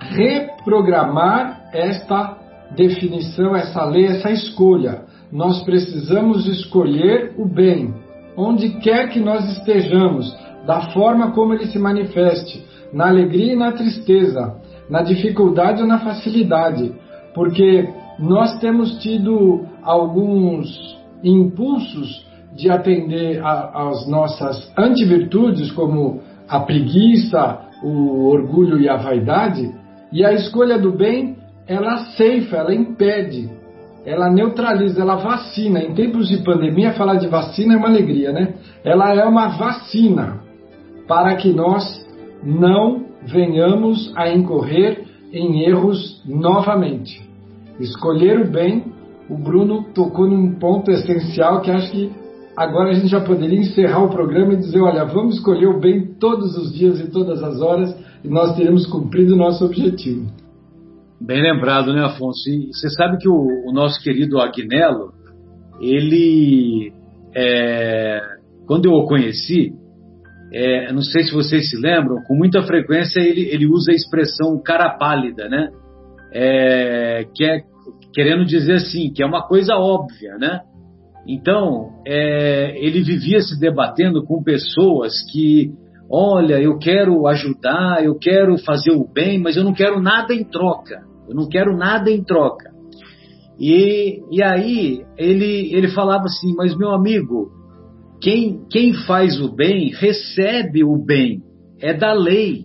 reprogramar 0.00 1.68
esta 1.74 2.38
definição, 2.74 3.54
essa 3.54 3.84
lei, 3.84 4.06
essa 4.06 4.30
escolha. 4.30 5.02
Nós 5.30 5.62
precisamos 5.62 6.46
escolher 6.46 7.34
o 7.36 7.44
bem, 7.44 7.94
onde 8.36 8.70
quer 8.80 9.10
que 9.10 9.20
nós 9.20 9.46
estejamos, 9.58 10.34
da 10.66 10.92
forma 10.92 11.32
como 11.32 11.52
ele 11.52 11.66
se 11.66 11.78
manifeste, 11.78 12.64
na 12.92 13.08
alegria 13.08 13.52
e 13.52 13.56
na 13.56 13.72
tristeza, 13.72 14.56
na 14.88 15.02
dificuldade 15.02 15.82
ou 15.82 15.88
na 15.88 15.98
facilidade, 15.98 16.92
porque 17.34 17.88
nós 18.18 18.58
temos 18.58 18.98
tido 19.02 19.66
alguns 19.82 20.98
impulsos 21.22 22.26
de 22.54 22.70
atender 22.70 23.40
às 23.44 24.06
nossas 24.08 24.70
antivirtudes, 24.76 25.70
como 25.72 26.20
a 26.48 26.60
preguiça, 26.60 27.60
o 27.82 28.26
orgulho 28.26 28.78
e 28.78 28.88
a 28.88 28.96
vaidade, 28.96 29.72
e 30.12 30.24
a 30.24 30.32
escolha 30.32 30.78
do 30.78 30.92
bem, 30.92 31.36
ela 31.66 32.04
ceifa, 32.16 32.56
ela 32.56 32.74
impede, 32.74 33.50
ela 34.04 34.30
neutraliza, 34.30 35.00
ela 35.00 35.16
vacina. 35.16 35.80
Em 35.80 35.94
tempos 35.94 36.28
de 36.28 36.38
pandemia, 36.38 36.92
falar 36.92 37.16
de 37.16 37.28
vacina 37.28 37.74
é 37.74 37.76
uma 37.76 37.88
alegria, 37.88 38.32
né? 38.32 38.54
Ela 38.84 39.14
é 39.14 39.24
uma 39.24 39.48
vacina 39.48 40.40
para 41.08 41.34
que 41.36 41.52
nós 41.52 42.04
não 42.42 43.06
venhamos 43.24 44.12
a 44.16 44.28
incorrer 44.28 45.04
em 45.32 45.62
erros 45.64 46.22
novamente. 46.26 47.22
Escolher 47.80 48.40
o 48.40 48.50
bem, 48.50 48.84
o 49.30 49.36
Bruno 49.36 49.84
tocou 49.94 50.28
num 50.28 50.54
ponto 50.58 50.90
essencial 50.90 51.62
que 51.62 51.70
acho 51.70 51.90
que 51.90 52.10
agora 52.56 52.90
a 52.90 52.94
gente 52.94 53.08
já 53.08 53.20
poderia 53.20 53.58
encerrar 53.58 54.04
o 54.04 54.10
programa 54.10 54.54
e 54.54 54.58
dizer: 54.58 54.80
olha, 54.80 55.04
vamos 55.04 55.36
escolher 55.36 55.66
o 55.66 55.80
bem 55.80 56.14
todos 56.14 56.56
os 56.56 56.72
dias 56.72 57.00
e 57.00 57.10
todas 57.10 57.42
as 57.42 57.60
horas 57.60 57.94
e 58.24 58.28
nós 58.28 58.54
teremos 58.56 58.86
cumprido 58.86 59.34
o 59.34 59.38
nosso 59.38 59.64
objetivo. 59.64 60.26
Bem 61.20 61.40
lembrado, 61.40 61.92
né, 61.92 62.04
Afonso? 62.04 62.48
E 62.48 62.68
você 62.72 62.88
sabe 62.90 63.18
que 63.18 63.28
o, 63.28 63.68
o 63.68 63.72
nosso 63.72 64.02
querido 64.02 64.40
Agnello, 64.40 65.12
ele, 65.80 66.92
é, 67.34 68.20
quando 68.66 68.86
eu 68.86 68.92
o 68.92 69.06
conheci, 69.06 69.72
é, 70.52 70.92
não 70.92 71.00
sei 71.00 71.22
se 71.22 71.32
vocês 71.32 71.70
se 71.70 71.76
lembram, 71.76 72.22
com 72.26 72.34
muita 72.34 72.62
frequência 72.62 73.20
ele, 73.20 73.48
ele 73.50 73.66
usa 73.66 73.92
a 73.92 73.94
expressão 73.94 74.60
cara 74.62 74.96
pálida, 74.98 75.48
né? 75.48 75.70
É, 76.34 77.26
que 77.34 77.44
é 77.44 77.62
querendo 78.12 78.44
dizer 78.44 78.74
assim, 78.74 79.12
que 79.12 79.22
é 79.22 79.26
uma 79.26 79.46
coisa 79.46 79.74
óbvia, 79.74 80.36
né? 80.38 80.60
Então, 81.26 81.90
é, 82.06 82.74
ele 82.84 83.02
vivia 83.02 83.40
se 83.40 83.58
debatendo 83.58 84.24
com 84.24 84.42
pessoas 84.42 85.14
que, 85.30 85.70
olha, 86.10 86.60
eu 86.60 86.78
quero 86.78 87.26
ajudar, 87.28 88.04
eu 88.04 88.18
quero 88.18 88.58
fazer 88.58 88.92
o 88.92 89.06
bem, 89.06 89.38
mas 89.38 89.56
eu 89.56 89.64
não 89.64 89.72
quero 89.72 90.00
nada 90.00 90.34
em 90.34 90.44
troca. 90.44 91.02
Eu 91.28 91.34
não 91.34 91.48
quero 91.48 91.76
nada 91.76 92.10
em 92.10 92.24
troca. 92.24 92.72
E, 93.58 94.20
e 94.30 94.42
aí 94.42 95.04
ele, 95.16 95.72
ele 95.72 95.88
falava 95.88 96.24
assim, 96.24 96.52
mas 96.56 96.76
meu 96.76 96.90
amigo, 96.90 97.50
quem, 98.20 98.66
quem 98.70 98.92
faz 98.92 99.40
o 99.40 99.54
bem 99.54 99.92
recebe 99.94 100.82
o 100.82 100.96
bem, 100.96 101.40
é 101.80 101.94
da 101.94 102.12
lei. 102.12 102.64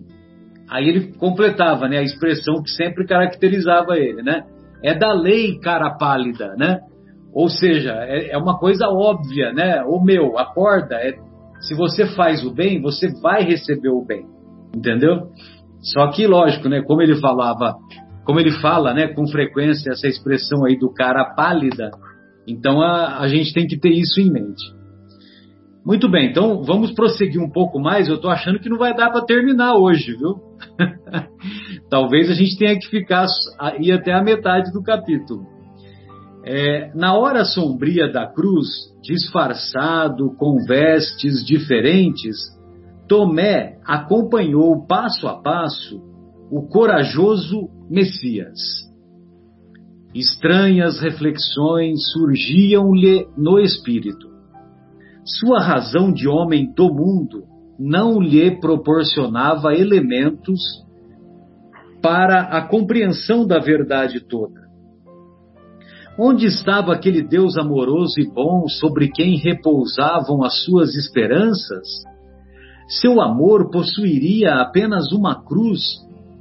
Aí 0.68 0.88
ele 0.88 1.12
completava, 1.16 1.88
né, 1.88 1.98
a 1.98 2.02
expressão 2.02 2.62
que 2.62 2.70
sempre 2.70 3.06
caracterizava 3.06 3.96
ele, 3.96 4.22
né? 4.22 4.44
É 4.82 4.94
da 4.94 5.12
lei, 5.12 5.58
cara 5.58 5.96
pálida, 5.96 6.54
né? 6.56 6.80
Ou 7.32 7.48
seja, 7.48 7.92
é, 7.92 8.30
é 8.30 8.38
uma 8.38 8.58
coisa 8.58 8.88
óbvia, 8.88 9.52
né? 9.52 9.82
O 9.84 10.02
meu, 10.02 10.38
acorda, 10.38 10.96
é, 10.96 11.14
se 11.60 11.74
você 11.74 12.06
faz 12.06 12.44
o 12.44 12.52
bem, 12.52 12.80
você 12.80 13.08
vai 13.20 13.42
receber 13.42 13.90
o 13.90 14.04
bem, 14.04 14.26
entendeu? 14.74 15.28
Só 15.80 16.10
que, 16.10 16.26
lógico, 16.26 16.68
né? 16.68 16.82
Como 16.82 17.02
ele 17.02 17.16
falava, 17.16 17.76
como 18.24 18.40
ele 18.40 18.52
fala, 18.60 18.94
né? 18.94 19.08
Com 19.08 19.26
frequência 19.26 19.90
essa 19.90 20.06
expressão 20.06 20.64
aí 20.64 20.78
do 20.78 20.92
cara 20.92 21.34
pálida, 21.34 21.90
então 22.46 22.80
a, 22.80 23.20
a 23.20 23.28
gente 23.28 23.52
tem 23.52 23.66
que 23.66 23.78
ter 23.78 23.90
isso 23.90 24.20
em 24.20 24.30
mente. 24.30 24.78
Muito 25.84 26.06
bem, 26.10 26.30
então 26.30 26.62
vamos 26.62 26.92
prosseguir 26.92 27.40
um 27.40 27.50
pouco 27.50 27.78
mais. 27.78 28.08
Eu 28.08 28.16
estou 28.16 28.30
achando 28.30 28.58
que 28.58 28.68
não 28.68 28.76
vai 28.76 28.94
dar 28.94 29.10
para 29.10 29.24
terminar 29.24 29.74
hoje, 29.74 30.16
viu? 30.16 30.34
Talvez 31.88 32.30
a 32.30 32.34
gente 32.34 32.58
tenha 32.58 32.78
que 32.78 32.88
ficar 32.88 33.26
ir 33.80 33.92
até 33.92 34.12
a 34.12 34.22
metade 34.22 34.70
do 34.72 34.82
capítulo. 34.82 35.57
É, 36.50 36.90
na 36.94 37.14
hora 37.14 37.44
sombria 37.44 38.10
da 38.10 38.26
cruz, 38.26 38.66
disfarçado 39.02 40.34
com 40.38 40.56
vestes 40.64 41.44
diferentes, 41.44 42.38
Tomé 43.06 43.78
acompanhou 43.84 44.86
passo 44.86 45.28
a 45.28 45.42
passo 45.42 46.00
o 46.50 46.66
corajoso 46.66 47.68
Messias. 47.90 48.58
Estranhas 50.14 50.98
reflexões 51.00 52.00
surgiam-lhe 52.12 53.28
no 53.36 53.58
espírito. 53.58 54.26
Sua 55.26 55.60
razão 55.60 56.10
de 56.10 56.26
homem 56.26 56.72
do 56.72 56.86
mundo 56.86 57.44
não 57.78 58.22
lhe 58.22 58.58
proporcionava 58.58 59.74
elementos 59.74 60.62
para 62.00 62.40
a 62.40 62.66
compreensão 62.66 63.46
da 63.46 63.58
verdade 63.58 64.20
toda. 64.20 64.57
Onde 66.20 66.46
estava 66.46 66.92
aquele 66.92 67.22
Deus 67.22 67.56
amoroso 67.56 68.14
e 68.18 68.28
bom 68.28 68.66
sobre 68.66 69.08
quem 69.08 69.36
repousavam 69.36 70.42
as 70.42 70.64
suas 70.64 70.96
esperanças? 70.96 71.86
Seu 72.88 73.20
amor 73.20 73.70
possuiria 73.70 74.56
apenas 74.56 75.12
uma 75.12 75.44
cruz 75.44 75.80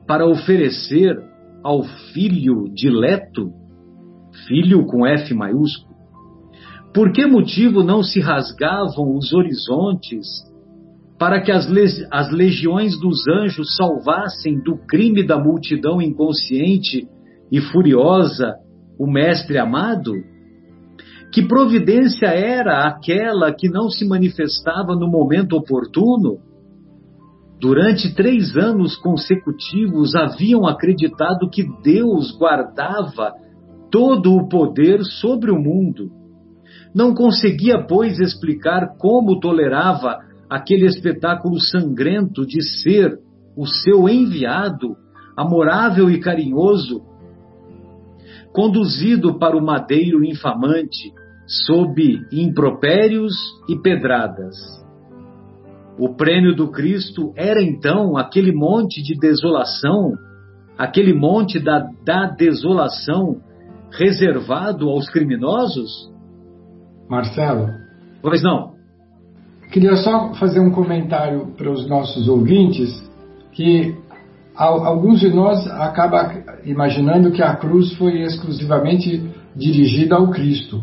para 0.07 0.28
oferecer 0.28 1.15
ao 1.63 1.84
filho 2.11 2.65
dileto? 2.73 3.51
Filho 4.47 4.84
com 4.88 5.05
F 5.05 5.32
maiúsculo. 5.36 5.95
Por 6.91 7.11
que 7.11 7.28
motivo 7.28 7.84
não 7.84 8.01
se 8.01 8.19
rasgavam 8.19 9.15
os 9.15 9.32
horizontes 9.32 10.25
para 11.19 11.39
que 11.39 11.51
as, 11.51 11.67
as 12.09 12.32
legiões 12.32 12.99
dos 12.99 13.28
anjos 13.28 13.75
salvassem 13.75 14.59
do 14.59 14.75
crime 14.88 15.23
da 15.23 15.38
multidão 15.38 16.01
inconsciente 16.01 17.07
e 17.51 17.61
furiosa 17.61 18.55
o 18.99 19.05
Mestre 19.05 19.57
amado? 19.57 20.13
Que 21.31 21.45
providência 21.45 22.27
era 22.27 22.87
aquela 22.87 23.53
que 23.53 23.69
não 23.69 23.89
se 23.89 24.07
manifestava 24.07 24.95
no 24.95 25.09
momento 25.09 25.55
oportuno? 25.55 26.39
Durante 27.59 28.13
três 28.13 28.55
anos 28.55 28.95
consecutivos 28.97 30.15
haviam 30.15 30.67
acreditado 30.67 31.49
que 31.49 31.65
Deus 31.83 32.31
guardava 32.37 33.33
todo 33.91 34.35
o 34.35 34.47
poder 34.47 35.03
sobre 35.03 35.51
o 35.51 35.59
mundo. 35.59 36.11
Não 36.93 37.13
conseguia, 37.13 37.85
pois, 37.87 38.19
explicar 38.19 38.95
como 38.97 39.39
tolerava 39.39 40.19
aquele 40.49 40.85
espetáculo 40.85 41.59
sangrento 41.59 42.45
de 42.45 42.61
ser 42.61 43.19
o 43.55 43.65
seu 43.65 44.07
enviado, 44.07 44.95
amorável 45.35 46.09
e 46.09 46.19
carinhoso, 46.19 47.01
conduzido 48.57 49.37
para 49.37 49.55
o 49.55 49.63
madeiro 49.63 50.25
infamante, 50.25 51.13
sob 51.45 52.25
impropérios 52.31 53.35
e 53.69 53.75
pedradas. 53.79 54.55
O 55.99 56.15
prêmio 56.15 56.55
do 56.55 56.71
Cristo 56.71 57.31
era 57.35 57.61
então 57.61 58.17
aquele 58.17 58.51
monte 58.51 59.03
de 59.03 59.13
desolação, 59.13 60.13
aquele 60.75 61.13
monte 61.13 61.59
da, 61.59 61.87
da 62.03 62.31
desolação 62.31 63.39
reservado 63.91 64.89
aos 64.89 65.07
criminosos? 65.07 66.11
Marcelo? 67.07 67.69
Pois 68.23 68.41
não. 68.41 68.73
Queria 69.71 69.97
só 69.97 70.33
fazer 70.33 70.61
um 70.61 70.71
comentário 70.71 71.53
para 71.55 71.71
os 71.71 71.87
nossos 71.87 72.27
ouvintes 72.27 73.07
que 73.51 73.95
alguns 74.55 75.19
de 75.19 75.29
nós 75.29 75.67
acabam 75.67 76.43
imaginando 76.68 77.32
que 77.32 77.41
a 77.41 77.55
cruz 77.55 77.93
foi 77.93 78.22
exclusivamente 78.22 79.24
dirigida 79.55 80.15
ao 80.15 80.30
Cristo. 80.30 80.82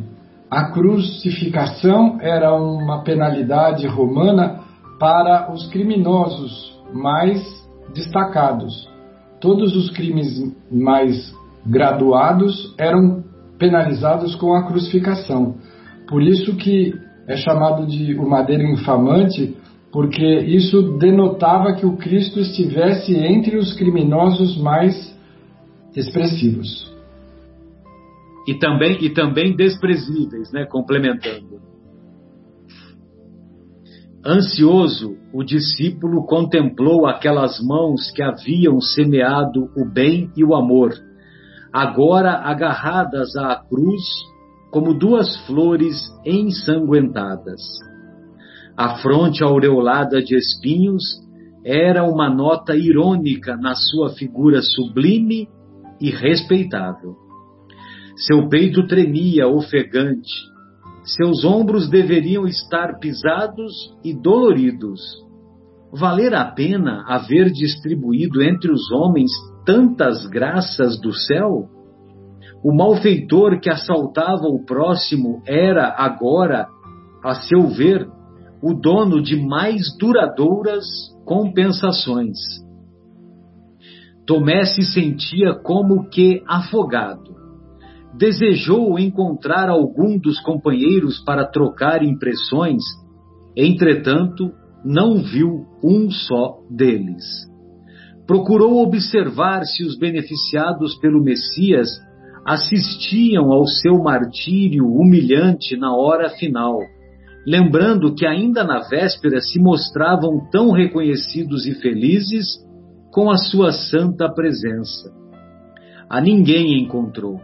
A 0.51 0.71
crucificação 0.71 2.19
era 2.21 2.55
uma 2.55 3.03
penalidade 3.03 3.87
romana 3.87 4.61
para 4.99 5.53
os 5.53 5.67
criminosos 5.69 6.79
mais 6.93 7.43
destacados. 7.95 8.89
Todos 9.41 9.77
os 9.77 9.91
crimes 9.91 10.27
mais 10.71 11.35
graduados 11.67 12.75
eram 12.79 13.23
penalizados 13.59 14.35
com 14.37 14.55
a 14.55 14.67
crucificação. 14.67 15.57
Por 16.09 16.23
isso 16.23 16.57
que 16.57 16.95
é 17.27 17.37
chamado 17.37 17.87
de 17.87 18.15
o 18.15 18.29
madeiro 18.29 18.65
infamante, 18.65 19.57
porque 19.93 20.27
isso 20.27 20.99
denotava 20.99 21.73
que 21.75 21.87
o 21.87 21.97
Cristo 21.97 22.41
estivesse 22.41 23.15
entre 23.17 23.57
os 23.57 23.73
criminosos 23.75 24.59
mais 24.59 25.14
expressivos. 25.95 26.93
E 28.47 28.59
também, 28.59 29.03
e 29.03 29.11
também 29.11 29.57
desprezíveis, 29.57 30.53
né? 30.53 30.67
complementando. 30.67 31.63
Ansioso, 34.27 35.17
o 35.35 35.43
discípulo 35.45 36.25
contemplou 36.25 37.07
aquelas 37.07 37.61
mãos 37.61 38.11
que 38.11 38.23
haviam 38.23 38.81
semeado 38.81 39.71
o 39.77 39.85
bem 39.85 40.31
e 40.35 40.43
o 40.43 40.55
amor, 40.55 40.95
agora 41.73 42.39
agarradas 42.39 43.37
à 43.37 43.57
cruz 43.57 44.03
como 44.71 44.95
duas 44.95 45.37
flores 45.47 45.97
ensanguentadas. 46.25 47.61
A 48.77 48.97
fronte 48.97 49.45
aureolada 49.45 50.23
de 50.23 50.35
espinhos 50.35 51.03
era 51.65 52.03
uma 52.05 52.29
nota 52.29 52.75
irônica 52.75 53.57
na 53.57 53.75
sua 53.75 54.11
figura 54.11 54.63
sublime 54.63 55.49
e 56.05 56.11
respeitável. 56.11 57.17
Seu 58.15 58.47
peito 58.51 58.87
tremia 58.87 59.49
ofegante, 59.49 60.31
seus 61.03 61.45
ombros 61.47 61.89
deveriam 61.89 62.47
estar 62.47 62.99
pisados 62.99 63.73
e 64.05 64.13
doloridos. 64.13 65.01
Valer 65.91 66.35
a 66.35 66.45
pena 66.45 67.05
haver 67.09 67.51
distribuído 67.51 68.43
entre 68.43 68.71
os 68.71 68.93
homens 68.93 69.31
tantas 69.65 70.27
graças 70.27 71.01
do 71.01 71.13
céu? 71.15 71.71
O 72.63 72.77
malfeitor 72.77 73.59
que 73.59 73.71
assaltava 73.71 74.47
o 74.47 74.63
próximo 74.63 75.43
era 75.47 75.89
agora, 75.97 76.67
a 77.25 77.35
seu 77.35 77.69
ver, 77.69 78.07
o 78.63 78.75
dono 78.75 79.23
de 79.23 79.37
mais 79.37 79.97
duradouras 79.99 80.85
compensações. 81.25 82.64
Tomé 84.27 84.65
se 84.65 84.83
sentia 84.83 85.55
como 85.55 86.09
que 86.09 86.43
afogado. 86.47 87.35
desejou 88.17 88.99
encontrar 88.99 89.69
algum 89.69 90.17
dos 90.17 90.41
companheiros 90.41 91.19
para 91.25 91.45
trocar 91.45 92.03
impressões, 92.03 92.83
entretanto, 93.57 94.53
não 94.85 95.23
viu 95.23 95.67
um 95.83 96.11
só 96.11 96.61
deles. 96.71 97.25
Procurou 98.27 98.83
observar 98.83 99.65
se 99.65 99.83
os 99.83 99.99
beneficiados 99.99 100.97
pelo 100.99 101.23
Messias 101.23 101.89
assistiam 102.47 103.51
ao 103.51 103.67
seu 103.67 103.99
martírio 104.03 104.87
humilhante 104.87 105.77
na 105.77 105.95
hora 105.95 106.31
final, 106.31 106.79
lembrando 107.47 108.15
que 108.15 108.27
ainda 108.27 108.63
na 108.63 108.81
véspera 108.89 109.41
se 109.41 109.59
mostravam 109.59 110.49
tão 110.51 110.71
reconhecidos 110.71 111.67
e 111.67 111.75
felizes 111.75 112.65
com 113.15 113.31
a 113.31 113.37
sua 113.37 113.71
santa 113.71 114.29
presença. 114.29 115.15
A 116.11 116.21
ninguém 116.21 116.83
encontrou. 116.83 117.41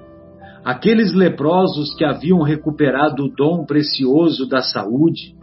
Aqueles 0.65 1.15
leprosos 1.15 1.95
que 1.95 2.05
haviam 2.05 2.43
recuperado 2.43 3.27
o 3.27 3.33
dom 3.33 3.65
precioso 3.65 4.49
da 4.49 4.63
saúde, 4.63 5.37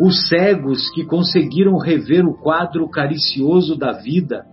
os 0.00 0.28
cegos 0.28 0.88
que 0.90 1.04
conseguiram 1.04 1.78
rever 1.78 2.24
o 2.24 2.38
quadro 2.40 2.88
caricioso 2.88 3.76
da 3.76 3.90
vida, 3.90 4.46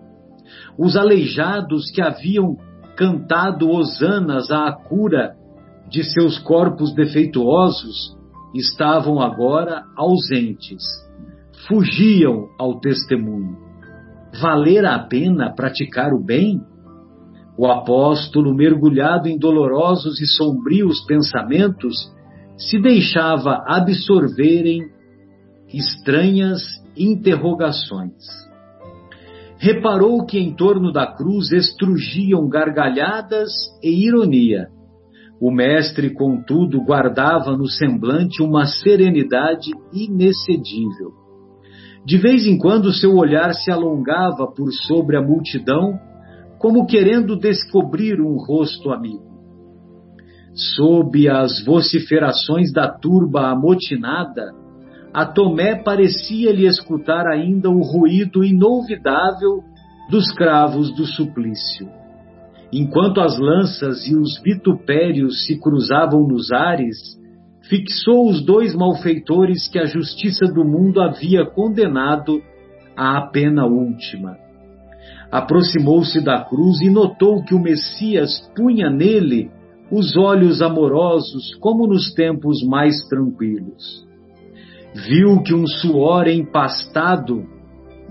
os 0.80 0.98
aleijados 0.98 1.92
que 1.92 2.02
haviam 2.02 2.58
cantado 2.98 3.70
hosanas 3.70 4.50
à 4.50 4.72
cura 4.72 5.36
de 5.90 6.04
seus 6.04 6.40
corpos 6.40 6.92
defeituosos, 6.96 8.18
estavam 8.56 9.22
agora 9.22 9.84
ausentes, 9.96 10.82
fugiam 11.68 12.50
ao 12.58 12.80
testemunho. 12.80 13.73
Valer 14.42 14.86
a 14.86 15.00
pena 15.00 15.54
praticar 15.54 16.14
o 16.14 16.24
bem? 16.24 16.60
O 17.58 17.68
apóstolo, 17.68 18.54
mergulhado 18.56 19.28
em 19.28 19.38
dolorosos 19.38 20.20
e 20.20 20.26
sombrios 20.26 21.06
pensamentos, 21.06 21.94
se 22.58 22.82
deixava 22.82 23.64
absorverem 23.68 24.82
estranhas 25.72 26.62
interrogações. 26.98 28.14
Reparou 29.58 30.26
que 30.26 30.40
em 30.40 30.56
torno 30.56 30.92
da 30.92 31.08
cruz 31.08 31.52
estrugiam 31.52 32.50
gargalhadas 32.50 33.52
e 33.84 34.06
ironia. 34.06 34.68
O 35.40 35.52
mestre, 35.52 36.14
contudo, 36.14 36.84
guardava 36.84 37.56
no 37.56 37.68
semblante 37.68 38.42
uma 38.42 38.66
serenidade 38.66 39.72
inexcedível. 39.94 41.23
De 42.06 42.18
vez 42.18 42.46
em 42.46 42.58
quando 42.58 42.92
seu 42.92 43.16
olhar 43.16 43.54
se 43.54 43.72
alongava 43.72 44.48
por 44.48 44.72
sobre 44.74 45.16
a 45.16 45.22
multidão, 45.22 45.98
como 46.60 46.86
querendo 46.86 47.38
descobrir 47.38 48.20
um 48.22 48.38
rosto 48.38 48.92
amigo. 48.92 49.34
Sob 50.54 51.28
as 51.30 51.64
vociferações 51.66 52.72
da 52.72 52.88
turba 52.88 53.50
amotinada, 53.50 54.52
a 55.14 55.26
Tomé 55.26 55.76
parecia-lhe 55.76 56.66
escutar 56.66 57.28
ainda 57.28 57.70
o 57.70 57.82
ruído 57.82 58.44
inolvidável 58.44 59.64
dos 60.10 60.32
cravos 60.34 60.94
do 60.96 61.06
suplício. 61.06 61.88
Enquanto 62.72 63.22
as 63.22 63.38
lanças 63.38 64.08
e 64.08 64.16
os 64.16 64.42
vitupérios 64.42 65.46
se 65.46 65.60
cruzavam 65.60 66.28
nos 66.28 66.52
ares, 66.52 66.98
fixou 67.70 68.30
os 68.30 68.46
dois 68.46 68.76
malfeitores 68.76 69.68
que 69.68 69.80
a 69.80 69.86
justiça 69.86 70.46
do 70.46 70.64
mundo 70.64 71.02
havia 71.02 71.46
condenado 71.46 72.42
à 72.96 73.22
pena 73.22 73.66
última. 73.66 74.38
Aproximou-se 75.32 76.22
da 76.22 76.44
cruz 76.44 76.82
e 76.82 76.90
notou 76.90 77.44
que 77.44 77.56
o 77.56 77.60
Messias 77.60 78.40
punha 78.56 78.90
nele 78.90 79.50
os 79.92 80.16
olhos 80.16 80.62
amorosos 80.62 81.56
como 81.60 81.88
nos 81.88 82.14
tempos 82.14 82.64
mais 82.64 82.96
tranquilos 83.08 84.04
viu 84.94 85.42
que 85.42 85.54
um 85.54 85.66
suor 85.66 86.28
empastado 86.28 87.46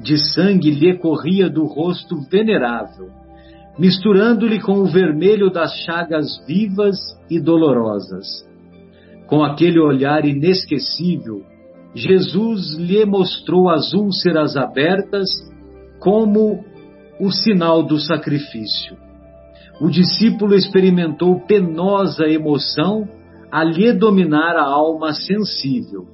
de 0.03 0.17
sangue 0.35 0.71
lhe 0.71 0.99
corria 0.99 1.49
do 1.49 1.65
rosto 1.65 2.21
venerável, 2.29 3.09
misturando-lhe 3.79 4.61
com 4.61 4.81
o 4.81 4.87
vermelho 4.87 5.51
das 5.51 5.73
chagas 5.85 6.45
vivas 6.47 6.97
e 7.31 7.41
dolorosas. 7.41 8.27
Com 9.33 9.43
aquele 9.43 9.81
olhar 9.81 10.27
inesquecível, 10.27 11.43
Jesus 11.95 12.77
lhe 12.77 13.03
mostrou 13.07 13.71
as 13.71 13.95
úlceras 13.95 14.59
abertas 14.59 15.31
como 15.99 16.63
o 17.19 17.31
sinal 17.31 17.83
do 17.83 17.99
sacrifício. 17.99 18.95
O 19.81 19.89
discípulo 19.89 20.55
experimentou 20.55 21.41
penosa 21.47 22.27
emoção 22.27 23.09
a 23.51 23.65
lhe 23.65 23.91
dominar 23.95 24.55
a 24.57 24.65
alma 24.65 25.15
sensível 25.15 26.13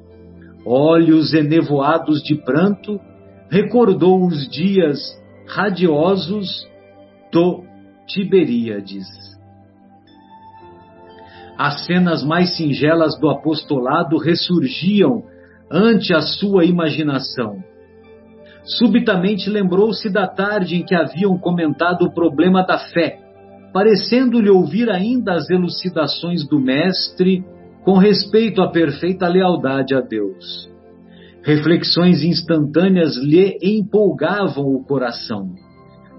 olhos 0.69 1.33
enevoados 1.33 2.21
de 2.23 2.35
pranto, 2.35 3.01
recordou 3.51 4.27
os 4.27 4.47
dias 4.51 4.99
radiosos 5.47 6.69
do 7.33 7.64
Tiberíades. 8.07 9.07
As 11.59 11.85
cenas 11.87 12.23
mais 12.23 12.57
singelas 12.57 13.19
do 13.19 13.29
apostolado 13.29 14.17
ressurgiam 14.17 15.25
ante 15.69 16.15
a 16.15 16.21
sua 16.21 16.65
imaginação. 16.65 17.57
Subitamente 18.63 19.51
lembrou-se 19.51 20.09
da 20.09 20.29
tarde 20.29 20.77
em 20.77 20.85
que 20.85 20.95
haviam 20.95 21.37
comentado 21.37 22.03
o 22.03 22.15
problema 22.15 22.63
da 22.65 22.79
fé, 22.79 23.19
parecendo-lhe 23.73 24.49
ouvir 24.49 24.89
ainda 24.89 25.35
as 25.35 25.51
elucidações 25.51 26.47
do 26.47 26.61
Mestre 26.61 27.45
com 27.85 27.99
respeito 27.99 28.63
à 28.63 28.71
perfeita 28.71 29.27
lealdade 29.27 29.97
a 29.97 30.01
Deus. 30.01 30.71
Reflexões 31.43 32.23
instantâneas 32.23 33.17
lhe 33.17 33.59
empolgavam 33.63 34.65
o 34.65 34.85
coração. 34.85 35.51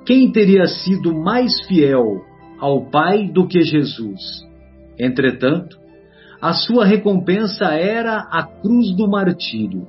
Quem 0.06 0.32
teria 0.34 0.66
sido 0.66 1.14
mais 1.14 1.66
fiel 1.66 2.22
ao 2.60 2.90
Pai 2.90 3.30
do 3.32 3.48
que 3.48 3.62
Jesus? 3.62 4.49
Entretanto, 5.00 5.78
a 6.42 6.54
sua 6.54 6.86
recompensa 6.86 7.66
era 7.74 8.28
a 8.32 8.44
cruz 8.44 8.96
do 8.96 9.08
martírio. 9.08 9.88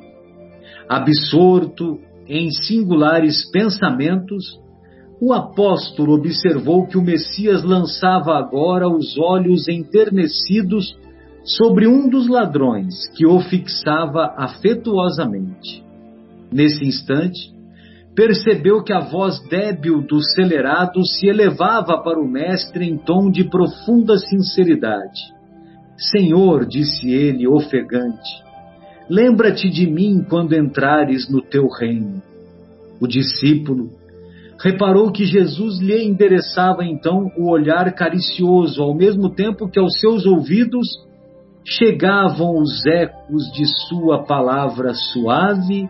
Absorto 0.89 1.99
em 2.27 2.51
singulares 2.51 3.51
pensamentos, 3.51 4.61
o 5.21 5.33
apóstolo 5.33 6.15
observou 6.15 6.87
que 6.87 6.97
o 6.97 7.03
Messias 7.03 7.63
lançava 7.63 8.37
agora 8.37 8.89
os 8.89 9.19
olhos 9.19 9.69
enternecidos 9.69 10.97
sobre 11.45 11.87
um 11.87 12.09
dos 12.09 12.29
ladrões 12.29 13.09
que 13.15 13.27
o 13.27 13.41
fixava 13.41 14.35
afetuosamente. 14.37 15.85
Nesse 16.53 16.85
instante, 16.85 17.53
percebeu 18.21 18.83
que 18.83 18.93
a 18.93 19.01
voz 19.01 19.41
débil 19.49 20.03
do 20.03 20.21
celerado 20.21 21.03
se 21.07 21.27
elevava 21.27 21.97
para 22.03 22.21
o 22.21 22.29
mestre 22.29 22.85
em 22.85 22.99
tom 22.99 23.31
de 23.31 23.45
profunda 23.45 24.19
sinceridade. 24.19 25.23
Senhor, 25.97 26.67
disse 26.67 27.11
ele, 27.11 27.49
ofegante, 27.49 28.29
lembra-te 29.09 29.71
de 29.71 29.91
mim 29.91 30.23
quando 30.29 30.55
entrares 30.55 31.31
no 31.31 31.41
teu 31.41 31.67
reino. 31.67 32.21
O 33.01 33.07
discípulo 33.07 33.89
reparou 34.63 35.11
que 35.11 35.25
Jesus 35.25 35.81
lhe 35.81 36.05
endereçava 36.05 36.85
então 36.85 37.33
o 37.39 37.51
olhar 37.51 37.91
caricioso, 37.95 38.83
ao 38.83 38.95
mesmo 38.95 39.31
tempo 39.31 39.67
que 39.67 39.81
aos 39.81 39.99
seus 39.99 40.27
ouvidos 40.27 40.87
chegavam 41.65 42.59
os 42.59 42.85
ecos 42.85 43.51
de 43.55 43.65
sua 43.89 44.25
palavra 44.25 44.93
suave 44.93 45.89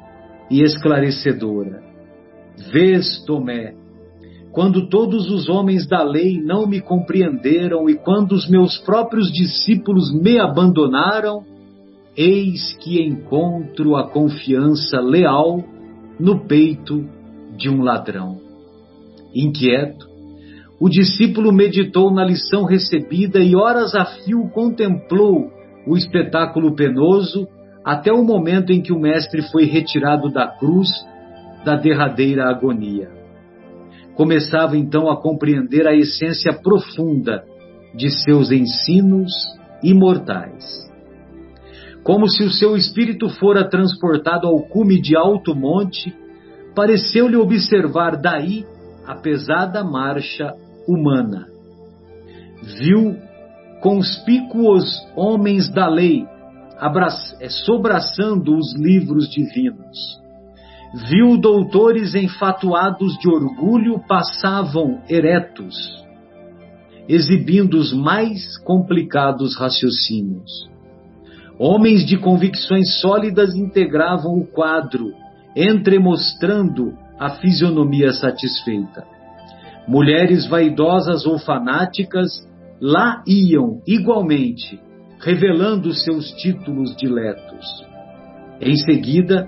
e 0.49 0.63
esclarecedora. 0.63 1.90
Vês, 2.69 3.25
Tomé, 3.25 3.75
quando 4.53 4.89
todos 4.89 5.31
os 5.31 5.49
homens 5.49 5.87
da 5.87 6.03
lei 6.03 6.41
não 6.41 6.67
me 6.67 6.81
compreenderam 6.81 7.89
e 7.89 7.95
quando 7.95 8.33
os 8.33 8.49
meus 8.49 8.79
próprios 8.79 9.33
discípulos 9.33 10.13
me 10.13 10.39
abandonaram, 10.39 11.45
eis 12.17 12.77
que 12.79 13.01
encontro 13.01 13.97
a 13.97 14.11
confiança 14.11 15.01
leal 15.01 15.63
no 16.19 16.47
peito 16.47 17.05
de 17.57 17.71
um 17.71 17.83
ladrão. 17.83 18.39
Inquieto, 19.35 20.09
o 20.81 20.89
discípulo 20.89 21.53
meditou 21.53 22.13
na 22.13 22.25
lição 22.25 22.65
recebida 22.65 23.39
e 23.39 23.55
horas 23.55 23.95
a 23.95 24.05
fio 24.05 24.49
contemplou 24.49 25.51
o 25.87 25.97
espetáculo 25.97 26.75
penoso 26.75 27.47
até 27.85 28.13
o 28.13 28.25
momento 28.25 28.73
em 28.73 28.83
que 28.83 28.93
o 28.93 28.99
Mestre 28.99 29.43
foi 29.51 29.65
retirado 29.65 30.29
da 30.31 30.49
cruz 30.49 30.89
da 31.65 31.77
derradeira 31.77 32.49
agonia. 32.49 33.11
Começava 34.15 34.77
então 34.77 35.11
a 35.11 35.21
compreender 35.21 35.87
a 35.87 35.95
essência 35.95 36.53
profunda 36.53 37.45
de 37.95 38.11
seus 38.11 38.51
ensinos 38.51 39.33
imortais. 39.83 40.91
Como 42.03 42.29
se 42.29 42.45
o 42.45 42.51
seu 42.51 42.77
espírito 42.77 43.29
fora 43.29 43.69
transportado 43.69 44.47
ao 44.47 44.61
cume 44.63 45.01
de 45.01 45.17
alto 45.17 45.55
monte, 45.55 46.15
pareceu-lhe 46.75 47.37
observar 47.37 48.17
daí 48.17 48.65
a 49.07 49.15
pesada 49.15 49.85
marcha 49.85 50.55
humana. 50.87 51.47
Viu 52.79 53.17
conspícuos 53.81 54.85
homens 55.17 55.69
da 55.73 55.89
lei, 55.89 56.27
é, 57.41 57.49
sobraçando 57.49 58.57
os 58.57 58.75
livros 58.77 59.29
divinos. 59.29 60.20
Viu 60.93 61.37
doutores 61.37 62.17
enfatuados 62.17 63.17
de 63.19 63.29
orgulho 63.29 64.01
passavam 64.09 65.01
eretos, 65.09 65.77
exibindo 67.09 67.75
os 67.75 67.93
mais 67.93 68.59
complicados 68.59 69.57
raciocínios. 69.57 70.69
Homens 71.57 72.05
de 72.05 72.17
convicções 72.17 73.01
sólidas 73.01 73.55
integravam 73.55 74.33
o 74.39 74.47
quadro, 74.47 75.13
entremostrando 75.55 76.93
a 77.19 77.31
fisionomia 77.37 78.13
satisfeita. 78.13 79.05
Mulheres 79.87 80.47
vaidosas 80.47 81.25
ou 81.25 81.39
fanáticas 81.39 82.29
lá 82.81 83.23
iam 83.29 83.81
igualmente, 83.87 84.81
revelando 85.21 85.93
seus 85.93 86.33
títulos 86.33 86.97
diletos. 86.97 87.85
Em 88.61 88.75
seguida, 88.77 89.47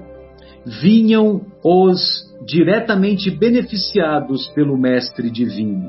vinham 0.64 1.40
os 1.64 2.00
diretamente 2.46 3.30
beneficiados 3.30 4.48
pelo 4.48 4.76
Mestre 4.76 5.30
Divino. 5.30 5.88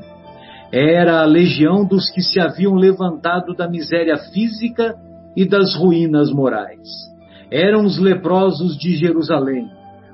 Era 0.72 1.22
a 1.22 1.24
legião 1.24 1.86
dos 1.86 2.10
que 2.10 2.20
se 2.20 2.40
haviam 2.40 2.74
levantado 2.74 3.54
da 3.54 3.68
miséria 3.68 4.16
física 4.16 4.96
e 5.36 5.46
das 5.48 5.74
ruínas 5.74 6.32
morais. 6.32 6.88
Eram 7.50 7.84
os 7.84 7.98
leprosos 7.98 8.76
de 8.76 8.96
Jerusalém, 8.96 9.68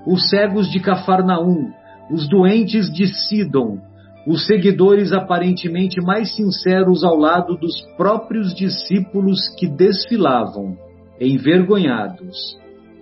os 0.07 0.29
cegos 0.29 0.71
de 0.71 0.81
Cafarnaum, 0.81 1.71
os 2.11 2.29
doentes 2.29 2.93
de 2.93 3.07
Sidom, 3.07 3.79
os 4.27 4.47
seguidores 4.47 5.13
aparentemente 5.13 6.01
mais 6.01 6.35
sinceros 6.35 7.03
ao 7.03 7.17
lado 7.17 7.57
dos 7.57 7.81
próprios 7.97 8.55
discípulos 8.55 9.49
que 9.59 9.67
desfilavam, 9.67 10.77
envergonhados, 11.19 12.59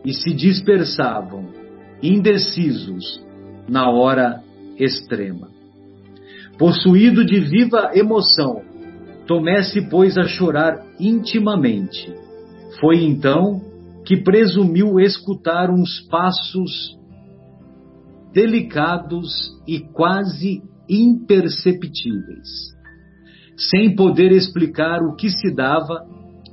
e 0.08 0.14
se 0.14 0.32
dispersavam, 0.32 1.50
indecisos, 2.02 3.22
na 3.68 3.90
hora 3.90 4.42
extrema. 4.78 5.50
Possuído 6.56 7.26
de 7.26 7.38
viva 7.38 7.90
emoção, 7.92 8.62
Tomé 9.26 9.62
se 9.64 9.86
pôs 9.90 10.16
a 10.16 10.26
chorar 10.26 10.82
intimamente. 10.98 12.10
Foi 12.80 13.04
então 13.04 13.60
que 14.06 14.16
presumiu 14.16 14.98
escutar 14.98 15.68
uns 15.68 16.00
passos 16.08 16.96
delicados 18.32 19.30
e 19.66 19.80
quase 19.80 20.62
imperceptíveis. 20.88 22.48
Sem 23.58 23.94
poder 23.94 24.32
explicar 24.32 25.02
o 25.02 25.14
que 25.14 25.28
se 25.28 25.54
dava, 25.54 26.06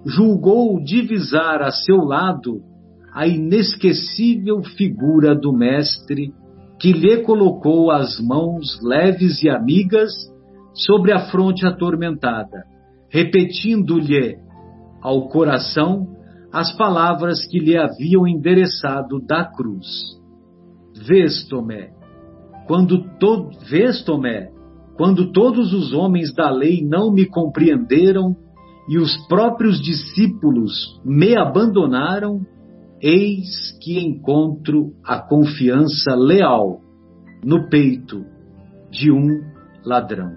julgou 0.05 0.83
divisar 0.83 1.61
a 1.61 1.71
seu 1.71 1.99
lado 1.99 2.74
a 3.15 3.25
inesquecível 3.25 4.61
figura 4.61 5.33
do 5.33 5.53
Mestre 5.53 6.33
que 6.77 6.91
lhe 6.91 7.23
colocou 7.23 7.89
as 7.89 8.19
mãos 8.19 8.77
leves 8.83 9.41
e 9.41 9.49
amigas 9.49 10.11
sobre 10.73 11.13
a 11.13 11.31
fronte 11.31 11.65
atormentada, 11.65 12.65
repetindo-lhe 13.09 14.35
ao 15.01 15.29
coração 15.29 16.09
as 16.51 16.75
palavras 16.75 17.47
que 17.47 17.57
lhe 17.57 17.77
haviam 17.77 18.27
endereçado 18.27 19.25
da 19.25 19.45
cruz. 19.45 19.87
Vês, 21.07 21.47
Tomé, 21.47 21.91
quando 22.67 23.01
to... 23.17 23.49
vês, 23.69 24.03
Tomé, 24.03 24.49
quando 24.97 25.31
todos 25.31 25.73
os 25.73 25.93
homens 25.93 26.33
da 26.35 26.49
lei 26.49 26.81
não 26.85 27.13
me 27.13 27.25
compreenderam 27.25 28.35
e 28.89 28.97
os 28.97 29.15
próprios 29.27 29.81
discípulos 29.81 30.99
me 31.05 31.37
abandonaram, 31.37 32.41
eis 33.01 33.77
que 33.81 33.99
encontro 33.99 34.93
a 35.03 35.19
confiança 35.19 36.15
leal 36.15 36.81
no 37.43 37.69
peito 37.69 38.25
de 38.89 39.11
um 39.11 39.41
ladrão. 39.83 40.35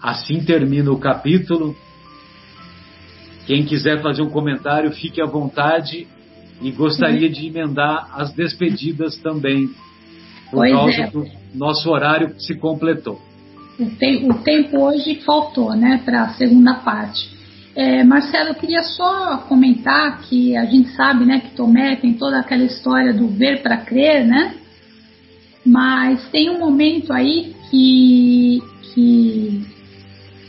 Assim 0.00 0.44
termina 0.44 0.90
o 0.90 0.98
capítulo. 0.98 1.74
Quem 3.46 3.64
quiser 3.64 4.00
fazer 4.00 4.22
um 4.22 4.30
comentário, 4.30 4.92
fique 4.92 5.20
à 5.20 5.26
vontade 5.26 6.06
e 6.60 6.70
gostaria 6.70 7.28
de 7.28 7.46
emendar 7.46 8.10
as 8.12 8.32
despedidas 8.32 9.16
também, 9.18 9.68
por 10.50 10.58
pois 10.58 10.72
causa 10.72 11.02
é. 11.02 11.10
do 11.10 11.24
nosso 11.54 11.90
horário 11.90 12.38
se 12.40 12.54
completou. 12.54 13.20
O, 13.78 13.86
te 13.86 14.26
o 14.28 14.34
tempo 14.42 14.80
hoje 14.80 15.20
faltou, 15.22 15.74
né, 15.74 16.02
para 16.04 16.22
a 16.24 16.34
segunda 16.34 16.74
parte. 16.74 17.37
É, 17.78 18.02
Marcelo, 18.02 18.48
eu 18.48 18.54
queria 18.56 18.82
só 18.82 19.36
comentar 19.48 20.22
que 20.22 20.56
a 20.56 20.64
gente 20.64 20.88
sabe, 20.96 21.24
né, 21.24 21.38
que 21.38 21.54
Tomé 21.54 21.94
tem 21.94 22.12
toda 22.14 22.40
aquela 22.40 22.64
história 22.64 23.14
do 23.14 23.28
ver 23.28 23.62
para 23.62 23.76
crer, 23.76 24.26
né? 24.26 24.56
Mas 25.64 26.28
tem 26.30 26.50
um 26.50 26.58
momento 26.58 27.12
aí 27.12 27.54
que, 27.70 28.60
que 28.82 29.64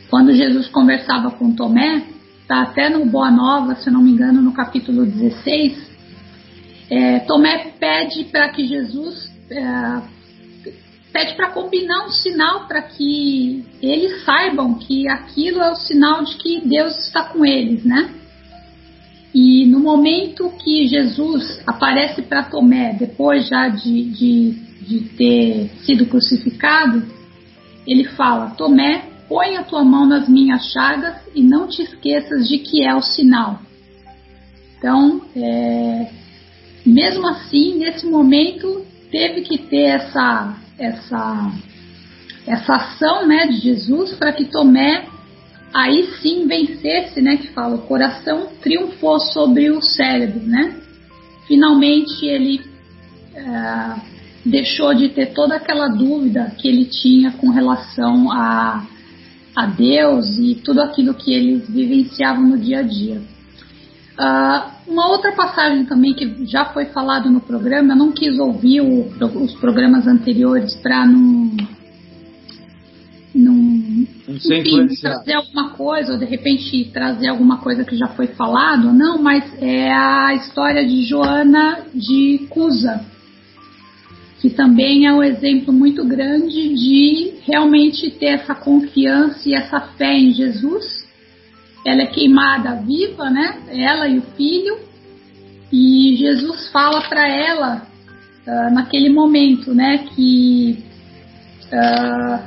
quando 0.09 0.33
Jesus 0.33 0.69
conversava 0.69 1.29
com 1.29 1.53
Tomé, 1.53 2.01
está 2.41 2.63
até 2.63 2.89
no 2.89 3.05
Boa 3.05 3.29
Nova, 3.29 3.75
se 3.75 3.91
não 3.91 4.01
me 4.01 4.09
engano, 4.09 4.41
no 4.41 4.51
capítulo 4.51 5.05
16, 5.05 5.87
é, 6.89 7.19
Tomé 7.19 7.73
pede 7.79 8.23
para 8.23 8.49
que 8.49 8.65
Jesus 8.65 9.31
é, 9.51 10.01
pede 11.11 11.35
para 11.35 11.51
combinar 11.51 12.05
um 12.05 12.11
sinal 12.11 12.67
para 12.67 12.81
que 12.81 13.65
eles 13.81 14.23
saibam 14.23 14.75
que 14.75 15.07
aquilo 15.07 15.61
é 15.61 15.71
o 15.71 15.75
sinal 15.75 16.23
de 16.23 16.35
que 16.35 16.61
Deus 16.61 16.97
está 17.05 17.23
com 17.23 17.45
eles, 17.45 17.83
né? 17.83 18.13
E 19.33 19.65
no 19.67 19.79
momento 19.79 20.51
que 20.63 20.87
Jesus 20.87 21.61
aparece 21.65 22.21
para 22.21 22.43
Tomé, 22.43 22.93
depois 22.93 23.47
já 23.47 23.67
de, 23.69 24.03
de, 24.05 24.51
de 24.81 24.99
ter 25.15 25.69
sido 25.83 26.05
crucificado, 26.07 27.03
ele 27.85 28.05
fala: 28.05 28.51
Tomé, 28.51 29.05
põe 29.27 29.55
a 29.55 29.63
tua 29.63 29.83
mão 29.83 30.07
nas 30.07 30.27
minhas 30.27 30.71
chagas 30.71 31.15
e 31.35 31.43
não 31.43 31.67
te 31.67 31.83
esqueças 31.83 32.47
de 32.47 32.57
que 32.57 32.83
é 32.83 32.95
o 32.95 33.01
sinal. 33.01 33.61
Então, 34.77 35.21
é, 35.35 36.09
mesmo 36.85 37.27
assim, 37.27 37.77
nesse 37.77 38.07
momento, 38.07 38.85
teve 39.11 39.41
que 39.41 39.57
ter 39.57 39.83
essa, 39.83 40.55
essa, 40.79 41.51
essa 42.47 42.73
ação 42.73 43.27
né, 43.27 43.47
de 43.47 43.57
Jesus 43.57 44.13
para 44.13 44.33
que 44.33 44.45
Tomé 44.45 45.05
aí 45.73 46.09
sim 46.21 46.47
vencesse, 46.47 47.21
né, 47.21 47.37
que 47.37 47.47
fala, 47.47 47.75
o 47.75 47.81
coração 47.83 48.47
triunfou 48.61 49.19
sobre 49.19 49.69
o 49.69 49.81
cérebro, 49.81 50.41
né? 50.41 50.75
Finalmente 51.47 52.25
ele 52.25 52.61
é, 53.35 53.95
deixou 54.45 54.93
de 54.93 55.09
ter 55.09 55.27
toda 55.27 55.55
aquela 55.55 55.87
dúvida 55.87 56.53
que 56.57 56.67
ele 56.67 56.85
tinha 56.85 57.31
com 57.31 57.49
relação 57.49 58.31
a, 58.31 58.85
a 59.55 59.65
Deus 59.65 60.37
e 60.37 60.55
tudo 60.55 60.81
aquilo 60.81 61.13
que 61.13 61.33
eles 61.33 61.69
vivenciavam 61.69 62.43
no 62.43 62.57
dia 62.57 62.79
a 62.79 62.83
dia. 62.83 63.21
Uh, 64.19 64.69
uma 64.85 65.07
outra 65.07 65.31
passagem 65.31 65.85
também 65.85 66.13
que 66.13 66.45
já 66.45 66.65
foi 66.65 66.87
falado 66.87 67.29
no 67.29 67.39
programa, 67.39 67.93
eu 67.93 67.97
não 67.97 68.11
quis 68.11 68.37
ouvir 68.37 68.81
o, 68.81 69.07
os 69.41 69.53
programas 69.55 70.05
anteriores 70.07 70.75
para 70.75 71.05
não, 71.05 71.55
não 73.33 74.05
enfim, 74.27 74.87
trazer 74.99 75.35
alguma 75.35 75.69
coisa, 75.69 76.11
ou 76.11 76.19
de 76.19 76.25
repente 76.25 76.89
trazer 76.91 77.29
alguma 77.29 77.59
coisa 77.59 77.85
que 77.85 77.95
já 77.95 78.07
foi 78.07 78.27
falado, 78.27 78.91
não, 78.91 79.21
mas 79.21 79.53
é 79.61 79.89
a 79.89 80.33
história 80.33 80.85
de 80.85 81.03
Joana 81.03 81.85
de 81.95 82.45
Cusa, 82.49 83.05
que 84.41 84.49
também 84.49 85.07
é 85.07 85.13
um 85.13 85.23
exemplo 85.23 85.71
muito 85.71 86.03
grande 86.03 86.73
de 86.73 87.35
realmente 87.47 88.11
ter 88.11 88.31
essa 88.31 88.53
confiança 88.53 89.47
e 89.47 89.53
essa 89.53 89.79
fé 89.79 90.17
em 90.17 90.33
Jesus 90.33 90.98
ela 91.85 92.01
é 92.01 92.07
queimada 92.07 92.75
viva, 92.75 93.29
né? 93.29 93.59
Ela 93.69 94.07
e 94.07 94.17
o 94.17 94.21
filho. 94.35 94.77
E 95.71 96.15
Jesus 96.17 96.69
fala 96.71 97.01
para 97.01 97.27
ela 97.27 97.87
uh, 98.45 98.73
naquele 98.73 99.09
momento, 99.09 99.73
né? 99.73 100.05
Que 100.15 100.83
uh, 101.67 102.39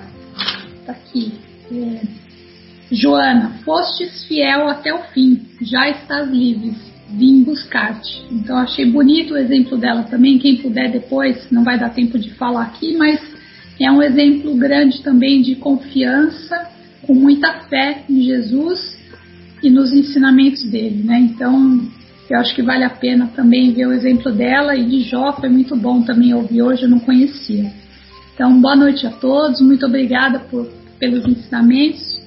tá 0.84 0.92
aqui. 0.92 1.32
É, 1.70 2.22
Joana, 2.90 3.52
fostes 3.64 4.24
fiel 4.26 4.68
até 4.68 4.92
o 4.92 4.98
fim, 5.14 5.40
já 5.62 5.88
estás 5.88 6.28
livre, 6.28 6.74
vim 7.08 7.42
buscar-te. 7.42 8.22
Então 8.30 8.58
achei 8.58 8.84
bonito 8.84 9.32
o 9.32 9.38
exemplo 9.38 9.78
dela 9.78 10.02
também. 10.02 10.38
Quem 10.38 10.56
puder 10.56 10.90
depois, 10.90 11.50
não 11.50 11.64
vai 11.64 11.78
dar 11.78 11.90
tempo 11.90 12.18
de 12.18 12.30
falar 12.34 12.64
aqui, 12.64 12.94
mas 12.96 13.18
é 13.80 13.90
um 13.90 14.02
exemplo 14.02 14.54
grande 14.56 15.02
também 15.02 15.40
de 15.40 15.54
confiança, 15.54 16.68
com 17.06 17.14
muita 17.14 17.60
fé 17.68 18.04
em 18.10 18.22
Jesus 18.22 19.01
e 19.62 19.70
nos 19.70 19.92
ensinamentos 19.92 20.64
dele, 20.64 21.02
né? 21.04 21.18
Então, 21.20 21.80
eu 22.28 22.38
acho 22.38 22.54
que 22.54 22.62
vale 22.62 22.84
a 22.84 22.90
pena 22.90 23.28
também 23.28 23.72
ver 23.72 23.86
o 23.86 23.92
exemplo 23.92 24.32
dela 24.32 24.74
e 24.74 24.86
de 24.86 25.02
Jó 25.02 25.32
foi 25.32 25.48
muito 25.48 25.76
bom 25.76 26.02
também 26.02 26.34
ouvir 26.34 26.62
hoje, 26.62 26.82
eu 26.82 26.88
não 26.88 26.98
conhecia. 26.98 27.70
Então, 28.34 28.60
boa 28.60 28.74
noite 28.74 29.06
a 29.06 29.10
todos, 29.10 29.60
muito 29.60 29.86
obrigada 29.86 30.40
por, 30.40 30.66
pelos 30.98 31.26
ensinamentos. 31.26 32.20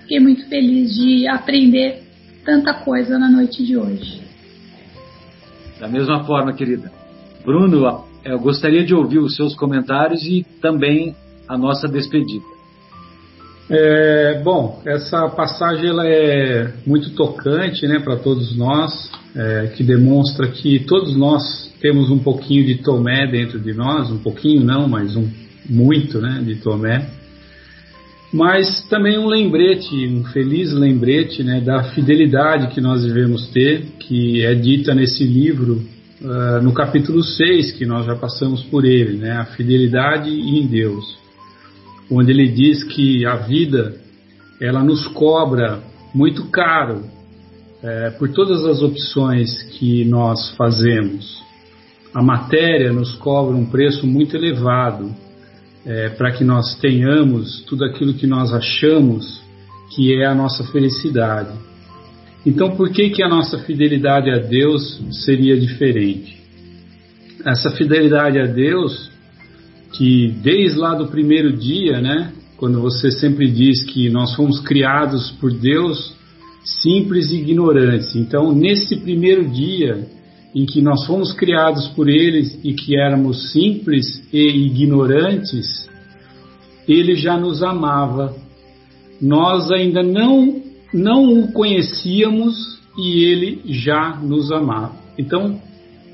fiquei 0.00 0.20
muito 0.20 0.46
feliz 0.48 0.94
de 0.94 1.28
aprender 1.28 2.02
tanta 2.44 2.74
coisa 2.74 3.18
na 3.18 3.30
noite 3.30 3.64
de 3.64 3.76
hoje. 3.76 4.20
Da 5.78 5.88
mesma 5.88 6.24
forma, 6.24 6.52
querida. 6.52 6.92
Bruno, 7.44 8.04
eu 8.24 8.38
gostaria 8.38 8.84
de 8.84 8.94
ouvir 8.94 9.18
os 9.18 9.34
seus 9.34 9.54
comentários 9.54 10.22
e 10.24 10.44
também 10.60 11.14
a 11.48 11.56
nossa 11.56 11.88
despedida. 11.88 12.51
É, 13.74 14.38
bom, 14.44 14.82
essa 14.84 15.30
passagem 15.30 15.88
ela 15.88 16.06
é 16.06 16.70
muito 16.84 17.08
tocante 17.12 17.86
né, 17.86 18.00
para 18.00 18.16
todos 18.16 18.54
nós, 18.54 19.10
é, 19.34 19.68
que 19.68 19.82
demonstra 19.82 20.46
que 20.48 20.80
todos 20.80 21.16
nós 21.16 21.72
temos 21.80 22.10
um 22.10 22.18
pouquinho 22.18 22.66
de 22.66 22.82
Tomé 22.82 23.26
dentro 23.26 23.58
de 23.58 23.72
nós, 23.72 24.10
um 24.10 24.18
pouquinho 24.18 24.62
não, 24.62 24.86
mas 24.86 25.16
um 25.16 25.26
muito 25.70 26.20
né, 26.20 26.42
de 26.44 26.56
Tomé. 26.56 27.08
Mas 28.30 28.84
também 28.90 29.18
um 29.18 29.26
lembrete, 29.26 30.06
um 30.06 30.24
feliz 30.24 30.70
lembrete 30.74 31.42
né, 31.42 31.62
da 31.62 31.82
fidelidade 31.94 32.74
que 32.74 32.80
nós 32.80 33.02
devemos 33.02 33.48
ter, 33.52 33.86
que 34.00 34.44
é 34.44 34.54
dita 34.54 34.94
nesse 34.94 35.24
livro, 35.24 35.82
uh, 36.20 36.62
no 36.62 36.74
capítulo 36.74 37.22
6, 37.22 37.72
que 37.72 37.86
nós 37.86 38.04
já 38.04 38.16
passamos 38.16 38.62
por 38.64 38.84
ele, 38.84 39.16
né, 39.16 39.32
a 39.32 39.46
fidelidade 39.46 40.28
em 40.28 40.66
Deus 40.66 41.21
onde 42.10 42.30
ele 42.30 42.48
diz 42.48 42.84
que 42.84 43.24
a 43.26 43.36
vida 43.36 43.94
ela 44.60 44.82
nos 44.82 45.06
cobra 45.08 45.82
muito 46.14 46.44
caro 46.50 47.04
é, 47.82 48.10
por 48.10 48.28
todas 48.28 48.64
as 48.64 48.82
opções 48.82 49.62
que 49.78 50.04
nós 50.04 50.54
fazemos. 50.56 51.42
A 52.14 52.22
matéria 52.22 52.92
nos 52.92 53.14
cobra 53.16 53.56
um 53.56 53.66
preço 53.66 54.06
muito 54.06 54.36
elevado 54.36 55.14
é, 55.84 56.10
para 56.10 56.30
que 56.32 56.44
nós 56.44 56.76
tenhamos 56.78 57.62
tudo 57.62 57.84
aquilo 57.84 58.14
que 58.14 58.26
nós 58.26 58.52
achamos 58.52 59.42
que 59.94 60.14
é 60.14 60.26
a 60.26 60.34
nossa 60.34 60.64
felicidade. 60.64 61.52
Então, 62.44 62.76
por 62.76 62.90
que 62.90 63.10
que 63.10 63.22
a 63.22 63.28
nossa 63.28 63.58
fidelidade 63.58 64.30
a 64.30 64.38
Deus 64.38 65.00
seria 65.24 65.58
diferente? 65.58 66.40
Essa 67.44 67.70
fidelidade 67.72 68.38
a 68.38 68.46
Deus 68.46 69.11
que 69.92 70.34
desde 70.42 70.78
lá 70.78 70.94
do 70.94 71.08
primeiro 71.08 71.52
dia, 71.52 72.00
né, 72.00 72.32
quando 72.56 72.80
você 72.80 73.10
sempre 73.10 73.50
diz 73.50 73.82
que 73.84 74.08
nós 74.08 74.34
fomos 74.34 74.60
criados 74.60 75.30
por 75.32 75.52
Deus 75.52 76.14
simples 76.64 77.30
e 77.30 77.36
ignorantes. 77.36 78.14
Então, 78.14 78.52
nesse 78.52 78.96
primeiro 78.96 79.48
dia 79.50 80.06
em 80.54 80.64
que 80.64 80.80
nós 80.80 81.04
fomos 81.06 81.32
criados 81.32 81.88
por 81.88 82.08
Ele 82.08 82.46
e 82.62 82.74
que 82.74 82.98
éramos 82.98 83.52
simples 83.52 84.22
e 84.32 84.66
ignorantes, 84.66 85.88
Ele 86.86 87.16
já 87.16 87.36
nos 87.36 87.62
amava. 87.62 88.34
Nós 89.20 89.70
ainda 89.70 90.02
não 90.02 90.62
não 90.92 91.40
o 91.40 91.52
conhecíamos 91.52 92.54
e 92.98 93.24
Ele 93.24 93.62
já 93.64 94.20
nos 94.22 94.52
amava. 94.52 94.94
Então, 95.18 95.60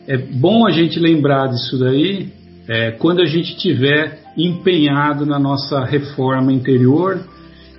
é 0.07 0.17
bom 0.17 0.67
a 0.67 0.71
gente 0.71 0.99
lembrar 0.99 1.49
disso 1.49 1.79
daí 1.79 2.38
é, 2.69 2.91
quando 2.93 3.23
a 3.23 3.27
gente 3.27 3.57
tiver 3.57 4.21
empenhado 4.37 5.25
na 5.25 5.39
nossa 5.39 5.85
reforma 5.85 6.53
interior 6.53 7.19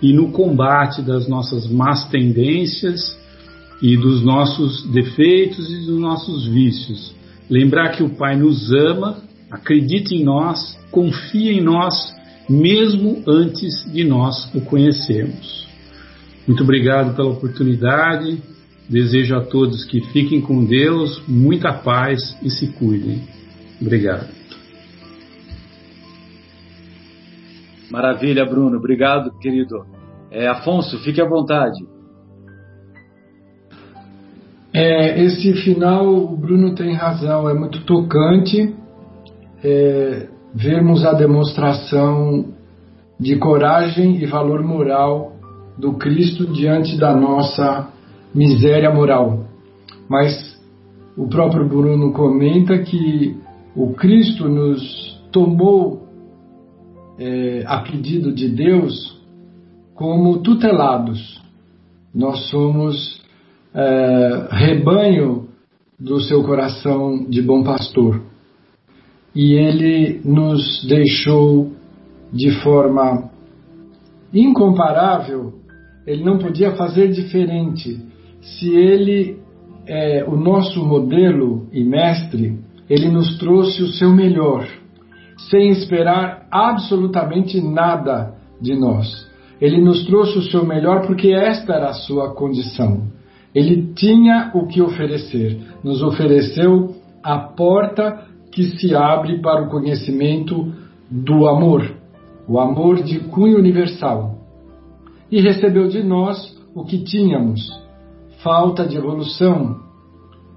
e 0.02 0.12
no 0.12 0.32
combate 0.32 1.02
das 1.02 1.28
nossas 1.28 1.68
más 1.68 2.10
tendências 2.10 3.18
e 3.82 3.96
dos 3.96 4.24
nossos 4.24 4.84
defeitos 4.92 5.70
e 5.70 5.86
dos 5.86 6.00
nossos 6.00 6.48
vícios. 6.48 7.14
Lembrar 7.50 7.92
que 7.92 8.04
o 8.04 8.10
Pai 8.10 8.36
nos 8.36 8.72
ama, 8.74 9.18
acredita 9.50 10.14
em 10.14 10.24
nós, 10.24 10.78
confia 10.92 11.52
em 11.52 11.62
nós, 11.62 11.94
mesmo 12.50 13.24
antes 13.28 13.86
de 13.92 14.04
nós 14.04 14.50
o 14.56 14.62
conhecermos. 14.62 15.68
Muito 16.48 16.64
obrigado 16.64 17.16
pela 17.16 17.30
oportunidade. 17.30 18.42
Desejo 18.90 19.36
a 19.36 19.42
todos 19.42 19.86
que 19.86 20.02
fiquem 20.02 20.42
com 20.42 20.66
Deus, 20.66 21.22
muita 21.28 21.72
paz 21.72 22.36
e 22.42 22.50
se 22.50 22.68
cuidem. 22.68 23.22
Obrigado. 23.80 24.39
Maravilha, 27.92 28.46
Bruno. 28.46 28.78
Obrigado, 28.78 29.32
querido. 29.40 29.86
É, 30.32 30.48
Afonso, 30.48 31.00
fique 31.00 31.22
à 31.22 31.26
vontade. 31.28 31.84
É, 34.72 35.24
esse 35.24 35.54
final, 35.64 36.08
o 36.08 36.38
Bruno 36.38 36.76
tem 36.76 36.94
razão, 36.94 37.50
é 37.50 37.54
muito 37.54 37.84
tocante 37.86 38.76
é, 39.64 40.28
vermos 40.54 41.04
a 41.06 41.14
demonstração 41.14 42.46
de 43.20 43.36
coragem 43.38 44.18
e 44.22 44.26
valor 44.28 44.64
moral 44.64 45.34
do 45.78 45.94
Cristo 45.94 46.46
diante 46.46 46.98
da 46.98 47.16
nossa 47.16 47.90
miséria 48.34 48.94
moral. 48.94 49.46
Mas 50.08 50.60
o 51.18 51.28
próprio 51.28 51.68
Bruno 51.68 52.14
comenta 52.14 52.78
que 52.78 53.36
o 53.76 53.94
Cristo 53.94 54.48
nos 54.48 55.20
tomou 55.32 56.09
é, 57.20 57.64
a 57.68 57.80
pedido 57.80 58.32
de 58.32 58.48
Deus, 58.48 59.20
como 59.94 60.40
tutelados. 60.40 61.40
Nós 62.16 62.50
somos 62.50 63.22
é, 63.74 64.48
rebanho 64.50 65.50
do 66.00 66.22
seu 66.22 66.42
coração 66.44 67.26
de 67.30 67.42
bom 67.42 67.62
pastor. 67.62 68.22
E 69.36 69.54
ele 69.54 70.22
nos 70.24 70.86
deixou 70.88 71.74
de 72.32 72.52
forma 72.62 73.30
incomparável, 74.34 75.54
ele 76.08 76.24
não 76.24 76.38
podia 76.38 76.72
fazer 76.76 77.10
diferente. 77.10 78.00
Se 78.42 78.70
ele 78.70 79.38
é 79.86 80.24
o 80.24 80.38
nosso 80.38 80.86
modelo 80.86 81.68
e 81.74 81.84
mestre, 81.84 82.58
ele 82.90 83.10
nos 83.10 83.38
trouxe 83.38 83.84
o 83.84 83.92
seu 83.92 84.12
melhor 84.12 84.68
sem 85.50 85.70
esperar 85.70 86.48
absolutamente 86.52 87.62
nada 87.62 88.36
de 88.62 88.76
nós. 88.76 89.28
Ele 89.62 89.82
nos 89.82 90.06
trouxe 90.06 90.38
o 90.38 90.44
seu 90.44 90.66
melhor 90.66 91.06
porque 91.06 91.34
esta 91.34 91.74
era 91.74 91.90
a 91.90 91.94
sua 91.94 92.34
condição. 92.34 93.08
Ele 93.54 93.94
tinha 93.94 94.52
o 94.54 94.68
que 94.68 94.82
oferecer. 94.82 95.60
Nos 95.84 96.02
ofereceu 96.02 96.96
a 97.24 97.38
porta 97.38 98.26
que 98.52 98.64
se 98.78 98.96
abre 98.96 99.42
para 99.42 99.64
o 99.64 99.70
conhecimento 99.70 100.72
do 101.10 101.48
amor, 101.48 101.96
o 102.48 102.60
amor 102.60 103.02
de 103.04 103.20
cunho 103.20 103.58
universal. 103.58 104.36
E 105.32 105.42
recebeu 105.42 105.88
de 105.88 106.04
nós 106.04 106.58
o 106.74 106.84
que 106.84 107.04
tínhamos: 107.04 107.70
falta 108.44 108.86
de 108.86 108.98
evolução, 108.98 109.78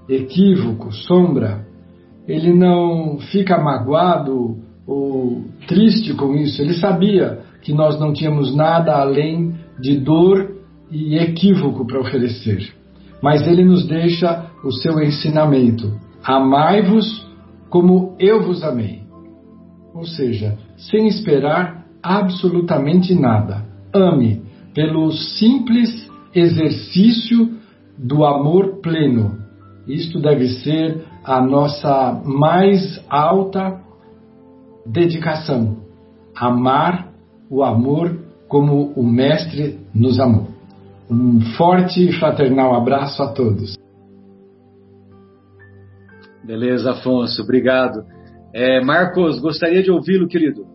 equívoco, 0.09 0.93
sombra. 0.93 1.67
Ele 2.27 2.53
não 2.53 3.19
fica 3.19 3.59
magoado 3.59 4.59
ou 4.93 5.45
triste 5.67 6.13
com 6.15 6.35
isso. 6.35 6.61
Ele 6.61 6.75
sabia 6.75 7.41
que 7.63 7.73
nós 7.73 7.99
não 7.99 8.13
tínhamos 8.13 8.55
nada 8.55 8.95
além 8.95 9.55
de 9.81 9.99
dor 9.99 10.57
e 10.91 11.17
equívoco 11.17 11.87
para 11.87 12.01
oferecer. 12.01 12.75
Mas 13.23 13.47
ele 13.47 13.65
nos 13.65 13.87
deixa 13.87 14.47
o 14.63 14.71
seu 14.73 15.01
ensinamento: 15.01 15.93
amai-vos 16.23 17.27
como 17.71 18.17
eu 18.19 18.43
vos 18.43 18.63
amei. 18.63 19.03
Ou 19.95 20.05
seja, 20.05 20.59
sem 20.77 21.07
esperar 21.07 21.87
absolutamente 22.03 23.15
nada. 23.15 23.65
Ame 23.95 24.43
pelo 24.75 25.13
simples 25.13 26.11
exercício 26.35 27.57
do 27.97 28.25
amor 28.25 28.81
pleno. 28.83 29.39
Isto 29.87 30.19
deve 30.21 30.49
ser 30.49 31.05
a 31.25 31.41
nossa 31.41 32.21
mais 32.25 33.05
alta 33.09 33.82
dedicação, 34.87 35.79
amar 36.35 37.13
o 37.51 37.63
amor 37.63 38.19
como 38.49 38.93
o 38.93 39.03
Mestre 39.03 39.79
nos 39.95 40.19
amou. 40.19 40.49
Um 41.11 41.41
forte 41.57 42.09
e 42.09 42.13
fraternal 42.13 42.75
abraço 42.75 43.23
a 43.23 43.33
todos. 43.33 43.77
Beleza, 46.45 46.93
Afonso, 46.93 47.43
obrigado. 47.43 48.05
É, 48.55 48.83
Marcos, 48.85 49.41
gostaria 49.41 49.83
de 49.83 49.91
ouvi-lo, 49.91 50.29
querido. 50.29 50.67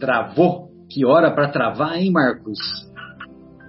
Travou? 0.00 0.66
Que 0.88 1.04
hora 1.04 1.32
para 1.32 1.50
travar, 1.50 1.96
hein, 1.96 2.10
Marcos? 2.12 2.58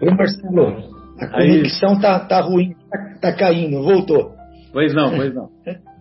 Oi, 0.02 0.12
Marcelo. 0.12 0.98
A 1.20 1.28
conexão 1.28 2.00
tá, 2.00 2.20
tá 2.20 2.42
ruim, 2.42 2.76
tá, 2.90 3.20
tá 3.20 3.36
caindo, 3.36 3.82
voltou. 3.82 4.34
Pois 4.72 4.94
não, 4.94 5.16
pois 5.16 5.34
não. 5.34 5.50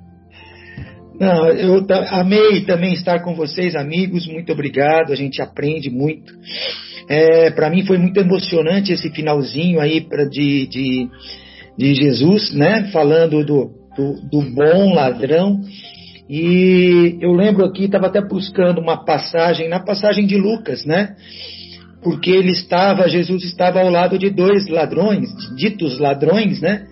Não, 1.18 1.48
eu 1.48 1.86
amei 2.10 2.64
também 2.64 2.92
estar 2.92 3.20
com 3.22 3.34
vocês, 3.34 3.74
amigos. 3.74 4.26
Muito 4.26 4.52
obrigado. 4.52 5.12
A 5.12 5.16
gente 5.16 5.40
aprende 5.40 5.90
muito. 5.90 6.32
É, 7.08 7.50
para 7.50 7.70
mim 7.70 7.86
foi 7.86 7.98
muito 7.98 8.18
emocionante 8.18 8.92
esse 8.92 9.10
finalzinho 9.10 9.80
aí 9.80 10.00
pra, 10.00 10.24
de, 10.24 10.66
de, 10.66 11.08
de 11.78 11.94
Jesus, 11.94 12.52
né? 12.54 12.90
Falando 12.92 13.44
do, 13.44 13.70
do, 13.96 14.28
do 14.28 14.42
bom 14.54 14.94
ladrão. 14.94 15.60
E 16.28 17.18
eu 17.20 17.32
lembro 17.32 17.64
aqui, 17.64 17.84
estava 17.84 18.08
até 18.08 18.20
buscando 18.20 18.80
uma 18.80 19.04
passagem, 19.04 19.68
na 19.68 19.80
passagem 19.80 20.26
de 20.26 20.36
Lucas, 20.36 20.84
né? 20.84 21.14
porque 22.06 22.30
ele 22.30 22.52
estava, 22.52 23.08
Jesus 23.08 23.42
estava 23.42 23.80
ao 23.80 23.90
lado 23.90 24.16
de 24.16 24.30
dois 24.30 24.68
ladrões, 24.68 25.28
ditos 25.56 25.98
ladrões, 25.98 26.60
né? 26.60 26.86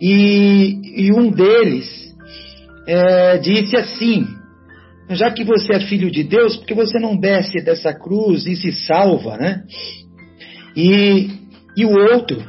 E, 0.00 0.78
e 0.96 1.12
um 1.12 1.30
deles 1.30 2.11
é, 2.86 3.38
disse 3.38 3.76
assim: 3.76 4.26
já 5.10 5.30
que 5.30 5.44
você 5.44 5.74
é 5.74 5.80
filho 5.80 6.10
de 6.10 6.24
Deus, 6.24 6.56
porque 6.56 6.74
você 6.74 6.98
não 6.98 7.16
desce 7.16 7.62
dessa 7.62 7.92
cruz 7.92 8.46
e 8.46 8.56
se 8.56 8.72
salva, 8.72 9.36
né? 9.36 9.62
E, 10.76 11.30
e 11.76 11.84
o 11.84 11.90
outro, 11.90 12.42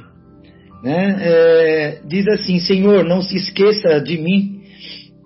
né, 0.83 1.17
é, 1.21 2.01
diz 2.07 2.27
assim: 2.27 2.59
Senhor, 2.59 3.03
não 3.03 3.21
se 3.21 3.35
esqueça 3.35 3.99
de 3.99 4.17
mim 4.17 4.61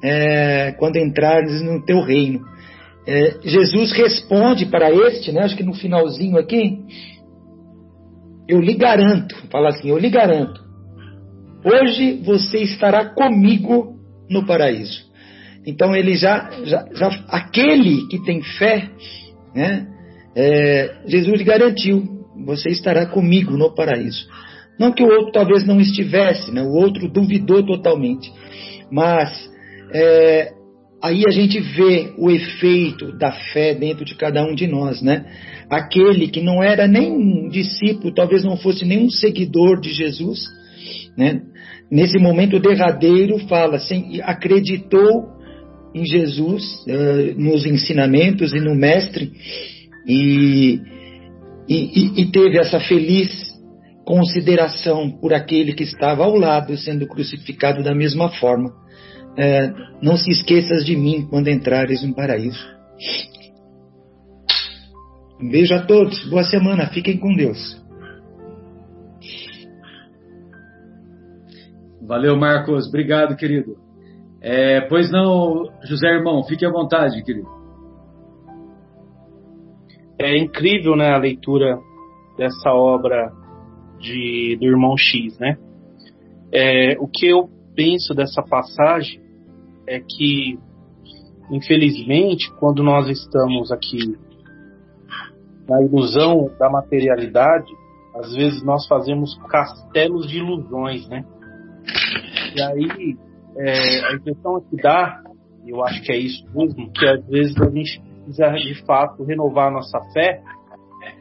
é, 0.04 0.74
quando 0.74 0.98
entrares 0.98 1.62
no 1.62 1.84
teu 1.86 2.02
reino. 2.02 2.42
É, 3.08 3.38
Jesus 3.44 3.94
responde 3.94 4.66
para 4.66 4.92
este, 4.92 5.32
né, 5.32 5.44
acho 5.44 5.56
que 5.56 5.64
no 5.64 5.74
finalzinho 5.74 6.38
aqui, 6.38 6.78
eu 8.50 8.60
lhe 8.60 8.74
garanto, 8.74 9.34
fala 9.50 9.70
assim, 9.70 9.90
eu 9.90 9.98
lhe 9.98 10.10
garanto, 10.10 10.62
hoje 11.64 12.22
você 12.24 12.58
estará 12.60 13.06
comigo 13.06 13.97
no 14.30 14.46
paraíso. 14.46 15.06
Então 15.66 15.96
ele 15.96 16.16
já, 16.16 16.50
já, 16.64 16.86
já 16.94 17.08
aquele 17.28 18.08
que 18.08 18.24
tem 18.24 18.42
fé, 18.42 18.90
né, 19.54 19.88
é, 20.36 20.96
Jesus 21.08 21.42
garantiu, 21.42 22.04
você 22.46 22.70
estará 22.70 23.06
comigo 23.06 23.58
no 23.58 23.74
paraíso. 23.74 24.28
Não 24.80 24.92
que 24.92 25.04
o 25.04 25.08
outro 25.08 25.32
talvez 25.32 25.66
não 25.66 25.82
estivesse, 25.82 26.52
né, 26.52 26.62
o 26.62 26.72
outro 26.72 27.12
duvidou 27.12 27.66
totalmente, 27.66 28.32
mas 28.92 29.50
é, 29.94 30.54
aí 31.02 31.24
a 31.28 31.32
gente 31.32 31.60
vê 31.60 32.14
o 32.18 32.30
efeito 32.30 33.18
da 33.18 33.32
fé 33.32 33.74
dentro 33.74 34.06
de 34.06 34.16
cada 34.16 34.44
um 34.44 34.56
de 34.56 34.68
nós, 34.68 35.02
né? 35.02 35.26
Aquele 35.70 36.28
que 36.28 36.42
não 36.42 36.64
era 36.64 36.88
nem 36.88 37.12
um 37.12 37.50
discípulo, 37.50 38.14
talvez 38.14 38.44
não 38.44 38.58
fosse 38.58 38.86
nem 38.86 39.04
um 39.04 39.10
seguidor 39.10 39.80
de 39.80 39.94
Jesus, 39.94 40.40
né? 41.18 41.42
Nesse 41.92 42.20
momento 42.20 42.60
derradeiro, 42.60 43.40
fala 43.48 43.78
assim, 43.78 44.20
acreditou 44.22 45.38
em 45.96 46.06
Jesus, 46.06 46.64
uh, 46.86 47.40
nos 47.42 47.66
ensinamentos 47.66 48.54
e 48.54 48.60
no 48.60 48.76
Mestre, 48.76 49.32
e, 50.08 50.80
e, 51.68 52.22
e 52.22 52.32
teve 52.32 52.60
essa 52.60 52.80
feliz 52.80 53.30
consideração 54.06 55.12
por 55.12 55.34
aquele 55.34 55.74
que 55.74 55.84
estava 55.84 56.24
ao 56.24 56.36
lado 56.36 56.78
sendo 56.78 57.08
crucificado 57.08 57.84
da 57.84 57.94
mesma 57.94 58.30
forma 58.30 58.72
é, 59.38 59.72
não 60.02 60.18
se 60.18 60.32
esqueças 60.32 60.84
de 60.84 60.96
mim 60.96 61.28
quando 61.30 61.48
entrares 61.48 62.02
no 62.02 62.14
paraíso. 62.14 62.66
Um 65.40 65.50
beijo 65.50 65.76
a 65.76 65.86
todos, 65.86 66.28
boa 66.28 66.44
semana, 66.44 66.88
fiquem 66.88 67.18
com 67.18 67.36
Deus. 67.36 67.80
Valeu, 72.08 72.38
Marcos, 72.38 72.88
obrigado, 72.88 73.36
querido. 73.36 73.76
É, 74.40 74.80
pois 74.80 75.12
não, 75.12 75.66
José 75.84 76.08
Irmão, 76.08 76.42
fique 76.46 76.66
à 76.66 76.72
vontade, 76.72 77.22
querido. 77.22 77.50
É 80.18 80.38
incrível, 80.38 80.96
né, 80.96 81.10
a 81.10 81.18
leitura 81.18 81.78
dessa 82.38 82.72
obra 82.72 83.30
de, 84.00 84.58
do 84.58 84.68
irmão 84.68 84.96
X, 84.98 85.38
né? 85.38 85.58
É, 86.50 86.98
o 86.98 87.10
que 87.10 87.28
eu 87.28 87.50
penso 87.76 88.14
dessa 88.14 88.42
passagem 88.42 89.20
é 89.86 90.00
que, 90.00 90.58
infelizmente, 91.52 92.50
quando 92.58 92.82
nós 92.84 93.10
estamos 93.10 93.70
aqui 93.70 94.16
na 95.68 95.82
ilusão 95.84 96.50
da 96.58 96.70
materialidade, 96.70 97.70
às 98.16 98.34
vezes 98.34 98.64
nós 98.64 98.88
fazemos 98.88 99.38
castelos 99.50 100.26
de 100.30 100.38
ilusões, 100.38 101.06
né? 101.10 101.26
E 102.56 102.62
aí, 102.62 103.18
é, 103.58 104.06
a 104.08 104.14
impressão 104.14 104.62
que 104.70 104.76
dá, 104.78 105.22
eu 105.66 105.84
acho 105.84 106.02
que 106.04 106.12
é 106.12 106.18
isso 106.18 106.46
mesmo, 106.54 106.92
que 106.92 107.06
às 107.06 107.26
vezes 107.28 107.56
a 107.62 107.70
gente 107.70 108.02
precisa 108.24 108.52
de 108.52 108.86
fato 108.86 109.24
renovar 109.24 109.68
a 109.68 109.72
nossa 109.72 110.00
fé 110.14 110.42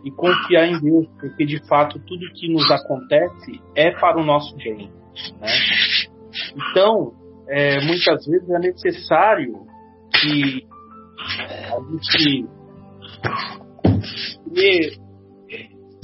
e 0.05 0.11
confiar 0.11 0.67
em 0.67 0.81
Deus, 0.81 1.07
porque 1.21 1.45
de 1.45 1.67
fato 1.67 1.99
tudo 2.01 2.33
que 2.35 2.53
nos 2.53 2.71
acontece 2.71 3.61
é 3.75 3.91
para 3.91 4.21
o 4.21 4.25
nosso 4.25 4.57
bem. 4.57 4.91
Né? 5.41 5.49
Então, 6.55 7.13
é, 7.49 7.81
muitas 7.85 8.27
vezes 8.27 8.49
é 8.51 8.59
necessário 8.59 9.67
que 10.21 10.67
a 11.73 11.81
gente 11.91 12.47
dê 14.53 14.99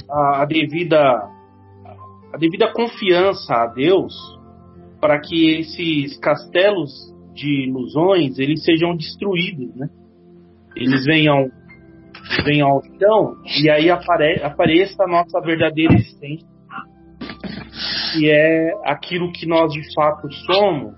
a, 0.09 0.41
a 0.41 0.45
devida 0.45 1.29
a 2.33 2.37
devida 2.37 2.71
confiança 2.73 3.53
a 3.53 3.67
Deus 3.67 4.13
para 5.03 5.19
que 5.19 5.59
esses 5.59 6.17
castelos 6.19 6.89
de 7.33 7.67
ilusões 7.67 8.39
eles 8.39 8.63
sejam 8.63 8.95
destruídos, 8.95 9.75
né? 9.75 9.89
Eles 10.77 11.03
venham 11.03 11.51
venham 12.45 12.69
ao 12.69 12.81
chão 12.81 13.35
e 13.61 13.69
aí 13.69 13.89
apare, 13.89 14.41
apareça 14.41 15.03
a 15.03 15.07
nossa 15.07 15.41
verdadeira 15.41 15.93
essência, 15.95 16.47
que 18.13 18.31
é 18.31 18.71
aquilo 18.85 19.29
que 19.33 19.45
nós 19.45 19.73
de 19.73 19.93
fato 19.93 20.31
somos 20.45 20.95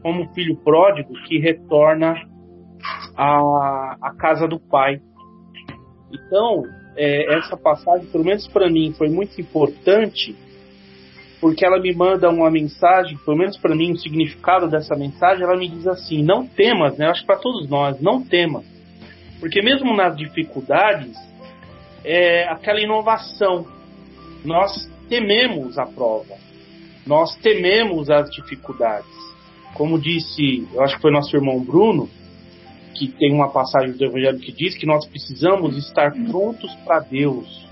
como 0.00 0.32
filho 0.32 0.56
pródigo 0.62 1.12
que 1.26 1.40
retorna 1.40 2.14
à, 3.16 3.96
à 4.00 4.14
casa 4.16 4.46
do 4.46 4.60
pai. 4.60 5.00
Então, 6.12 6.62
é, 6.96 7.36
essa 7.36 7.56
passagem, 7.56 8.06
pelo 8.12 8.24
menos 8.24 8.46
para 8.46 8.70
mim, 8.70 8.94
foi 8.96 9.08
muito 9.08 9.40
importante 9.40 10.36
porque 11.40 11.64
ela 11.64 11.80
me 11.80 11.94
manda 11.94 12.28
uma 12.28 12.50
mensagem, 12.50 13.16
pelo 13.24 13.38
menos 13.38 13.56
para 13.56 13.74
mim, 13.74 13.92
o 13.92 13.98
significado 13.98 14.68
dessa 14.68 14.94
mensagem, 14.94 15.42
ela 15.42 15.56
me 15.56 15.68
diz 15.68 15.86
assim: 15.86 16.22
não 16.22 16.46
temas, 16.46 16.98
né? 16.98 17.06
Acho 17.06 17.22
que 17.22 17.26
para 17.26 17.38
todos 17.38 17.68
nós, 17.68 18.00
não 18.00 18.22
temas. 18.22 18.64
Porque 19.40 19.62
mesmo 19.62 19.96
nas 19.96 20.14
dificuldades, 20.16 21.16
é 22.04 22.46
aquela 22.48 22.80
inovação. 22.80 23.66
Nós 24.44 24.90
tememos 25.08 25.78
a 25.78 25.86
prova. 25.86 26.34
Nós 27.06 27.34
tememos 27.36 28.10
as 28.10 28.30
dificuldades. 28.30 29.08
Como 29.74 29.98
disse, 29.98 30.68
eu 30.74 30.82
acho 30.82 30.96
que 30.96 31.02
foi 31.02 31.10
nosso 31.10 31.34
irmão 31.34 31.58
Bruno, 31.64 32.08
que 32.94 33.08
tem 33.08 33.32
uma 33.32 33.50
passagem 33.50 33.92
do 33.92 34.04
Evangelho 34.04 34.38
que 34.38 34.52
diz 34.52 34.76
que 34.76 34.84
nós 34.84 35.06
precisamos 35.06 35.76
estar 35.78 36.12
prontos 36.12 36.74
para 36.84 37.00
Deus. 37.00 37.66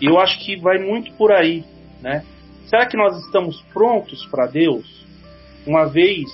E 0.00 0.06
eu 0.06 0.20
acho 0.20 0.38
que 0.44 0.56
vai 0.56 0.78
muito 0.78 1.12
por 1.14 1.32
aí, 1.32 1.64
né? 2.00 2.24
Será 2.66 2.86
que 2.86 2.96
nós 2.96 3.18
estamos 3.24 3.60
prontos 3.72 4.24
para 4.26 4.46
Deus? 4.46 5.04
Uma 5.66 5.86
vez, 5.86 6.24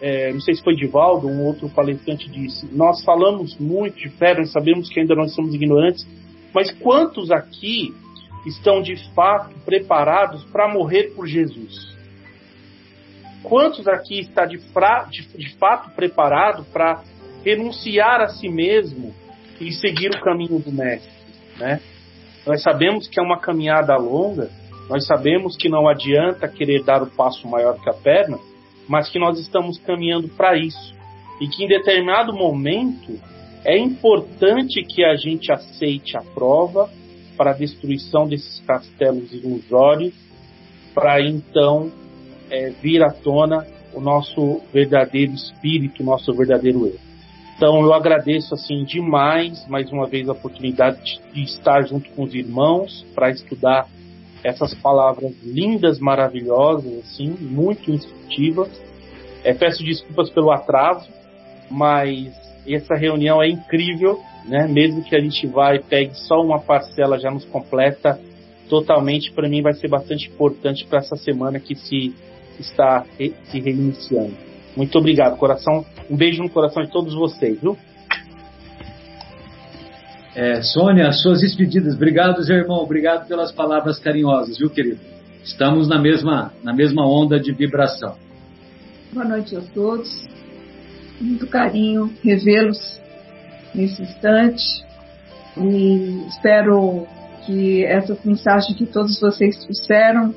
é, 0.00 0.32
não 0.32 0.40
sei 0.40 0.54
se 0.54 0.62
foi 0.62 0.74
Divaldo, 0.74 1.28
um 1.28 1.44
outro 1.44 1.68
palestrante 1.68 2.28
disse, 2.30 2.66
nós 2.72 3.02
falamos 3.04 3.56
muito 3.58 3.96
de 3.96 4.08
fé, 4.10 4.34
nós 4.34 4.52
sabemos 4.52 4.88
que 4.88 5.00
ainda 5.00 5.14
nós 5.14 5.34
somos 5.34 5.54
ignorantes, 5.54 6.06
mas 6.52 6.70
quantos 6.72 7.30
aqui 7.30 7.94
estão 8.46 8.82
de 8.82 8.96
fato 9.14 9.54
preparados 9.64 10.44
para 10.44 10.68
morrer 10.68 11.12
por 11.14 11.26
Jesus? 11.26 11.90
Quantos 13.42 13.88
aqui 13.88 14.20
está 14.20 14.44
de, 14.44 14.58
fra, 14.72 15.04
de, 15.04 15.26
de 15.36 15.54
fato 15.56 15.90
preparado 15.94 16.64
para 16.72 17.02
renunciar 17.44 18.20
a 18.20 18.28
si 18.28 18.48
mesmo 18.48 19.14
e 19.60 19.72
seguir 19.72 20.08
o 20.08 20.20
caminho 20.20 20.58
do 20.58 20.72
mestre, 20.72 21.10
né? 21.58 21.80
Nós 22.46 22.62
sabemos 22.62 23.06
que 23.06 23.20
é 23.20 23.22
uma 23.22 23.38
caminhada 23.38 23.96
longa, 23.96 24.50
nós 24.90 25.06
sabemos 25.06 25.56
que 25.56 25.68
não 25.68 25.88
adianta 25.88 26.48
querer 26.48 26.82
dar 26.82 27.00
o 27.00 27.06
passo 27.06 27.46
maior 27.46 27.80
que 27.80 27.88
a 27.88 27.94
perna, 27.94 28.40
mas 28.88 29.08
que 29.08 29.20
nós 29.20 29.38
estamos 29.38 29.78
caminhando 29.78 30.26
para 30.30 30.58
isso. 30.58 30.96
E 31.40 31.46
que 31.46 31.62
em 31.62 31.68
determinado 31.68 32.32
momento 32.32 33.16
é 33.64 33.78
importante 33.78 34.82
que 34.82 35.04
a 35.04 35.14
gente 35.14 35.52
aceite 35.52 36.16
a 36.16 36.22
prova 36.22 36.90
para 37.36 37.52
a 37.52 37.54
destruição 37.54 38.26
desses 38.26 38.58
castelos 38.66 39.32
ilusórios, 39.32 40.12
para 40.92 41.22
então 41.22 41.92
é, 42.50 42.70
vir 42.82 43.00
à 43.04 43.12
tona 43.12 43.64
o 43.94 44.00
nosso 44.00 44.60
verdadeiro 44.72 45.32
espírito, 45.32 46.02
o 46.02 46.06
nosso 46.06 46.32
verdadeiro 46.32 46.88
eu. 46.88 46.98
Então 47.56 47.80
eu 47.80 47.94
agradeço 47.94 48.54
assim 48.54 48.82
demais 48.82 49.64
mais 49.68 49.88
uma 49.92 50.08
vez 50.08 50.28
a 50.28 50.32
oportunidade 50.32 51.20
de, 51.32 51.42
estar 51.44 51.86
junto 51.86 52.10
com 52.10 52.24
os 52.24 52.34
irmãos 52.34 53.06
para 53.14 53.30
estudar 53.30 53.86
essas 54.42 54.74
palavras 54.74 55.32
lindas, 55.42 55.98
maravilhosas, 55.98 56.98
assim, 57.00 57.36
muito 57.40 57.90
instrutivas. 57.90 58.70
É, 59.44 59.54
peço 59.54 59.82
desculpas 59.82 60.30
pelo 60.30 60.50
atraso, 60.50 61.08
mas 61.70 62.32
essa 62.66 62.94
reunião 62.94 63.42
é 63.42 63.48
incrível, 63.48 64.20
né? 64.46 64.66
Mesmo 64.68 65.02
que 65.02 65.16
a 65.16 65.20
gente 65.20 65.46
vá 65.46 65.74
e 65.74 65.82
pegue 65.82 66.14
só 66.14 66.40
uma 66.42 66.60
parcela, 66.60 67.18
já 67.18 67.30
nos 67.30 67.44
completa 67.44 68.20
totalmente. 68.68 69.32
Para 69.32 69.48
mim 69.48 69.62
vai 69.62 69.72
ser 69.74 69.88
bastante 69.88 70.28
importante 70.28 70.86
para 70.86 70.98
essa 70.98 71.16
semana 71.16 71.58
que 71.58 71.74
se 71.74 72.14
está 72.58 73.04
se 73.44 73.60
reiniciando. 73.60 74.36
Muito 74.76 74.96
obrigado, 74.98 75.36
coração. 75.36 75.84
Um 76.08 76.16
beijo 76.16 76.42
no 76.42 76.50
coração 76.50 76.82
de 76.82 76.90
todos 76.90 77.14
vocês, 77.14 77.60
viu? 77.60 77.76
É, 80.40 80.62
Sônia, 80.62 81.12
suas 81.12 81.42
despedidas. 81.42 81.94
Obrigado, 81.96 82.40
irmão. 82.50 82.78
Obrigado 82.78 83.28
pelas 83.28 83.52
palavras 83.52 83.98
carinhosas, 83.98 84.56
viu, 84.56 84.70
querido? 84.70 84.98
Estamos 85.44 85.86
na 85.86 86.00
mesma, 86.00 86.50
na 86.64 86.72
mesma 86.72 87.06
onda 87.06 87.38
de 87.38 87.52
vibração. 87.52 88.16
Boa 89.12 89.26
noite 89.26 89.54
a 89.54 89.60
todos. 89.60 90.26
Muito 91.20 91.46
carinho 91.46 92.10
revê-los 92.24 92.98
nesse 93.74 94.00
instante. 94.00 94.64
E 95.58 96.24
espero 96.28 97.06
que 97.44 97.84
essa 97.84 98.16
mensagem 98.24 98.74
que 98.74 98.86
todos 98.86 99.20
vocês 99.20 99.58
trouxeram, 99.58 100.34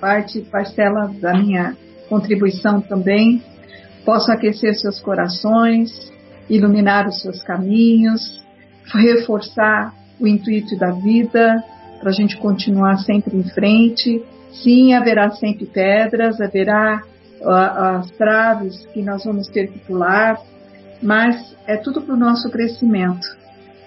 parte, 0.00 0.42
parcela 0.42 1.12
da 1.20 1.32
minha 1.36 1.76
contribuição 2.08 2.80
também, 2.80 3.42
possa 4.04 4.34
aquecer 4.34 4.76
seus 4.76 5.00
corações, 5.00 5.90
iluminar 6.48 7.08
os 7.08 7.20
seus 7.20 7.42
caminhos, 7.42 8.46
reforçar 8.94 9.92
o 10.20 10.26
intuito 10.26 10.76
da 10.76 10.90
vida, 10.90 11.62
para 12.00 12.10
a 12.10 12.12
gente 12.12 12.36
continuar 12.36 12.98
sempre 12.98 13.36
em 13.36 13.44
frente. 13.44 14.22
Sim, 14.52 14.94
haverá 14.94 15.30
sempre 15.30 15.66
pedras, 15.66 16.40
haverá 16.40 17.02
as 17.44 18.10
traves 18.12 18.86
que 18.92 19.02
nós 19.02 19.24
vamos 19.24 19.48
ter 19.48 19.68
que 19.68 19.78
pular, 19.80 20.38
mas 21.02 21.56
é 21.66 21.76
tudo 21.76 22.02
para 22.02 22.14
o 22.14 22.18
nosso 22.18 22.50
crescimento. 22.50 23.26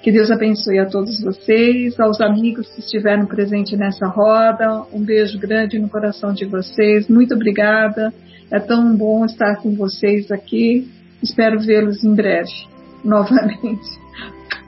Que 0.02 0.11
Deus 0.11 0.32
abençoe 0.32 0.80
a 0.80 0.88
todos 0.88 1.22
vocês, 1.22 1.99
aos 1.99 2.19
amigos 2.22 2.68
que 2.69 2.80
estiveram 2.80 3.28
presentes 3.28 3.78
nessa 3.78 4.07
roda. 4.07 4.84
Um 4.91 5.03
beijo 5.03 5.38
grande 5.38 5.78
no 5.78 5.90
coração 5.90 6.34
de 6.34 6.45
vocês. 6.45 7.07
Muito 7.07 7.36
obrigada. 7.36 8.11
É 8.49 8.60
tão 8.60 8.95
bom 8.95 9.23
estar 9.26 9.57
com 9.57 9.76
vocês 9.76 10.32
aqui. 10.32 10.90
Espero 11.22 11.60
vê-los 11.60 12.03
em 12.03 12.15
breve, 12.15 12.49
novamente. 13.06 14.02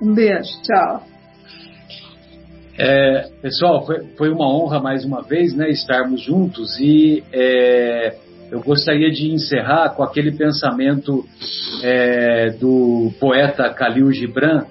Um 0.01 0.13
beijo. 0.13 0.61
Tchau. 0.63 1.03
É, 2.77 3.29
pessoal, 3.41 3.85
foi, 3.85 4.03
foi, 4.17 4.29
uma 4.29 4.47
honra 4.47 4.79
mais 4.79 5.05
uma 5.05 5.21
vez 5.21 5.53
né, 5.53 5.69
estarmos 5.69 6.21
juntos 6.21 6.79
e 6.79 7.23
é, 7.31 8.17
eu 8.49 8.61
gostaria 8.61 9.11
de 9.11 9.31
encerrar 9.31 9.89
com 9.89 10.01
aquele 10.01 10.31
pensamento 10.31 11.23
é, 11.83 12.49
do 12.51 13.11
poeta 13.19 13.69
Khalil 13.69 14.11
Gibran, 14.11 14.65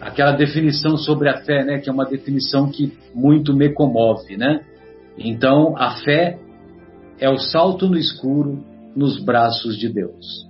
aquela 0.00 0.32
definição 0.32 0.96
sobre 0.96 1.28
a 1.28 1.38
fé, 1.38 1.64
né, 1.64 1.78
que 1.78 1.90
é 1.90 1.92
uma 1.92 2.06
definição 2.06 2.70
que 2.70 2.92
muito 3.12 3.52
me 3.52 3.72
comove, 3.72 4.36
né? 4.36 4.60
Então, 5.18 5.76
a 5.76 5.96
fé 6.04 6.38
é 7.18 7.28
o 7.28 7.36
salto 7.36 7.88
no 7.88 7.98
escuro 7.98 8.64
nos 8.94 9.22
braços 9.22 9.76
de 9.76 9.88
Deus. 9.88 10.48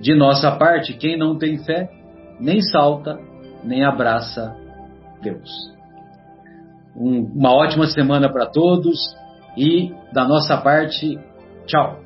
De 0.00 0.14
nossa 0.14 0.50
parte, 0.52 0.94
quem 0.94 1.16
não 1.16 1.36
tem 1.36 1.58
fé, 1.58 1.90
nem 2.40 2.60
salta, 2.60 3.18
nem 3.64 3.84
abraça 3.84 4.56
Deus. 5.22 5.50
Um, 6.96 7.24
uma 7.34 7.52
ótima 7.52 7.86
semana 7.86 8.32
para 8.32 8.46
todos 8.46 8.98
e, 9.56 9.92
da 10.12 10.26
nossa 10.26 10.56
parte, 10.56 11.18
tchau. 11.66 12.00